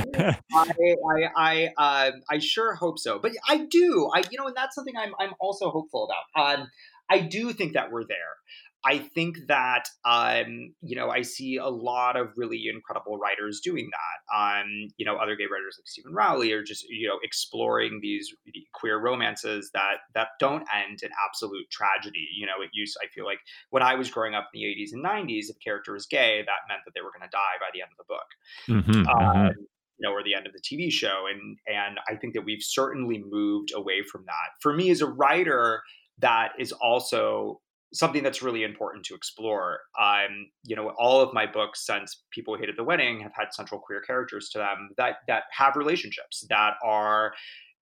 I, 0.53 0.95
I, 1.07 1.29
I, 1.37 1.69
uh, 1.77 2.11
I 2.29 2.39
sure 2.39 2.75
hope 2.75 2.97
so. 2.97 3.19
But 3.19 3.33
I 3.47 3.65
do, 3.69 4.09
I, 4.13 4.23
you 4.31 4.39
know, 4.39 4.47
and 4.47 4.55
that's 4.55 4.75
something 4.75 4.95
I'm, 4.97 5.13
I'm 5.19 5.33
also 5.39 5.69
hopeful 5.69 6.09
about. 6.09 6.59
Um, 6.59 6.67
I 7.09 7.19
do 7.19 7.53
think 7.53 7.73
that 7.73 7.91
we're 7.91 8.05
there. 8.05 8.17
I 8.85 8.99
think 8.99 9.47
that 9.47 9.87
um, 10.05 10.73
you 10.81 10.95
know 10.95 11.09
I 11.09 11.23
see 11.23 11.57
a 11.57 11.67
lot 11.67 12.15
of 12.15 12.29
really 12.37 12.65
incredible 12.71 13.17
writers 13.17 13.59
doing 13.63 13.89
that. 13.91 14.35
Um, 14.35 14.87
you 14.97 15.05
know, 15.05 15.15
other 15.15 15.35
gay 15.35 15.45
writers 15.45 15.77
like 15.79 15.87
Steven 15.87 16.13
Rowley 16.13 16.51
are 16.53 16.63
just 16.63 16.85
you 16.89 17.07
know 17.07 17.17
exploring 17.23 17.99
these 18.01 18.33
queer 18.73 18.99
romances 18.99 19.71
that 19.73 19.97
that 20.13 20.29
don't 20.39 20.65
end 20.73 20.99
in 21.01 21.09
absolute 21.27 21.69
tragedy. 21.71 22.27
You 22.37 22.45
know, 22.45 22.61
it 22.63 22.69
used 22.73 22.95
I 23.03 23.07
feel 23.07 23.25
like 23.25 23.39
when 23.71 23.83
I 23.83 23.95
was 23.95 24.11
growing 24.11 24.35
up 24.35 24.49
in 24.53 24.61
the 24.61 24.67
80s 24.67 24.93
and 24.93 25.03
90s, 25.03 25.49
if 25.49 25.55
a 25.55 25.59
character 25.59 25.93
was 25.93 26.05
gay, 26.05 26.43
that 26.45 26.67
meant 26.69 26.81
that 26.85 26.91
they 26.93 27.01
were 27.01 27.11
going 27.11 27.27
to 27.27 27.31
die 27.31 27.57
by 27.59 27.69
the 27.73 27.81
end 27.81 27.89
of 27.91 27.97
the 27.97 28.13
book. 28.13 28.29
Mm-hmm, 28.69 29.01
mm-hmm. 29.01 29.47
Um, 29.47 29.51
you 29.97 30.07
know, 30.07 30.13
or 30.13 30.23
the 30.23 30.35
end 30.35 30.45
of 30.45 30.53
the 30.53 30.59
TV 30.59 30.91
show, 30.91 31.25
and 31.31 31.57
and 31.67 31.99
I 32.07 32.15
think 32.15 32.35
that 32.35 32.43
we've 32.45 32.61
certainly 32.61 33.23
moved 33.27 33.71
away 33.73 34.03
from 34.03 34.25
that. 34.25 34.61
For 34.61 34.73
me 34.73 34.91
as 34.91 35.01
a 35.01 35.07
writer, 35.07 35.81
that 36.19 36.51
is 36.59 36.71
also 36.71 37.61
something 37.95 38.23
that's 38.23 38.41
really 38.41 38.63
important 38.63 39.05
to 39.05 39.15
explore. 39.15 39.79
Um, 39.99 40.47
you 40.63 40.75
know, 40.75 40.89
all 40.99 41.21
of 41.21 41.33
my 41.33 41.45
books 41.45 41.85
since 41.85 42.23
People 42.31 42.57
Hated 42.57 42.75
the 42.77 42.83
Wedding 42.83 43.21
have 43.21 43.31
had 43.33 43.53
central 43.53 43.79
queer 43.79 44.01
characters 44.01 44.49
to 44.49 44.59
them 44.59 44.89
that 44.97 45.17
that 45.27 45.43
have 45.51 45.75
relationships 45.75 46.45
that 46.49 46.73
are 46.83 47.33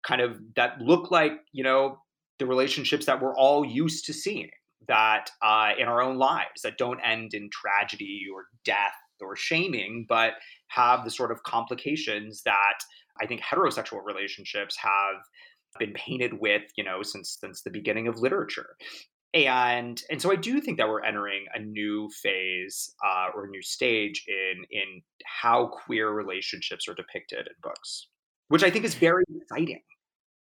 kind 0.05 0.21
of 0.21 0.39
that 0.55 0.79
look 0.81 1.11
like 1.11 1.33
you 1.51 1.63
know 1.63 1.97
the 2.39 2.45
relationships 2.45 3.05
that 3.05 3.21
we're 3.21 3.35
all 3.37 3.65
used 3.65 4.05
to 4.05 4.13
seeing 4.13 4.49
that 4.87 5.29
uh, 5.43 5.71
in 5.77 5.87
our 5.87 6.01
own 6.01 6.17
lives 6.17 6.63
that 6.63 6.77
don't 6.77 6.99
end 7.01 7.33
in 7.33 7.49
tragedy 7.51 8.23
or 8.33 8.45
death 8.65 8.95
or 9.21 9.35
shaming, 9.35 10.05
but 10.09 10.33
have 10.67 11.03
the 11.03 11.11
sort 11.11 11.31
of 11.31 11.43
complications 11.43 12.41
that 12.43 12.79
I 13.21 13.27
think 13.27 13.41
heterosexual 13.41 14.03
relationships 14.03 14.75
have 14.77 15.21
been 15.79 15.93
painted 15.93 16.33
with, 16.39 16.63
you 16.75 16.83
know, 16.83 17.03
since 17.03 17.37
since 17.39 17.61
the 17.61 17.69
beginning 17.69 18.07
of 18.07 18.19
literature 18.19 18.75
and 19.33 20.01
and 20.09 20.21
so 20.21 20.31
I 20.31 20.35
do 20.35 20.59
think 20.59 20.77
that 20.77 20.89
we're 20.89 21.03
entering 21.03 21.45
a 21.53 21.59
new 21.59 22.09
phase 22.21 22.93
uh, 23.05 23.27
or 23.33 23.45
a 23.45 23.49
new 23.49 23.61
stage 23.61 24.25
in 24.27 24.63
in 24.71 25.01
how 25.25 25.67
queer 25.67 26.09
relationships 26.09 26.87
are 26.87 26.93
depicted 26.93 27.47
in 27.47 27.53
books, 27.61 28.07
which 28.49 28.63
I 28.63 28.69
think 28.69 28.85
is 28.85 28.95
very 28.95 29.23
exciting. 29.35 29.81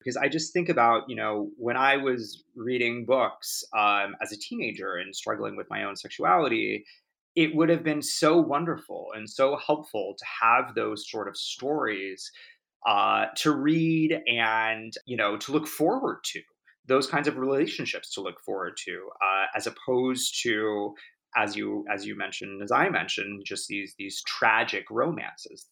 Because 0.00 0.16
I 0.16 0.28
just 0.28 0.52
think 0.52 0.68
about 0.68 1.04
you 1.08 1.14
know 1.14 1.50
when 1.56 1.76
I 1.76 1.96
was 1.96 2.42
reading 2.56 3.04
books 3.06 3.62
um, 3.76 4.16
as 4.20 4.32
a 4.32 4.36
teenager 4.36 4.96
and 4.96 5.14
struggling 5.14 5.56
with 5.56 5.68
my 5.70 5.84
own 5.84 5.94
sexuality, 5.94 6.84
it 7.36 7.54
would 7.54 7.68
have 7.68 7.84
been 7.84 8.02
so 8.02 8.40
wonderful 8.40 9.08
and 9.14 9.30
so 9.30 9.56
helpful 9.64 10.16
to 10.18 10.24
have 10.42 10.74
those 10.74 11.08
sort 11.08 11.28
of 11.28 11.36
stories 11.36 12.32
uh, 12.84 13.26
to 13.36 13.52
read 13.52 14.20
and 14.26 14.92
you 15.06 15.16
know 15.16 15.36
to 15.36 15.52
look 15.52 15.68
forward 15.68 16.18
to 16.24 16.40
those 16.86 17.06
kinds 17.06 17.28
of 17.28 17.36
relationships 17.36 18.12
to 18.14 18.20
look 18.20 18.40
forward 18.40 18.76
to, 18.84 19.08
uh, 19.22 19.46
as 19.56 19.66
opposed 19.66 20.42
to, 20.42 20.94
as 21.36 21.56
you 21.56 21.84
as 21.92 22.04
you 22.04 22.16
mentioned, 22.16 22.62
as 22.62 22.72
I 22.72 22.88
mentioned, 22.88 23.42
just 23.44 23.68
these 23.68 23.94
these 23.98 24.22
tragic 24.26 24.84
romances. 24.90 25.66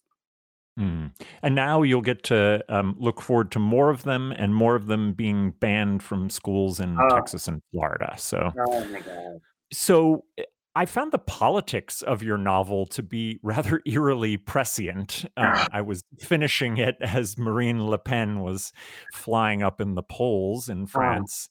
Mm. 0.79 1.13
And 1.43 1.55
now 1.55 1.83
you'll 1.83 2.01
get 2.01 2.23
to 2.25 2.65
um, 2.69 2.97
look 2.99 3.21
forward 3.21 3.51
to 3.53 3.59
more 3.59 3.91
of 3.91 4.05
them, 4.05 4.33
and 4.33 4.55
more 4.55 4.77
of 4.77 4.87
them 4.87 5.13
being 5.13 5.51
banned 5.61 6.03
from 6.03 6.31
schools 6.31 6.81
in 6.81 6.97
oh. 6.99 7.15
Texas 7.15 7.49
and 7.49 7.61
Florida. 7.73 8.15
So, 8.17 8.53
oh 8.69 8.85
my 8.87 9.01
god. 9.01 9.41
So 9.73 10.25
eh, 10.39 10.45
I 10.75 10.87
found 10.87 11.11
the 11.11 11.19
politics 11.19 12.01
of 12.03 12.23
your 12.23 12.39
novel 12.39 12.87
to 12.87 13.03
be 13.03 13.41
rather 13.43 13.81
eerily 13.87 14.37
prescient. 14.37 15.25
Uh, 15.37 15.67
I 15.73 15.83
was 15.83 16.05
finishing 16.19 16.79
it 16.79 16.97
as 17.01 17.39
Marine 17.39 17.87
Le 17.87 17.99
Pen 17.99 18.41
was 18.41 18.73
flying 19.13 19.63
up 19.63 19.81
in 19.81 19.95
the 19.95 20.03
polls 20.03 20.69
in 20.69 20.87
France. 20.87 21.49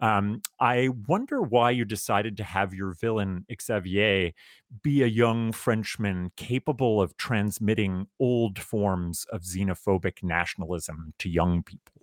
Um, 0.00 0.42
I 0.58 0.88
wonder 1.06 1.40
why 1.40 1.70
you 1.70 1.84
decided 1.84 2.36
to 2.38 2.44
have 2.44 2.74
your 2.74 2.92
villain, 2.92 3.46
Xavier, 3.60 4.32
be 4.82 5.02
a 5.02 5.06
young 5.06 5.52
Frenchman 5.52 6.32
capable 6.36 7.00
of 7.00 7.16
transmitting 7.16 8.08
old 8.18 8.58
forms 8.58 9.24
of 9.30 9.42
xenophobic 9.42 10.24
nationalism 10.24 11.14
to 11.20 11.28
young 11.28 11.62
people. 11.62 12.01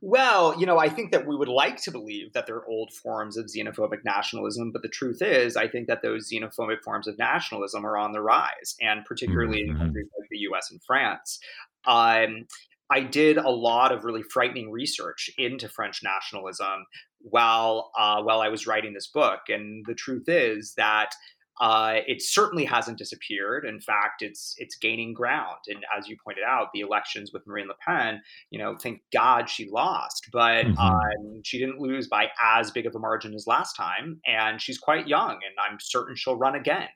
Well, 0.00 0.58
you 0.58 0.66
know, 0.66 0.78
I 0.78 0.88
think 0.88 1.12
that 1.12 1.26
we 1.26 1.36
would 1.36 1.48
like 1.48 1.80
to 1.82 1.90
believe 1.90 2.32
that 2.32 2.46
they're 2.46 2.64
old 2.66 2.92
forms 2.92 3.36
of 3.36 3.46
xenophobic 3.46 4.04
nationalism, 4.04 4.70
but 4.72 4.82
the 4.82 4.88
truth 4.88 5.22
is, 5.22 5.56
I 5.56 5.68
think 5.68 5.86
that 5.88 6.02
those 6.02 6.30
xenophobic 6.30 6.82
forms 6.82 7.08
of 7.08 7.18
nationalism 7.18 7.84
are 7.86 7.96
on 7.96 8.12
the 8.12 8.20
rise, 8.20 8.76
and 8.80 9.04
particularly 9.04 9.62
mm-hmm. 9.62 9.72
in 9.72 9.78
countries 9.78 10.08
like 10.18 10.28
the 10.30 10.38
U.S. 10.38 10.70
and 10.70 10.82
France. 10.84 11.40
Um, 11.86 12.46
I 12.90 13.00
did 13.00 13.36
a 13.36 13.50
lot 13.50 13.92
of 13.92 14.04
really 14.04 14.22
frightening 14.22 14.70
research 14.70 15.30
into 15.36 15.68
French 15.68 16.02
nationalism 16.02 16.86
while 17.20 17.90
uh, 17.98 18.22
while 18.22 18.40
I 18.40 18.48
was 18.48 18.66
writing 18.66 18.94
this 18.94 19.08
book, 19.08 19.40
and 19.48 19.84
the 19.86 19.94
truth 19.94 20.28
is 20.28 20.74
that 20.76 21.14
uh, 21.60 21.96
it 22.06 22.22
certainly 22.22 22.64
hasn't 22.64 22.98
disappeared. 22.98 23.64
In 23.64 23.80
fact, 23.80 24.22
it's 24.22 24.54
it's 24.58 24.76
gaining 24.76 25.12
ground. 25.12 25.58
And 25.68 25.84
as 25.96 26.08
you 26.08 26.16
pointed 26.22 26.44
out, 26.44 26.68
the 26.72 26.80
elections 26.80 27.32
with 27.32 27.46
Marine 27.46 27.68
Le 27.68 27.74
Pen, 27.86 28.20
you 28.50 28.58
know, 28.58 28.76
thank 28.76 29.00
God 29.12 29.48
she 29.48 29.68
lost, 29.70 30.28
but 30.32 30.66
mm-hmm. 30.66 30.78
um, 30.78 31.42
she 31.44 31.58
didn't 31.58 31.80
lose 31.80 32.08
by 32.08 32.28
as 32.42 32.70
big 32.70 32.86
of 32.86 32.94
a 32.94 32.98
margin 32.98 33.34
as 33.34 33.46
last 33.46 33.74
time. 33.74 34.20
And 34.26 34.60
she's 34.60 34.78
quite 34.78 35.08
young, 35.08 35.32
and 35.32 35.54
I'm 35.58 35.78
certain 35.80 36.14
she'll 36.16 36.36
run 36.36 36.54
again. 36.54 36.88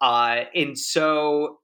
Uh, 0.00 0.44
and 0.54 0.78
so, 0.78 1.60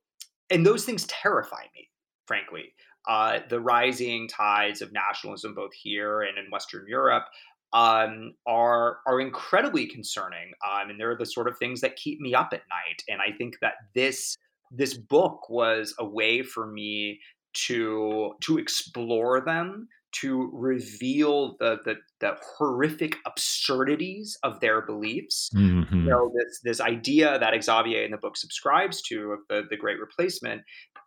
and 0.51 0.65
those 0.67 0.85
things 0.85 1.07
terrify 1.07 1.65
me, 1.75 1.89
frankly. 2.27 2.75
Uh, 3.09 3.41
the 3.49 3.61
rising 3.61 4.29
tides 4.29 4.81
of 4.81 4.93
nationalism, 4.93 5.55
both 5.55 5.73
here 5.75 6.23
and 6.23 6.39
in 6.39 6.49
Western 6.53 6.87
Europe, 6.89 7.25
um, 7.73 8.35
are 8.47 8.99
are 9.07 9.21
incredibly 9.21 9.87
concerning, 9.87 10.53
um, 10.71 10.91
and 10.91 11.01
they're 11.01 11.17
the 11.17 11.27
sort 11.27 11.49
of 11.49 11.57
things 11.59 11.81
that 11.81 11.97
keep 11.97 12.21
me 12.21 12.35
up 12.35 12.51
at 12.53 12.63
night. 12.71 13.03
And 13.09 13.21
I 13.21 13.37
think 13.37 13.55
that 13.61 13.75
this 13.95 14.37
this 14.71 14.95
book 14.95 15.49
was 15.49 15.95
a 15.99 16.05
way 16.05 16.43
for 16.43 16.67
me 16.67 17.21
to 17.67 18.33
to 18.43 18.59
explore 18.59 19.41
them, 19.41 19.89
to 20.21 20.51
reveal 20.53 21.57
the 21.61 21.79
the, 21.85 21.97
the 22.21 22.37
horrific 22.59 23.17
absurdities 23.27 24.39
of 24.43 24.61
their 24.61 24.83
beliefs. 24.83 25.51
Mm-hmm. 25.55 25.95
You 25.95 26.11
know, 26.11 26.33
this 26.35 26.61
this 26.63 26.81
idea 26.81 27.39
that 27.39 27.63
Xavier 27.63 28.03
in 28.05 28.11
the 28.11 28.19
book 28.19 28.37
subscribes 28.37 29.03
to 29.03 29.33
of 29.33 29.41
the 29.49 29.63
the 29.71 29.77
Great 29.77 29.99
Replacement 29.99 30.63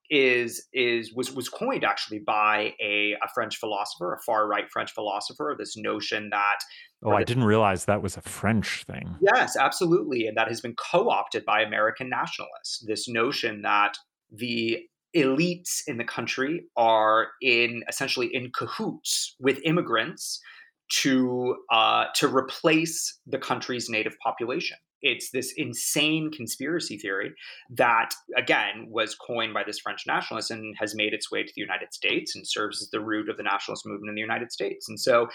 is 0.09 0.67
is 0.73 1.13
was 1.13 1.31
was 1.31 1.49
coined 1.49 1.83
actually 1.83 2.19
by 2.19 2.73
a, 2.81 3.15
a 3.23 3.27
French 3.33 3.57
philosopher, 3.57 4.13
a 4.13 4.19
far 4.19 4.47
right 4.47 4.69
French 4.71 4.91
philosopher. 4.91 5.55
This 5.57 5.75
notion 5.75 6.29
that 6.31 6.59
oh, 7.03 7.11
I 7.11 7.23
didn't 7.23 7.45
realize 7.45 7.85
that 7.85 8.01
was 8.01 8.17
a 8.17 8.21
French 8.21 8.83
thing. 8.85 9.15
Yes, 9.33 9.55
absolutely, 9.55 10.27
and 10.27 10.37
that 10.37 10.47
has 10.47 10.61
been 10.61 10.75
co-opted 10.75 11.45
by 11.45 11.61
American 11.61 12.09
nationalists. 12.09 12.83
This 12.87 13.07
notion 13.07 13.61
that 13.63 13.97
the 14.31 14.79
elites 15.15 15.81
in 15.87 15.97
the 15.97 16.03
country 16.03 16.65
are 16.75 17.27
in 17.41 17.83
essentially 17.87 18.27
in 18.33 18.51
cahoots 18.51 19.35
with 19.39 19.59
immigrants 19.63 20.41
to 20.91 21.55
uh, 21.71 22.05
to 22.15 22.27
replace 22.27 23.19
the 23.25 23.39
country's 23.39 23.89
native 23.89 24.15
population 24.23 24.77
it's 25.05 25.29
this 25.29 25.53
insane 25.55 26.31
conspiracy 26.31 26.97
theory 26.97 27.31
that 27.69 28.09
again 28.35 28.87
was 28.89 29.15
coined 29.15 29.53
by 29.53 29.63
this 29.63 29.79
french 29.79 30.03
nationalist 30.07 30.51
and 30.51 30.75
has 30.77 30.95
made 30.95 31.13
its 31.13 31.31
way 31.31 31.43
to 31.43 31.53
the 31.55 31.61
united 31.61 31.93
states 31.93 32.35
and 32.35 32.45
serves 32.47 32.81
as 32.81 32.89
the 32.89 32.99
root 32.99 33.29
of 33.29 33.37
the 33.37 33.43
nationalist 33.43 33.85
movement 33.85 34.09
in 34.09 34.15
the 34.15 34.21
united 34.21 34.51
states 34.51 34.89
and 34.89 34.99
so 34.99 35.29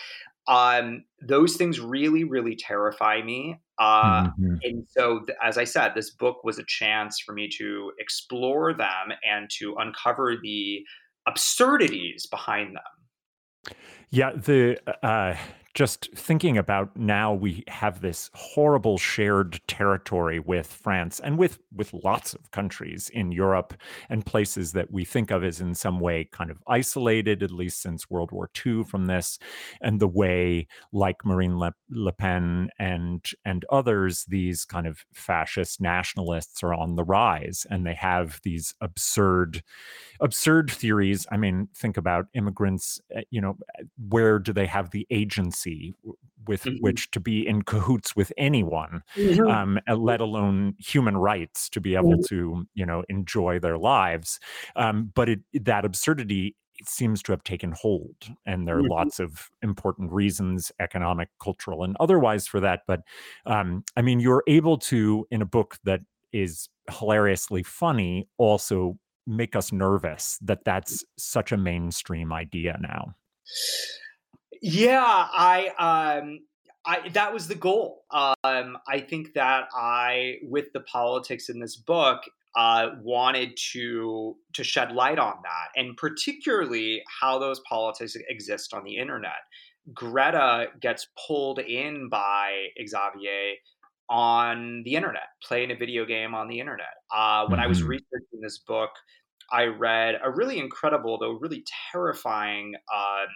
um, 0.48 1.04
those 1.22 1.56
things 1.56 1.78
really 1.78 2.24
really 2.24 2.56
terrify 2.56 3.22
me 3.22 3.60
uh, 3.78 4.24
mm-hmm. 4.24 4.56
and 4.62 4.86
so 4.88 5.20
th- 5.20 5.38
as 5.42 5.56
i 5.56 5.64
said 5.64 5.92
this 5.94 6.10
book 6.10 6.42
was 6.42 6.58
a 6.58 6.64
chance 6.66 7.20
for 7.20 7.32
me 7.32 7.48
to 7.48 7.92
explore 7.98 8.74
them 8.74 9.12
and 9.30 9.48
to 9.50 9.76
uncover 9.78 10.34
the 10.42 10.84
absurdities 11.28 12.26
behind 12.26 12.74
them 12.74 13.74
yeah 14.10 14.32
the 14.32 14.76
uh 15.06 15.34
just 15.74 16.08
thinking 16.16 16.58
about 16.58 16.96
now 16.96 17.32
we 17.32 17.62
have 17.68 18.00
this 18.00 18.28
horrible 18.34 18.98
shared 18.98 19.60
territory 19.68 20.40
with 20.40 20.66
France 20.66 21.20
and 21.20 21.38
with 21.38 21.60
with 21.72 21.92
lots 21.92 22.34
of 22.34 22.50
countries 22.50 23.08
in 23.14 23.30
Europe 23.30 23.74
and 24.08 24.26
places 24.26 24.72
that 24.72 24.90
we 24.90 25.04
think 25.04 25.30
of 25.30 25.44
as 25.44 25.60
in 25.60 25.74
some 25.74 26.00
way 26.00 26.24
kind 26.32 26.50
of 26.50 26.60
isolated 26.66 27.42
at 27.42 27.52
least 27.52 27.80
since 27.82 28.10
World 28.10 28.32
War 28.32 28.50
II 28.66 28.82
from 28.82 29.06
this 29.06 29.38
and 29.80 30.00
the 30.00 30.08
way 30.08 30.66
like 30.92 31.24
Marine 31.24 31.56
Le, 31.56 31.72
Le 31.88 32.12
Pen 32.12 32.70
and 32.78 33.24
and 33.44 33.64
others 33.70 34.24
these 34.26 34.64
kind 34.64 34.88
of 34.88 35.04
fascist 35.14 35.80
nationalists 35.80 36.64
are 36.64 36.74
on 36.74 36.96
the 36.96 37.04
rise 37.04 37.64
and 37.70 37.86
they 37.86 37.94
have 37.94 38.40
these 38.42 38.74
absurd 38.80 39.62
absurd 40.20 40.68
theories. 40.68 41.28
I 41.30 41.36
mean 41.36 41.68
think 41.76 41.96
about 41.96 42.26
immigrants 42.34 43.00
eh, 43.14 43.22
you 43.30 43.40
know 43.40 43.56
where 44.08 44.40
do 44.40 44.52
they 44.52 44.66
have 44.66 44.90
the 44.90 45.06
agency 45.10 45.59
with 46.46 46.64
mm-hmm. 46.64 46.76
which 46.80 47.10
to 47.10 47.20
be 47.20 47.46
in 47.46 47.62
cahoots 47.62 48.16
with 48.16 48.32
anyone 48.36 49.02
mm-hmm. 49.16 49.46
um, 49.46 49.78
eh, 49.86 49.94
let 49.94 50.20
alone 50.20 50.74
human 50.78 51.16
rights 51.16 51.68
to 51.68 51.80
be 51.80 51.94
able 51.94 52.12
mm-hmm. 52.12 52.34
to 52.34 52.66
you 52.74 52.86
know 52.86 53.04
enjoy 53.08 53.58
their 53.58 53.78
lives 53.78 54.38
um, 54.76 55.10
but 55.14 55.28
it, 55.28 55.40
that 55.52 55.84
absurdity 55.84 56.56
seems 56.86 57.22
to 57.22 57.32
have 57.32 57.44
taken 57.44 57.72
hold 57.72 58.16
and 58.46 58.66
there 58.66 58.78
are 58.78 58.82
mm-hmm. 58.82 58.92
lots 58.92 59.20
of 59.20 59.50
important 59.62 60.10
reasons 60.10 60.72
economic 60.80 61.28
cultural 61.42 61.84
and 61.84 61.96
otherwise 62.00 62.46
for 62.46 62.60
that 62.60 62.80
but 62.86 63.00
um, 63.46 63.84
i 63.96 64.02
mean 64.02 64.20
you're 64.20 64.44
able 64.46 64.78
to 64.78 65.26
in 65.30 65.42
a 65.42 65.46
book 65.46 65.76
that 65.84 66.00
is 66.32 66.68
hilariously 66.90 67.62
funny 67.62 68.28
also 68.38 68.96
make 69.26 69.54
us 69.54 69.72
nervous 69.72 70.38
that 70.40 70.64
that's 70.64 71.04
such 71.18 71.52
a 71.52 71.56
mainstream 71.56 72.32
idea 72.32 72.78
now 72.80 73.14
yeah 74.60 75.26
i 75.32 76.20
um 76.20 76.40
I, 76.84 77.10
that 77.10 77.32
was 77.32 77.46
the 77.46 77.54
goal. 77.54 78.04
Um, 78.10 78.78
I 78.88 79.00
think 79.00 79.34
that 79.34 79.64
I, 79.74 80.36
with 80.42 80.72
the 80.72 80.80
politics 80.80 81.50
in 81.50 81.60
this 81.60 81.76
book, 81.76 82.22
uh, 82.56 82.88
wanted 83.02 83.56
to 83.72 84.36
to 84.54 84.64
shed 84.64 84.92
light 84.92 85.18
on 85.18 85.34
that, 85.44 85.80
and 85.80 85.96
particularly 85.96 87.02
how 87.20 87.38
those 87.38 87.60
politics 87.68 88.16
exist 88.28 88.74
on 88.74 88.82
the 88.84 88.96
internet. 88.96 89.38
Greta 89.94 90.66
gets 90.80 91.06
pulled 91.26 91.58
in 91.58 92.08
by 92.08 92.66
Xavier 92.84 93.54
on 94.08 94.82
the 94.84 94.94
internet, 94.94 95.28
playing 95.46 95.70
a 95.70 95.76
video 95.76 96.04
game 96.04 96.34
on 96.34 96.48
the 96.48 96.58
internet. 96.58 96.94
Uh, 97.14 97.46
when. 97.46 97.60
I 97.60 97.66
was 97.66 97.80
mm-hmm. 97.80 97.90
researching 97.90 98.40
this 98.42 98.58
book, 98.58 98.90
I 99.52 99.64
read 99.64 100.16
a 100.22 100.30
really 100.30 100.58
incredible, 100.58 101.18
though 101.18 101.32
really 101.32 101.64
terrifying 101.92 102.74
uh, 102.92 103.26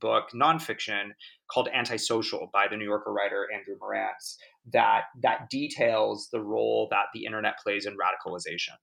book, 0.00 0.30
nonfiction, 0.34 1.10
called 1.50 1.68
Antisocial 1.72 2.48
by 2.52 2.66
the 2.68 2.76
New 2.76 2.84
Yorker 2.84 3.12
writer 3.12 3.46
Andrew 3.54 3.76
Marantz, 3.78 4.36
that 4.72 5.04
that 5.22 5.50
details 5.50 6.28
the 6.32 6.40
role 6.40 6.88
that 6.90 7.06
the 7.12 7.24
internet 7.24 7.58
plays 7.62 7.86
in 7.86 7.94
radicalization. 7.94 8.74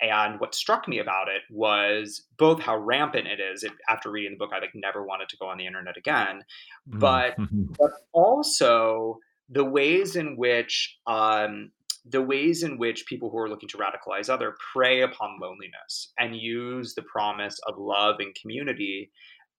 And 0.00 0.38
what 0.38 0.54
struck 0.54 0.86
me 0.86 1.00
about 1.00 1.26
it 1.28 1.42
was 1.50 2.24
both 2.38 2.60
how 2.60 2.76
rampant 2.76 3.26
it 3.26 3.40
is. 3.40 3.64
It, 3.64 3.72
after 3.88 4.10
reading 4.10 4.32
the 4.32 4.38
book, 4.38 4.52
I 4.54 4.60
like 4.60 4.70
never 4.74 5.04
wanted 5.04 5.28
to 5.30 5.36
go 5.38 5.46
on 5.46 5.58
the 5.58 5.66
internet 5.66 5.96
again, 5.96 6.44
but 6.86 7.36
mm-hmm. 7.36 7.72
but 7.78 7.90
also 8.12 9.18
the 9.48 9.64
ways 9.64 10.14
in 10.14 10.36
which 10.36 10.98
um, 11.06 11.72
the 12.10 12.22
ways 12.22 12.62
in 12.62 12.78
which 12.78 13.06
people 13.06 13.30
who 13.30 13.38
are 13.38 13.48
looking 13.48 13.68
to 13.70 13.78
radicalize 13.78 14.30
other 14.30 14.54
prey 14.72 15.02
upon 15.02 15.38
loneliness 15.40 16.12
and 16.18 16.36
use 16.36 16.94
the 16.94 17.02
promise 17.02 17.58
of 17.66 17.74
love 17.76 18.16
and 18.20 18.34
community 18.40 19.10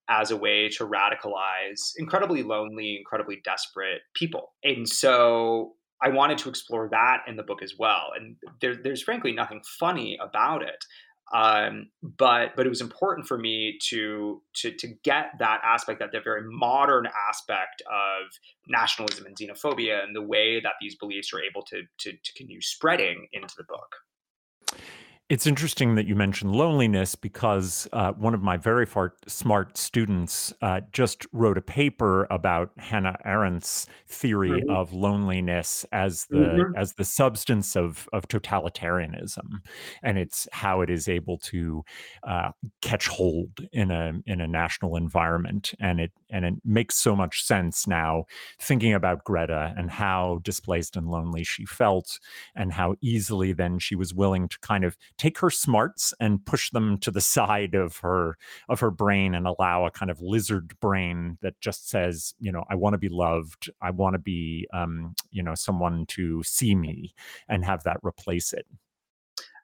as 0.09 0.31
a 0.31 0.37
way 0.37 0.69
to 0.69 0.85
radicalize 0.85 1.93
incredibly 1.97 2.43
lonely, 2.43 2.97
incredibly 2.97 3.41
desperate 3.45 4.01
people. 4.15 4.53
And 4.63 4.89
so 4.89 5.73
I 6.01 6.09
wanted 6.09 6.39
to 6.39 6.49
explore 6.49 6.89
that 6.89 7.19
in 7.27 7.35
the 7.35 7.43
book 7.43 7.61
as 7.61 7.75
well. 7.77 8.07
And 8.15 8.35
there, 8.59 8.75
there's 8.75 9.03
frankly 9.03 9.33
nothing 9.33 9.61
funny 9.79 10.17
about 10.21 10.63
it. 10.63 10.83
Um, 11.31 11.91
but 12.01 12.55
but 12.55 12.65
it 12.65 12.69
was 12.69 12.81
important 12.81 13.27
for 13.27 13.37
me 13.37 13.77
to 13.89 14.41
to 14.55 14.71
to 14.71 14.87
get 15.03 15.33
that 15.37 15.61
aspect, 15.63 15.99
that 15.99 16.11
that 16.11 16.23
very 16.23 16.41
modern 16.43 17.07
aspect 17.29 17.83
of 17.85 18.31
nationalism 18.67 19.27
and 19.27 19.37
xenophobia, 19.37 20.03
and 20.03 20.15
the 20.15 20.23
way 20.23 20.59
that 20.59 20.73
these 20.81 20.95
beliefs 20.95 21.31
are 21.31 21.39
able 21.39 21.61
to 21.67 21.83
to, 21.99 22.13
to 22.13 22.33
continue 22.35 22.61
spreading 22.61 23.27
into 23.31 23.53
the 23.57 23.63
book. 23.63 24.81
It's 25.29 25.45
interesting 25.45 25.93
that 25.93 26.07
you 26.07 26.15
mentioned 26.15 26.55
loneliness 26.55 27.13
because 27.13 27.87
uh, 27.93 28.13
one 28.13 28.33
of 28.33 28.41
my 28.41 28.57
very 28.57 28.87
far, 28.87 29.13
smart 29.27 29.77
students 29.77 30.51
uh, 30.63 30.81
just 30.91 31.27
wrote 31.31 31.55
a 31.55 31.61
paper 31.61 32.25
about 32.31 32.71
Hannah 32.79 33.15
Arendt's 33.23 33.85
theory 34.07 34.49
mm-hmm. 34.49 34.71
of 34.71 34.91
loneliness 34.91 35.85
as 35.91 36.25
the 36.31 36.37
mm-hmm. 36.37 36.75
as 36.75 36.93
the 36.93 37.05
substance 37.05 37.75
of 37.75 38.09
of 38.11 38.27
totalitarianism, 38.27 39.59
and 40.01 40.17
it's 40.17 40.47
how 40.51 40.81
it 40.81 40.89
is 40.89 41.07
able 41.07 41.37
to 41.37 41.83
uh, 42.23 42.49
catch 42.81 43.07
hold 43.07 43.51
in 43.71 43.91
a 43.91 44.13
in 44.25 44.41
a 44.41 44.47
national 44.47 44.95
environment, 44.95 45.75
and 45.79 45.99
it 45.99 46.11
and 46.29 46.45
it 46.45 46.55
makes 46.63 46.95
so 46.95 47.15
much 47.15 47.43
sense 47.43 47.87
now 47.87 48.25
thinking 48.59 48.93
about 48.93 49.23
Greta 49.23 49.73
and 49.77 49.89
how 49.89 50.39
displaced 50.43 50.95
and 50.95 51.09
lonely 51.09 51.43
she 51.43 51.65
felt, 51.65 52.19
and 52.55 52.73
how 52.73 52.95
easily 53.01 53.53
then 53.53 53.79
she 53.79 53.95
was 53.95 54.13
willing 54.13 54.47
to 54.47 54.59
kind 54.59 54.83
of 54.83 54.97
take 55.17 55.39
her 55.39 55.49
smarts 55.49 56.13
and 56.19 56.45
push 56.45 56.71
them 56.71 56.97
to 56.99 57.11
the 57.11 57.21
side 57.39 57.75
of 57.75 57.97
her 57.97 58.37
of 58.67 58.79
her 58.79 58.91
brain 58.91 59.35
and 59.35 59.47
allow 59.47 59.85
a 59.85 59.91
kind 59.91 60.11
of 60.11 60.21
lizard 60.21 60.77
brain 60.79 61.37
that 61.41 61.59
just 61.61 61.89
says 61.89 62.33
you 62.39 62.51
know 62.51 62.63
i 62.69 62.75
want 62.75 62.93
to 62.93 62.97
be 62.97 63.09
loved. 63.09 63.69
I 63.81 63.91
want 63.91 64.13
to 64.13 64.19
be 64.19 64.67
um, 64.73 65.15
you 65.31 65.43
know 65.43 65.55
someone 65.55 66.05
to 66.07 66.43
see 66.43 66.75
me 66.75 67.13
and 67.47 67.65
have 67.65 67.83
that 67.83 67.97
replace 68.03 68.53
it 68.53 68.65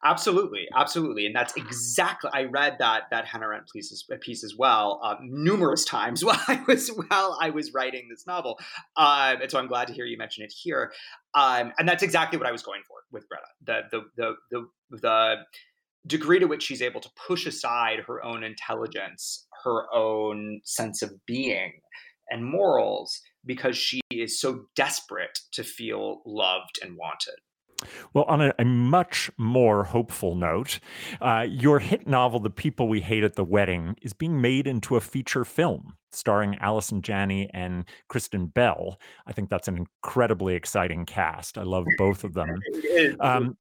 Absolutely, 0.06 0.68
absolutely, 0.76 1.26
and 1.26 1.36
that's 1.36 1.56
exactly. 1.58 2.30
I 2.32 2.44
read 2.44 2.78
that 2.78 3.06
that 3.10 3.26
Hannah 3.26 3.48
Arendt 3.48 3.72
piece, 3.74 4.06
piece 4.22 4.44
as 4.44 4.56
well 4.56 5.02
uh, 5.04 5.16
numerous 5.22 5.84
times 5.96 6.24
while 6.24 6.40
I 6.48 6.64
was 6.68 6.90
while 6.90 7.38
I 7.42 7.50
was 7.50 7.74
writing 7.74 8.08
this 8.08 8.28
novel, 8.28 8.60
um, 8.98 9.42
and 9.42 9.50
so 9.50 9.58
I'm 9.58 9.68
glad 9.68 9.88
to 9.88 9.94
hear 9.94 10.06
you 10.06 10.18
mention 10.18 10.44
it 10.44 10.54
here. 10.56 10.94
Um, 11.34 11.74
and 11.80 11.90
that's 11.90 12.04
exactly 12.04 12.38
what 12.38 12.48
I 12.48 12.52
was 12.52 12.62
going 12.62 12.82
for 12.88 12.98
with 13.12 13.28
Greta. 13.28 13.48
The 13.66 13.82
the 13.92 14.06
the 14.16 14.36
the 14.52 14.98
the 15.02 15.36
degree 16.06 16.38
to 16.38 16.46
which 16.46 16.62
she's 16.62 16.84
able 16.84 17.02
to 17.02 17.10
push 17.28 17.48
aside 17.48 18.02
her 18.06 18.24
own 18.24 18.44
intelligence, 18.44 19.48
her 19.64 19.92
own 19.92 20.62
sense 20.64 21.02
of 21.02 21.12
being 21.26 21.74
and 22.30 22.46
morals 22.46 23.22
because 23.44 23.76
she 23.76 24.02
is 24.12 24.40
so 24.40 24.66
desperate 24.76 25.40
to 25.52 25.64
feel 25.64 26.22
loved 26.28 26.80
and 26.84 26.96
wanted. 26.96 27.36
Well, 28.14 28.24
on 28.26 28.42
a, 28.42 28.54
a, 28.58 28.66
much 28.66 29.30
more 29.38 29.84
hopeful 29.84 30.36
note, 30.36 30.80
uh, 31.22 31.46
your 31.48 31.80
hit 31.80 32.08
novel, 32.08 32.40
The 32.40 32.50
People 32.50 32.88
We 32.88 33.02
Hate 33.02 33.24
at 33.24 33.36
the 33.36 33.44
Wedding, 33.44 33.96
is 34.02 34.14
being 34.14 34.40
made 34.40 34.68
into 34.68 34.96
a 34.96 35.02
feature 35.02 35.44
film 35.46 35.96
starring 36.12 36.58
Allison 36.60 37.02
Janney 37.02 37.50
and 37.54 37.86
Kristen 38.08 38.48
Bell. 38.48 39.00
I 39.28 39.34
think 39.34 39.50
that's 39.50 39.68
an 39.68 39.78
incredibly 39.78 40.56
exciting 40.56 41.06
cast. 41.06 41.58
I 41.58 41.64
love 41.64 41.86
both 41.98 42.24
of 42.24 42.34
them. 42.34 42.60
Um, 43.20 43.58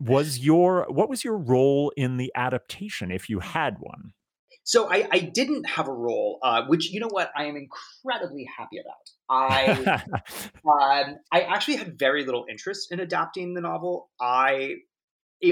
was 0.00 0.38
your 0.38 0.86
what 0.88 1.10
was 1.10 1.24
your 1.24 1.36
role 1.36 1.92
in 1.96 2.16
the 2.16 2.32
adaptation, 2.34 3.10
if 3.10 3.28
you 3.28 3.40
had 3.40 3.76
one? 3.78 4.12
So 4.70 4.88
I, 4.88 5.08
I 5.10 5.18
didn't 5.18 5.68
have 5.68 5.88
a 5.88 5.92
role, 5.92 6.38
uh, 6.44 6.62
which 6.68 6.92
you 6.92 7.00
know 7.00 7.08
what 7.08 7.32
I 7.36 7.46
am 7.46 7.56
incredibly 7.56 8.48
happy 8.56 8.78
about. 8.78 9.10
I 9.28 10.00
um, 10.64 11.16
I 11.32 11.40
actually 11.40 11.74
had 11.74 11.98
very 11.98 12.24
little 12.24 12.46
interest 12.48 12.92
in 12.92 13.00
adapting 13.00 13.54
the 13.54 13.62
novel. 13.62 14.10
I 14.20 14.76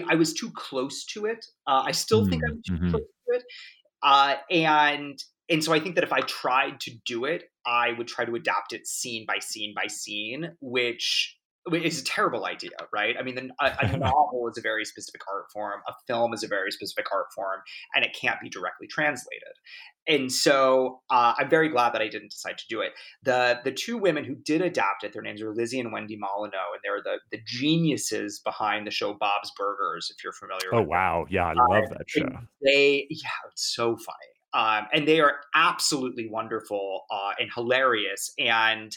I 0.08 0.14
was 0.14 0.34
too 0.34 0.52
close 0.52 1.04
to 1.06 1.26
it. 1.26 1.44
Uh, 1.66 1.82
I 1.86 1.90
still 1.90 2.26
mm, 2.26 2.30
think 2.30 2.42
I'm 2.48 2.62
too 2.64 2.74
mm-hmm. 2.74 2.90
close 2.90 3.02
to 3.02 3.36
it, 3.36 3.42
uh, 4.04 4.36
and 4.52 5.20
and 5.48 5.64
so 5.64 5.72
I 5.72 5.80
think 5.80 5.96
that 5.96 6.04
if 6.04 6.12
I 6.12 6.20
tried 6.20 6.78
to 6.82 6.92
do 7.04 7.24
it, 7.24 7.42
I 7.66 7.94
would 7.98 8.06
try 8.06 8.24
to 8.24 8.36
adapt 8.36 8.72
it 8.72 8.86
scene 8.86 9.26
by 9.26 9.40
scene 9.40 9.74
by 9.74 9.88
scene, 9.88 10.52
which 10.60 11.38
is 11.74 12.00
a 12.00 12.04
terrible 12.04 12.46
idea, 12.46 12.70
right? 12.92 13.16
I 13.18 13.22
mean, 13.22 13.50
a, 13.60 13.76
a 13.80 13.96
novel 13.96 14.48
is 14.50 14.58
a 14.58 14.60
very 14.60 14.84
specific 14.84 15.22
art 15.30 15.46
form, 15.52 15.80
a 15.88 15.92
film 16.06 16.34
is 16.34 16.42
a 16.42 16.48
very 16.48 16.70
specific 16.70 17.06
art 17.12 17.26
form, 17.34 17.60
and 17.94 18.04
it 18.04 18.16
can't 18.18 18.40
be 18.40 18.48
directly 18.48 18.86
translated. 18.86 19.54
And 20.06 20.32
so 20.32 21.00
uh, 21.10 21.34
I'm 21.38 21.50
very 21.50 21.68
glad 21.68 21.92
that 21.92 22.00
I 22.00 22.08
didn't 22.08 22.30
decide 22.30 22.56
to 22.58 22.64
do 22.70 22.80
it. 22.80 22.92
The 23.22 23.60
the 23.62 23.72
two 23.72 23.98
women 23.98 24.24
who 24.24 24.34
did 24.34 24.62
adapt 24.62 25.04
it, 25.04 25.12
their 25.12 25.22
names 25.22 25.42
are 25.42 25.54
Lizzie 25.54 25.80
and 25.80 25.92
Wendy 25.92 26.16
Molyneux, 26.16 26.72
and 26.72 26.80
they're 26.82 27.02
the 27.02 27.18
the 27.30 27.42
geniuses 27.46 28.40
behind 28.42 28.86
the 28.86 28.90
show 28.90 29.14
Bob's 29.14 29.52
Burgers. 29.56 30.10
If 30.10 30.24
you're 30.24 30.32
familiar. 30.32 30.74
Oh 30.74 30.82
wow, 30.82 31.26
yeah, 31.28 31.46
I 31.46 31.52
love 31.52 31.84
uh, 31.84 31.98
that 31.98 32.08
show. 32.08 32.28
They 32.62 33.06
yeah, 33.10 33.28
it's 33.50 33.74
so 33.74 33.96
funny. 33.96 34.38
Um, 34.54 34.86
and 34.94 35.06
they 35.06 35.20
are 35.20 35.36
absolutely 35.54 36.26
wonderful 36.28 37.04
uh, 37.10 37.32
and 37.38 37.50
hilarious. 37.54 38.32
And 38.38 38.96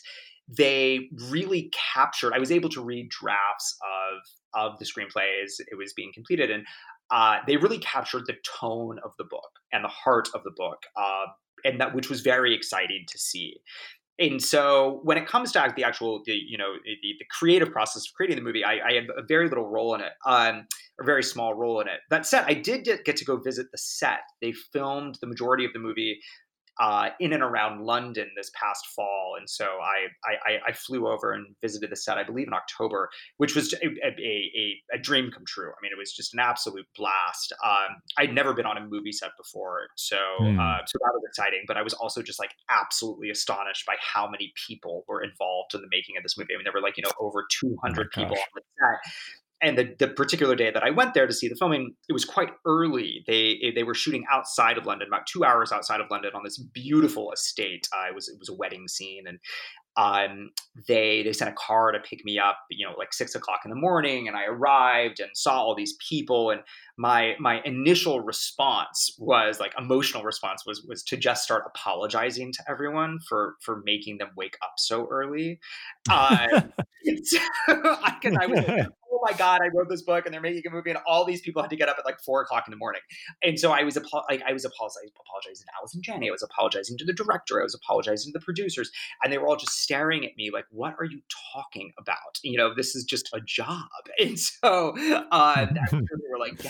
they 0.57 1.09
really 1.29 1.71
captured. 1.93 2.33
I 2.33 2.39
was 2.39 2.51
able 2.51 2.69
to 2.69 2.81
read 2.81 3.09
drafts 3.09 3.77
of 3.81 4.21
of 4.53 4.79
the 4.79 4.85
screenplay 4.85 5.43
as 5.43 5.57
it 5.59 5.77
was 5.77 5.93
being 5.93 6.11
completed, 6.13 6.51
and 6.51 6.65
uh, 7.09 7.37
they 7.47 7.57
really 7.57 7.79
captured 7.79 8.25
the 8.25 8.35
tone 8.59 8.99
of 9.03 9.11
the 9.17 9.23
book 9.23 9.51
and 9.71 9.83
the 9.83 9.89
heart 9.89 10.29
of 10.33 10.43
the 10.43 10.51
book, 10.51 10.83
uh, 10.95 11.25
and 11.63 11.79
that 11.79 11.93
which 11.93 12.09
was 12.09 12.21
very 12.21 12.53
exciting 12.53 13.05
to 13.07 13.17
see. 13.17 13.61
And 14.19 14.41
so, 14.43 14.99
when 15.03 15.17
it 15.17 15.25
comes 15.25 15.51
to 15.53 15.73
the 15.75 15.83
actual, 15.83 16.21
the, 16.25 16.33
you 16.33 16.57
know, 16.57 16.73
the, 16.83 17.15
the 17.17 17.25
creative 17.31 17.71
process 17.71 18.05
of 18.07 18.13
creating 18.13 18.35
the 18.35 18.43
movie, 18.43 18.63
I, 18.63 18.73
I 18.73 18.93
had 18.93 19.07
a 19.17 19.23
very 19.23 19.49
little 19.49 19.67
role 19.67 19.95
in 19.95 20.01
it, 20.01 20.11
um, 20.25 20.67
a 20.99 21.03
very 21.03 21.23
small 21.23 21.53
role 21.55 21.79
in 21.79 21.87
it. 21.87 22.01
That 22.09 22.25
said, 22.25 22.45
I 22.47 22.53
did 22.53 22.87
get 23.03 23.15
to 23.15 23.25
go 23.25 23.37
visit 23.37 23.67
the 23.71 23.77
set. 23.77 24.21
They 24.41 24.51
filmed 24.51 25.17
the 25.21 25.27
majority 25.27 25.65
of 25.65 25.73
the 25.73 25.79
movie 25.79 26.19
uh, 26.79 27.09
in 27.19 27.33
and 27.33 27.43
around 27.43 27.81
London 27.81 28.29
this 28.35 28.51
past 28.55 28.85
fall, 28.95 29.35
and 29.37 29.49
so 29.49 29.65
I, 29.65 30.07
I, 30.47 30.69
I 30.69 30.71
flew 30.73 31.07
over 31.07 31.33
and 31.33 31.47
visited 31.61 31.91
the 31.91 31.95
set. 31.95 32.17
I 32.17 32.23
believe 32.23 32.47
in 32.47 32.53
October, 32.53 33.09
which 33.37 33.55
was 33.55 33.73
a, 33.73 33.85
a, 33.85 34.15
a, 34.19 34.81
a 34.93 34.97
dream 34.97 35.31
come 35.31 35.43
true. 35.45 35.69
I 35.69 35.79
mean, 35.81 35.91
it 35.91 35.97
was 35.97 36.13
just 36.13 36.33
an 36.33 36.39
absolute 36.39 36.87
blast. 36.95 37.53
Um, 37.63 37.97
I'd 38.17 38.33
never 38.33 38.53
been 38.53 38.65
on 38.65 38.77
a 38.77 38.85
movie 38.85 39.11
set 39.11 39.31
before, 39.37 39.87
so 39.95 40.17
mm. 40.41 40.59
uh, 40.59 40.85
so 40.85 40.97
that 40.99 41.11
was 41.13 41.23
exciting. 41.27 41.63
But 41.67 41.77
I 41.77 41.81
was 41.81 41.93
also 41.93 42.21
just 42.21 42.39
like 42.39 42.51
absolutely 42.69 43.29
astonished 43.29 43.85
by 43.85 43.95
how 43.99 44.29
many 44.29 44.53
people 44.67 45.03
were 45.07 45.21
involved 45.21 45.73
in 45.73 45.81
the 45.81 45.89
making 45.91 46.17
of 46.17 46.23
this 46.23 46.37
movie. 46.37 46.53
I 46.53 46.57
mean, 46.57 46.63
there 46.63 46.73
were 46.73 46.81
like 46.81 46.97
you 46.97 47.03
know 47.03 47.11
over 47.19 47.45
200 47.59 48.07
oh 48.07 48.21
people 48.21 48.37
on 48.37 48.43
the 48.55 48.61
set 48.79 49.13
and 49.61 49.77
the, 49.77 49.95
the 49.99 50.07
particular 50.07 50.55
day 50.55 50.71
that 50.71 50.83
I 50.83 50.89
went 50.89 51.13
there 51.13 51.27
to 51.27 51.33
see 51.33 51.47
the 51.47 51.55
filming, 51.55 51.93
it 52.09 52.13
was 52.13 52.25
quite 52.25 52.49
early. 52.65 53.23
They 53.27 53.71
they 53.75 53.83
were 53.83 53.93
shooting 53.93 54.25
outside 54.31 54.77
of 54.77 54.85
London, 54.85 55.07
about 55.07 55.27
two 55.27 55.43
hours 55.43 55.71
outside 55.71 56.01
of 56.01 56.07
London, 56.09 56.31
on 56.33 56.43
this 56.43 56.57
beautiful 56.57 57.31
estate. 57.31 57.87
Uh, 57.95 58.09
it 58.09 58.15
was 58.15 58.27
it 58.27 58.39
was 58.39 58.49
a 58.49 58.55
wedding 58.55 58.87
scene, 58.87 59.25
and 59.27 59.39
um, 59.97 60.49
they 60.87 61.21
they 61.23 61.33
sent 61.33 61.51
a 61.51 61.55
car 61.55 61.91
to 61.91 61.99
pick 61.99 62.25
me 62.25 62.39
up, 62.39 62.57
you 62.69 62.85
know, 62.85 62.93
like 62.97 63.13
six 63.13 63.35
o'clock 63.35 63.59
in 63.63 63.69
the 63.69 63.75
morning, 63.75 64.27
and 64.27 64.35
I 64.35 64.45
arrived 64.45 65.19
and 65.19 65.29
saw 65.35 65.61
all 65.61 65.75
these 65.75 65.95
people. 66.07 66.49
And 66.49 66.61
my 66.97 67.35
my 67.39 67.61
initial 67.63 68.21
response 68.21 69.15
was 69.17 69.59
like 69.59 69.73
emotional 69.77 70.23
response 70.23 70.65
was 70.65 70.83
was 70.87 71.03
to 71.03 71.17
just 71.17 71.43
start 71.43 71.63
apologizing 71.67 72.51
to 72.53 72.63
everyone 72.69 73.19
for 73.27 73.55
for 73.61 73.81
making 73.85 74.17
them 74.17 74.29
wake 74.35 74.57
up 74.61 74.73
so 74.77 75.07
early. 75.09 75.59
Uh, 76.09 76.61
so, 77.23 77.37
I, 77.67 78.17
I 78.23 78.45
was 78.47 78.67
like, 78.67 78.87
oh 79.11 79.19
my 79.23 79.33
god, 79.37 79.61
I 79.61 79.67
wrote 79.73 79.89
this 79.89 80.01
book 80.01 80.25
and 80.25 80.33
they're 80.33 80.41
making 80.41 80.63
a 80.67 80.71
movie, 80.71 80.89
and 80.89 80.99
all 81.05 81.25
these 81.25 81.41
people 81.41 81.61
had 81.61 81.69
to 81.69 81.75
get 81.75 81.89
up 81.89 81.97
at 81.99 82.05
like 82.05 82.19
four 82.19 82.41
o'clock 82.41 82.65
in 82.67 82.71
the 82.71 82.77
morning. 82.77 83.01
And 83.43 83.59
so 83.59 83.71
I 83.71 83.83
was 83.83 83.95
like 84.29 84.41
I 84.47 84.53
was 84.53 84.65
apologizing, 84.65 85.11
apologizing 85.19 85.65
to 85.65 85.71
Allison 85.79 86.01
Janney, 86.01 86.29
I 86.29 86.31
was 86.31 86.43
apologizing 86.43 86.97
to 86.97 87.05
the 87.05 87.13
director, 87.13 87.59
I 87.59 87.63
was 87.63 87.75
apologizing 87.75 88.33
to 88.33 88.39
the 88.39 88.43
producers, 88.43 88.91
and 89.23 89.31
they 89.31 89.37
were 89.37 89.47
all 89.47 89.57
just 89.57 89.79
staring 89.79 90.25
at 90.25 90.35
me 90.37 90.51
like, 90.51 90.65
"What 90.71 90.95
are 90.99 91.05
you 91.05 91.21
talking 91.53 91.91
about? 91.99 92.39
You 92.43 92.57
know, 92.57 92.73
this 92.73 92.95
is 92.95 93.03
just 93.03 93.29
a 93.33 93.41
job." 93.41 93.87
And 94.19 94.39
so 94.39 94.95
uh, 95.31 95.65
they 95.91 95.97
were 96.29 96.39
like, 96.39 96.61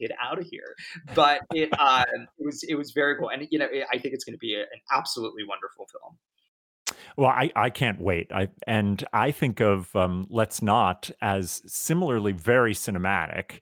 "Get 0.00 0.10
out 0.20 0.38
of 0.38 0.46
here!" 0.46 0.74
But 1.14 1.42
it 1.54 1.70
uh, 1.78 2.04
it 2.38 2.44
was 2.44 2.62
it 2.68 2.74
was 2.74 2.92
very 2.92 3.16
cool, 3.16 3.28
and 3.28 3.46
you 3.50 3.58
know, 3.58 3.68
I 3.92 3.98
think 3.98 4.14
it's 4.14 4.24
going 4.24 4.34
to 4.34 4.38
be 4.38 4.54
a, 4.54 4.60
an 4.62 4.80
absolutely 4.90 5.44
wonderful 5.46 5.86
film. 5.86 6.16
Well, 7.16 7.30
I, 7.30 7.50
I 7.56 7.70
can't 7.70 8.00
wait. 8.00 8.32
I 8.32 8.48
and 8.66 9.04
I 9.12 9.30
think 9.30 9.60
of 9.60 9.94
um, 9.94 10.26
Let's 10.30 10.62
Not 10.62 11.10
as 11.20 11.62
similarly 11.66 12.32
very 12.32 12.74
cinematic, 12.74 13.60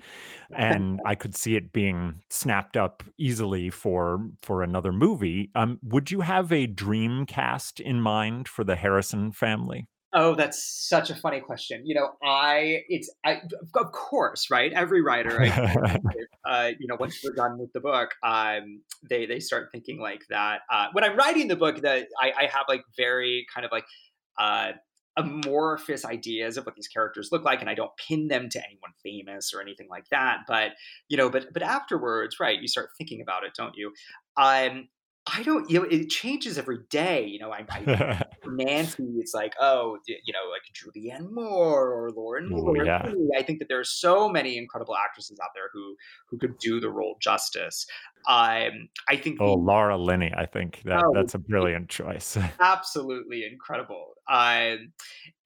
and 0.55 1.01
I 1.05 1.15
could 1.15 1.35
see 1.35 1.57
it 1.57 1.73
being 1.73 2.23
snapped 2.31 2.77
up 2.77 3.03
easily 3.19 3.71
for 3.71 4.29
for 4.43 4.63
another 4.63 4.93
movie. 4.93 5.51
Um, 5.55 5.79
would 5.83 6.11
you 6.11 6.21
have 6.21 6.53
a 6.53 6.67
dream 6.67 7.27
cast 7.27 7.81
in 7.81 8.01
mind 8.01 8.49
for 8.49 8.65
the 8.65 8.77
Harrison 8.77 9.33
family? 9.33 9.87
Oh, 10.15 10.35
that's 10.35 10.89
such 10.89 11.11
a 11.11 11.15
funny 11.15 11.41
question. 11.41 11.83
You 11.85 11.95
know, 11.95 12.11
I 12.23 12.83
it's 12.89 13.11
I 13.27 13.43
of 13.75 13.93
course, 13.93 14.51
right? 14.51 14.73
Every 14.73 15.03
writer, 15.03 15.43
I, 15.43 16.01
uh, 16.49 16.71
you 16.79 16.87
know, 16.87 16.97
once 16.99 17.21
they're 17.21 17.35
done 17.35 17.59
with 17.59 17.71
the 17.75 17.81
book, 17.81 18.15
um, 18.23 18.81
they 19.09 19.27
they 19.27 19.39
start 19.39 19.69
thinking 19.71 20.01
like 20.01 20.23
that. 20.31 20.61
Uh, 20.73 20.87
when 20.93 21.05
I'm 21.05 21.15
writing 21.15 21.49
the 21.49 21.57
book, 21.57 21.83
that 21.83 22.07
I, 22.19 22.33
I 22.39 22.43
have 22.45 22.65
like 22.71 22.85
very 22.97 23.47
kind 23.55 23.67
of 23.67 23.73
like 23.73 23.85
uh, 24.39 24.73
amorphous 25.19 26.07
ideas 26.07 26.57
of 26.57 26.65
what 26.65 26.75
these 26.75 26.89
characters 26.89 27.29
look 27.31 27.45
like, 27.45 27.61
and 27.61 27.69
I 27.69 27.75
don't 27.75 27.93
pin 27.99 28.29
them 28.29 28.49
to 28.49 28.63
anyone 28.65 28.93
famous 29.03 29.53
or 29.53 29.61
anything 29.61 29.89
like 29.91 30.09
that. 30.11 30.39
But 30.49 30.73
you 31.09 31.19
know, 31.19 31.29
but 31.29 31.53
but 31.53 31.63
afterwards, 31.63 32.41
right? 32.41 32.59
You 32.59 32.69
start 32.69 32.91
thinking 32.97 33.21
about 33.21 33.45
it, 33.45 33.53
don't 33.55 33.77
you? 33.77 33.93
Um, 34.39 34.89
I 35.35 35.43
don't, 35.43 35.69
you 35.71 35.81
know, 35.81 35.87
it 35.91 36.09
changes 36.09 36.59
every 36.59 36.79
day. 36.91 37.27
You 37.27 37.39
know, 37.39 37.51
I, 37.51 37.65
I 37.69 38.25
Nancy, 38.47 39.05
it's 39.19 39.35
like, 39.35 39.55
oh, 39.61 39.99
you 40.07 40.33
know, 40.33 40.51
like 40.51 40.63
Julianne 40.73 41.31
Moore 41.31 41.93
or 41.93 42.11
Lauren 42.11 42.49
Moore. 42.49 42.85
Yeah. 42.85 43.13
I 43.37 43.43
think 43.43 43.59
that 43.59 43.69
there 43.69 43.81
are 43.81 43.85
so 43.85 44.29
many 44.29 44.57
incredible 44.57 44.97
actresses 44.97 45.39
out 45.43 45.51
there 45.55 45.71
who 45.73 45.97
who 46.29 46.39
could 46.39 46.59
do 46.59 46.81
the 46.81 46.91
role 46.91 47.17
justice. 47.21 47.87
Um, 48.27 48.89
I 49.09 49.17
think. 49.17 49.39
Oh, 49.41 49.57
the, 49.57 49.63
Laura 49.63 49.97
Linney. 49.97 50.33
I 50.37 50.47
think 50.47 50.83
that 50.85 51.03
oh, 51.05 51.13
that's 51.15 51.35
a 51.35 51.39
brilliant 51.49 51.89
choice. 51.89 52.37
absolutely 52.61 53.45
incredible. 53.45 54.15
Um, 54.29 54.93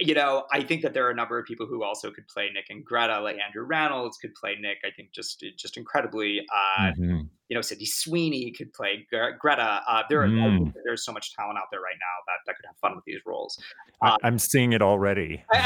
you 0.01 0.15
know, 0.15 0.47
I 0.53 0.63
think 0.63 0.83
that 0.83 0.95
there 0.95 1.07
are 1.07 1.11
a 1.11 1.15
number 1.15 1.39
of 1.39 1.47
people 1.47 1.67
who 1.67 1.85
also 1.85 2.11
could 2.11 2.27
play 2.27 2.51
Nick 2.53 2.67
and 2.71 2.85
Greta, 2.85 3.21
like 3.21 3.37
Andrew 3.45 3.65
Rannells 3.67 4.15
could 4.21 4.35
play 4.35 4.57
Nick. 4.61 4.79
I 4.85 4.91
think 4.91 5.13
just 5.13 5.45
just 5.57 5.77
incredibly. 5.77 6.45
Uh, 6.53 6.91
mm-hmm. 6.93 7.21
You 7.49 7.57
know, 7.57 7.61
Sydney 7.61 7.87
Sweeney 7.87 8.51
could 8.51 8.73
play 8.73 9.07
Greta. 9.11 9.83
Uh, 9.89 10.03
there 10.09 10.23
are 10.23 10.29
mm. 10.29 10.73
there's 10.85 11.05
so 11.05 11.13
much 11.13 11.35
talent 11.35 11.59
out 11.59 11.67
there 11.71 11.81
right 11.81 11.99
now 12.01 12.07
that 12.27 12.39
that 12.47 12.57
could 12.57 12.65
have 12.67 12.77
fun 12.79 12.97
with 12.97 13.05
these 13.05 13.21
roles. 13.27 13.61
Uh, 14.01 14.17
I'm 14.23 14.39
seeing 14.39 14.73
it 14.73 14.81
already. 14.83 15.45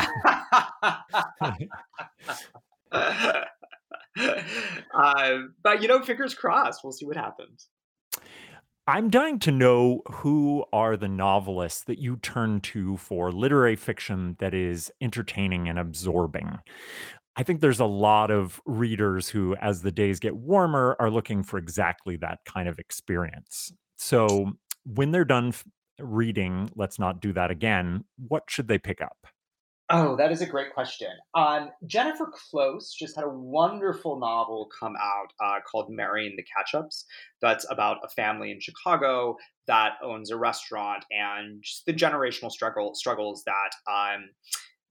uh, 4.94 5.38
but 5.62 5.80
you 5.80 5.88
know, 5.88 6.02
fingers 6.02 6.34
crossed. 6.34 6.82
We'll 6.82 6.92
see 6.92 7.06
what 7.06 7.16
happens. 7.16 7.68
I'm 8.88 9.10
dying 9.10 9.40
to 9.40 9.50
know 9.50 10.02
who 10.06 10.64
are 10.72 10.96
the 10.96 11.08
novelists 11.08 11.82
that 11.84 11.98
you 11.98 12.18
turn 12.18 12.60
to 12.60 12.96
for 12.98 13.32
literary 13.32 13.74
fiction 13.74 14.36
that 14.38 14.54
is 14.54 14.92
entertaining 15.00 15.68
and 15.68 15.76
absorbing. 15.76 16.58
I 17.34 17.42
think 17.42 17.60
there's 17.60 17.80
a 17.80 17.84
lot 17.84 18.30
of 18.30 18.60
readers 18.64 19.28
who, 19.28 19.56
as 19.56 19.82
the 19.82 19.90
days 19.90 20.20
get 20.20 20.36
warmer, 20.36 20.94
are 21.00 21.10
looking 21.10 21.42
for 21.42 21.58
exactly 21.58 22.16
that 22.18 22.38
kind 22.44 22.68
of 22.68 22.78
experience. 22.78 23.72
So 23.98 24.52
when 24.84 25.10
they're 25.10 25.24
done 25.24 25.52
reading, 25.98 26.70
let's 26.76 27.00
not 27.00 27.20
do 27.20 27.32
that 27.32 27.50
again, 27.50 28.04
what 28.28 28.44
should 28.48 28.68
they 28.68 28.78
pick 28.78 29.00
up? 29.00 29.26
Oh, 29.88 30.16
that 30.16 30.32
is 30.32 30.40
a 30.40 30.46
great 30.46 30.74
question. 30.74 31.10
Um, 31.34 31.70
Jennifer 31.86 32.28
Close 32.50 32.92
just 32.92 33.14
had 33.14 33.24
a 33.24 33.28
wonderful 33.28 34.18
novel 34.18 34.68
come 34.80 34.94
out 35.00 35.32
uh, 35.40 35.60
called 35.70 35.86
Marrying 35.90 36.36
the 36.36 36.42
Ketchups. 36.42 37.04
That's 37.40 37.64
about 37.70 37.98
a 38.02 38.08
family 38.08 38.50
in 38.50 38.58
Chicago 38.60 39.36
that 39.68 39.92
owns 40.02 40.32
a 40.32 40.36
restaurant 40.36 41.04
and 41.12 41.62
just 41.62 41.86
the 41.86 41.92
generational 41.92 42.50
struggle 42.50 42.96
struggles 42.96 43.44
that 43.44 43.92
um, 43.92 44.30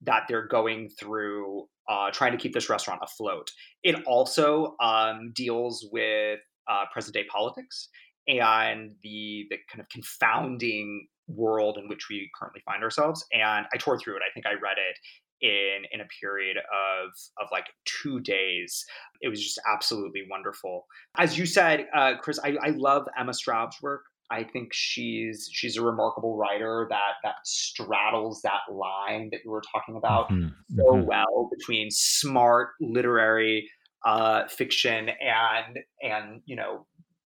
that 0.00 0.22
they're 0.28 0.46
going 0.46 0.88
through 0.98 1.66
uh, 1.88 2.10
trying 2.10 2.32
to 2.32 2.38
keep 2.38 2.54
this 2.54 2.70
restaurant 2.70 3.00
afloat. 3.02 3.50
It 3.82 4.02
also 4.06 4.76
um, 4.80 5.30
deals 5.34 5.86
with 5.92 6.40
uh, 6.70 6.84
present 6.90 7.12
day 7.12 7.24
politics 7.24 7.90
and 8.28 8.92
the 9.02 9.46
the 9.50 9.58
kind 9.70 9.80
of 9.80 9.88
confounding 9.90 11.06
world 11.28 11.78
in 11.78 11.88
which 11.88 12.08
we 12.08 12.30
currently 12.38 12.62
find 12.64 12.82
ourselves. 12.82 13.24
And 13.32 13.66
I 13.72 13.76
tore 13.78 13.98
through 13.98 14.16
it. 14.16 14.22
I 14.28 14.32
think 14.32 14.46
I 14.46 14.52
read 14.52 14.76
it 14.78 14.98
in 15.42 15.82
in 15.92 16.00
a 16.00 16.06
period 16.20 16.56
of 16.56 17.10
of 17.40 17.48
like 17.52 17.66
two 17.84 18.20
days. 18.20 18.84
It 19.20 19.28
was 19.28 19.42
just 19.42 19.60
absolutely 19.70 20.22
wonderful. 20.30 20.86
As 21.18 21.38
you 21.38 21.46
said, 21.46 21.86
uh, 21.94 22.14
Chris, 22.20 22.38
I, 22.42 22.56
I 22.62 22.70
love 22.70 23.06
Emma 23.18 23.34
Straub's 23.34 23.76
work. 23.82 24.02
I 24.30 24.42
think 24.42 24.70
she's 24.72 25.48
she's 25.52 25.76
a 25.76 25.82
remarkable 25.82 26.36
writer 26.36 26.86
that 26.90 27.14
that 27.22 27.36
straddles 27.44 28.42
that 28.42 28.72
line 28.72 29.28
that 29.30 29.40
you 29.44 29.50
were 29.50 29.62
talking 29.72 29.96
about 29.96 30.30
mm-hmm. 30.30 30.48
so 30.76 30.84
mm-hmm. 30.84 31.06
well 31.06 31.48
between 31.56 31.90
smart 31.90 32.70
literary 32.80 33.68
uh, 34.04 34.46
fiction 34.48 35.10
and 35.20 35.78
and 36.02 36.40
you 36.44 36.56
know 36.56 36.86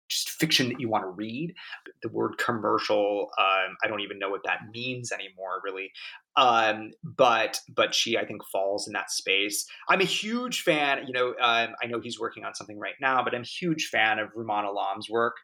just 0.09 0.31
fiction 0.31 0.69
that 0.69 0.79
you 0.79 0.89
want 0.89 1.03
to 1.03 1.09
read. 1.09 1.53
The 2.01 2.09
word 2.09 2.37
commercial, 2.37 3.29
um, 3.39 3.77
I 3.83 3.87
don't 3.87 4.01
even 4.01 4.19
know 4.19 4.29
what 4.29 4.43
that 4.43 4.61
means 4.73 5.11
anymore, 5.11 5.61
really. 5.63 5.91
Um, 6.35 6.91
but 7.03 7.59
but 7.73 7.93
she, 7.93 8.17
I 8.17 8.25
think, 8.25 8.43
falls 8.51 8.87
in 8.87 8.93
that 8.93 9.11
space. 9.11 9.65
I'm 9.87 10.01
a 10.01 10.05
huge 10.05 10.61
fan. 10.61 11.05
You 11.07 11.13
know, 11.13 11.29
um, 11.39 11.69
I 11.81 11.87
know 11.87 11.99
he's 11.99 12.19
working 12.19 12.43
on 12.43 12.55
something 12.55 12.79
right 12.79 12.95
now, 12.99 13.23
but 13.23 13.33
I'm 13.33 13.41
a 13.41 13.45
huge 13.45 13.87
fan 13.87 14.19
of 14.19 14.33
Rumaan 14.33 14.65
Alam's 14.65 15.09
work. 15.09 15.35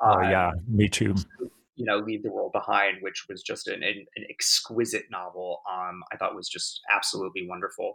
Oh 0.00 0.12
um, 0.12 0.30
yeah, 0.30 0.50
me 0.68 0.88
too. 0.88 1.14
You 1.74 1.86
know, 1.86 1.96
Leave 1.96 2.22
the 2.22 2.30
World 2.30 2.52
Behind, 2.52 2.98
which 3.00 3.24
was 3.30 3.42
just 3.42 3.66
an, 3.66 3.82
an, 3.82 4.04
an 4.14 4.24
exquisite 4.28 5.04
novel. 5.10 5.62
Um, 5.68 6.02
I 6.12 6.16
thought 6.18 6.36
was 6.36 6.48
just 6.48 6.80
absolutely 6.94 7.48
wonderful. 7.48 7.94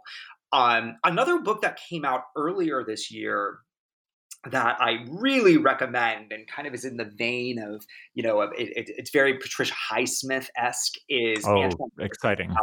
Um, 0.52 0.96
another 1.04 1.38
book 1.38 1.62
that 1.62 1.78
came 1.88 2.04
out 2.04 2.22
earlier 2.36 2.84
this 2.84 3.10
year 3.10 3.60
that 4.50 4.80
I 4.80 5.04
really 5.08 5.56
recommend 5.56 6.32
and 6.32 6.46
kind 6.46 6.68
of 6.68 6.74
is 6.74 6.84
in 6.84 6.96
the 6.96 7.10
vein 7.16 7.58
of, 7.58 7.84
you 8.14 8.22
know, 8.22 8.40
it, 8.42 8.52
it, 8.56 8.90
it's 8.96 9.10
very 9.10 9.36
Patricia 9.38 9.74
Highsmith 9.92 10.48
esque 10.56 10.94
is 11.08 11.44
oh, 11.46 11.62
Antoine 11.62 11.90
exciting. 11.98 12.54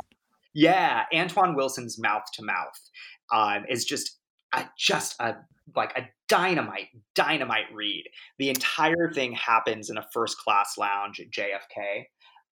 Yeah, 0.54 1.04
Antoine 1.14 1.56
Wilson's 1.56 2.00
Mouth 2.00 2.24
to 2.36 2.44
Mouth 2.44 2.80
um, 3.34 3.66
is 3.70 3.84
just 3.84 4.18
a, 4.54 4.66
just 4.78 5.16
a 5.20 5.36
like 5.76 5.98
a 5.98 6.08
dynamite 6.30 6.88
dynamite 7.14 7.66
read. 7.74 8.06
The 8.40 8.50
entire 8.50 9.12
thing 9.14 9.34
happens 9.34 9.90
in 9.90 9.98
a 9.98 10.06
first 10.14 10.38
class 10.38 10.78
lounge 10.78 11.20
at 11.20 11.30
JFK. 11.30 12.06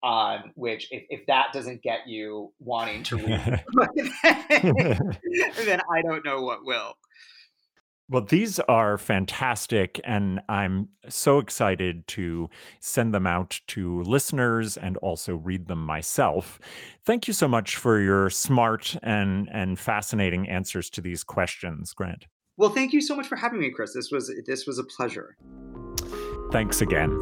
Um, 0.03 0.53
which 0.55 0.89
if, 0.91 1.03
if 1.11 1.27
that 1.27 1.49
doesn't 1.53 1.83
get 1.83 2.07
you 2.07 2.55
wanting 2.59 3.03
to 3.03 3.17
read, 3.17 3.29
then 4.23 5.81
I 5.95 6.01
don't 6.01 6.25
know 6.25 6.41
what 6.41 6.65
will. 6.65 6.95
Well, 8.11 8.23
these 8.23 8.59
are 8.59 8.99
fantastic, 8.99 10.01
and 10.03 10.41
I'm 10.49 10.89
so 11.09 11.39
excited 11.39 12.09
to 12.09 12.51
send 12.81 13.15
them 13.15 13.25
out 13.25 13.61
to 13.69 14.03
listeners 14.03 14.77
and 14.77 14.97
also 14.97 15.37
read 15.37 15.69
them 15.69 15.87
myself. 15.87 16.59
Thank 17.05 17.29
you 17.29 17.33
so 17.33 17.47
much 17.47 17.77
for 17.77 18.01
your 18.01 18.29
smart 18.29 18.97
and, 19.05 19.49
and 19.53 19.79
fascinating 19.79 20.49
answers 20.49 20.91
to 20.91 21.01
these 21.01 21.23
questions, 21.23 21.93
Grant. 21.93 22.27
Well, 22.57 22.71
thank 22.71 22.93
you 22.93 23.01
so 23.01 23.15
much 23.15 23.29
for 23.29 23.37
having 23.37 23.61
me, 23.61 23.71
Chris. 23.71 23.95
This 23.95 24.11
was 24.11 24.29
this 24.45 24.67
was 24.67 24.81
a 24.81 24.85
pleasure. 24.85 25.37
Thanks 26.51 26.81
again. 26.81 27.17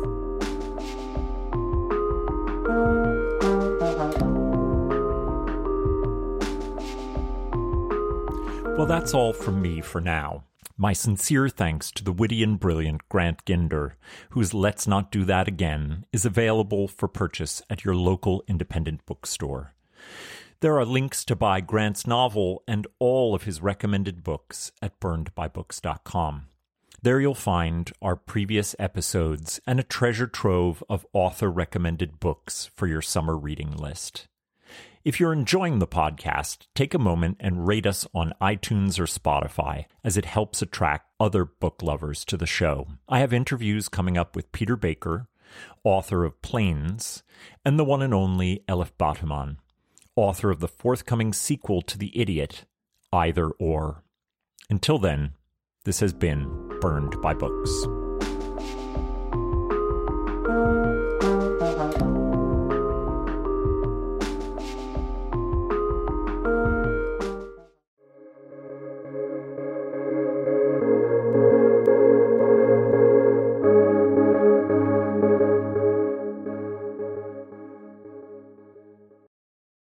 Well, 8.79 8.87
that's 8.87 9.13
all 9.13 9.35
from 9.35 9.61
me 9.61 9.83
for 9.83 10.01
now. 10.01 10.48
My 10.81 10.93
sincere 10.93 11.49
thanks 11.49 11.91
to 11.91 12.05
the 12.05 12.13
witty 12.13 12.41
and 12.41 12.59
brilliant 12.59 13.09
Grant 13.09 13.45
Ginder, 13.45 13.95
whose 14.31 14.55
Let's 14.55 14.87
Not 14.87 15.11
Do 15.11 15.25
That 15.25 15.49
Again 15.49 16.05
is 16.13 16.25
available 16.25 16.87
for 16.87 17.09
purchase 17.09 17.61
at 17.69 17.85
your 17.85 17.97
local 17.97 18.45
independent 18.47 19.05
bookstore. 19.05 19.75
There 20.61 20.79
are 20.79 20.85
links 20.85 21.25
to 21.25 21.35
buy 21.35 21.63
Grant's 21.63 22.07
novel 22.07 22.63
and 22.69 22.87
all 23.01 23.35
of 23.35 23.43
his 23.43 23.61
recommended 23.61 24.23
books 24.23 24.71
at 24.81 25.01
burnedbybooks.com. 25.01 26.47
There 27.03 27.21
you'll 27.21 27.35
find 27.35 27.93
our 28.01 28.15
previous 28.15 28.77
episodes 28.79 29.61
and 29.67 29.81
a 29.81 29.85
treasure 29.85 30.29
trove 30.29 30.85
of 30.89 31.05
author 31.13 31.51
recommended 31.51 32.21
books 32.21 32.71
for 32.77 32.87
your 32.87 33.03
summer 33.03 33.37
reading 33.37 33.73
list. 33.77 34.29
If 35.09 35.19
you're 35.19 35.33
enjoying 35.33 35.79
the 35.79 35.87
podcast, 35.87 36.67
take 36.75 36.93
a 36.93 36.99
moment 36.99 37.39
and 37.41 37.67
rate 37.67 37.87
us 37.87 38.07
on 38.13 38.35
iTunes 38.43 39.01
or 39.01 39.05
Spotify, 39.05 39.87
as 40.05 40.19
it 40.19 40.27
helps 40.27 40.61
attract 40.61 41.11
other 41.19 41.47
book 41.47 41.83
lovers 41.83 42.27
to 42.27 42.37
the 42.37 42.45
show. 42.45 42.89
I 43.09 43.21
have 43.21 43.33
interviews 43.33 43.89
coming 43.89 44.19
up 44.19 44.37
with 44.37 44.53
Peter 44.53 44.77
Baker, 44.77 45.27
author 45.83 46.27
of 46.27 46.43
Planes, 46.43 47.23
and 47.65 47.79
the 47.79 47.87
one 47.87 48.03
and 48.03 48.13
only 48.13 48.65
Elif 48.69 48.91
Batuman, 49.01 49.57
author 50.15 50.51
of 50.51 50.61
the 50.61 50.69
forthcoming 50.69 51.33
sequel 51.33 51.81
to 51.81 51.97
The 51.97 52.13
Idiot, 52.15 52.67
Either 53.11 53.49
or. 53.53 54.03
Until 54.69 54.99
then, 54.99 55.33
this 55.87 56.01
has 56.01 56.13
been 56.13 56.79
Burned 56.83 57.19
by 57.23 57.33
Books. 57.33 57.87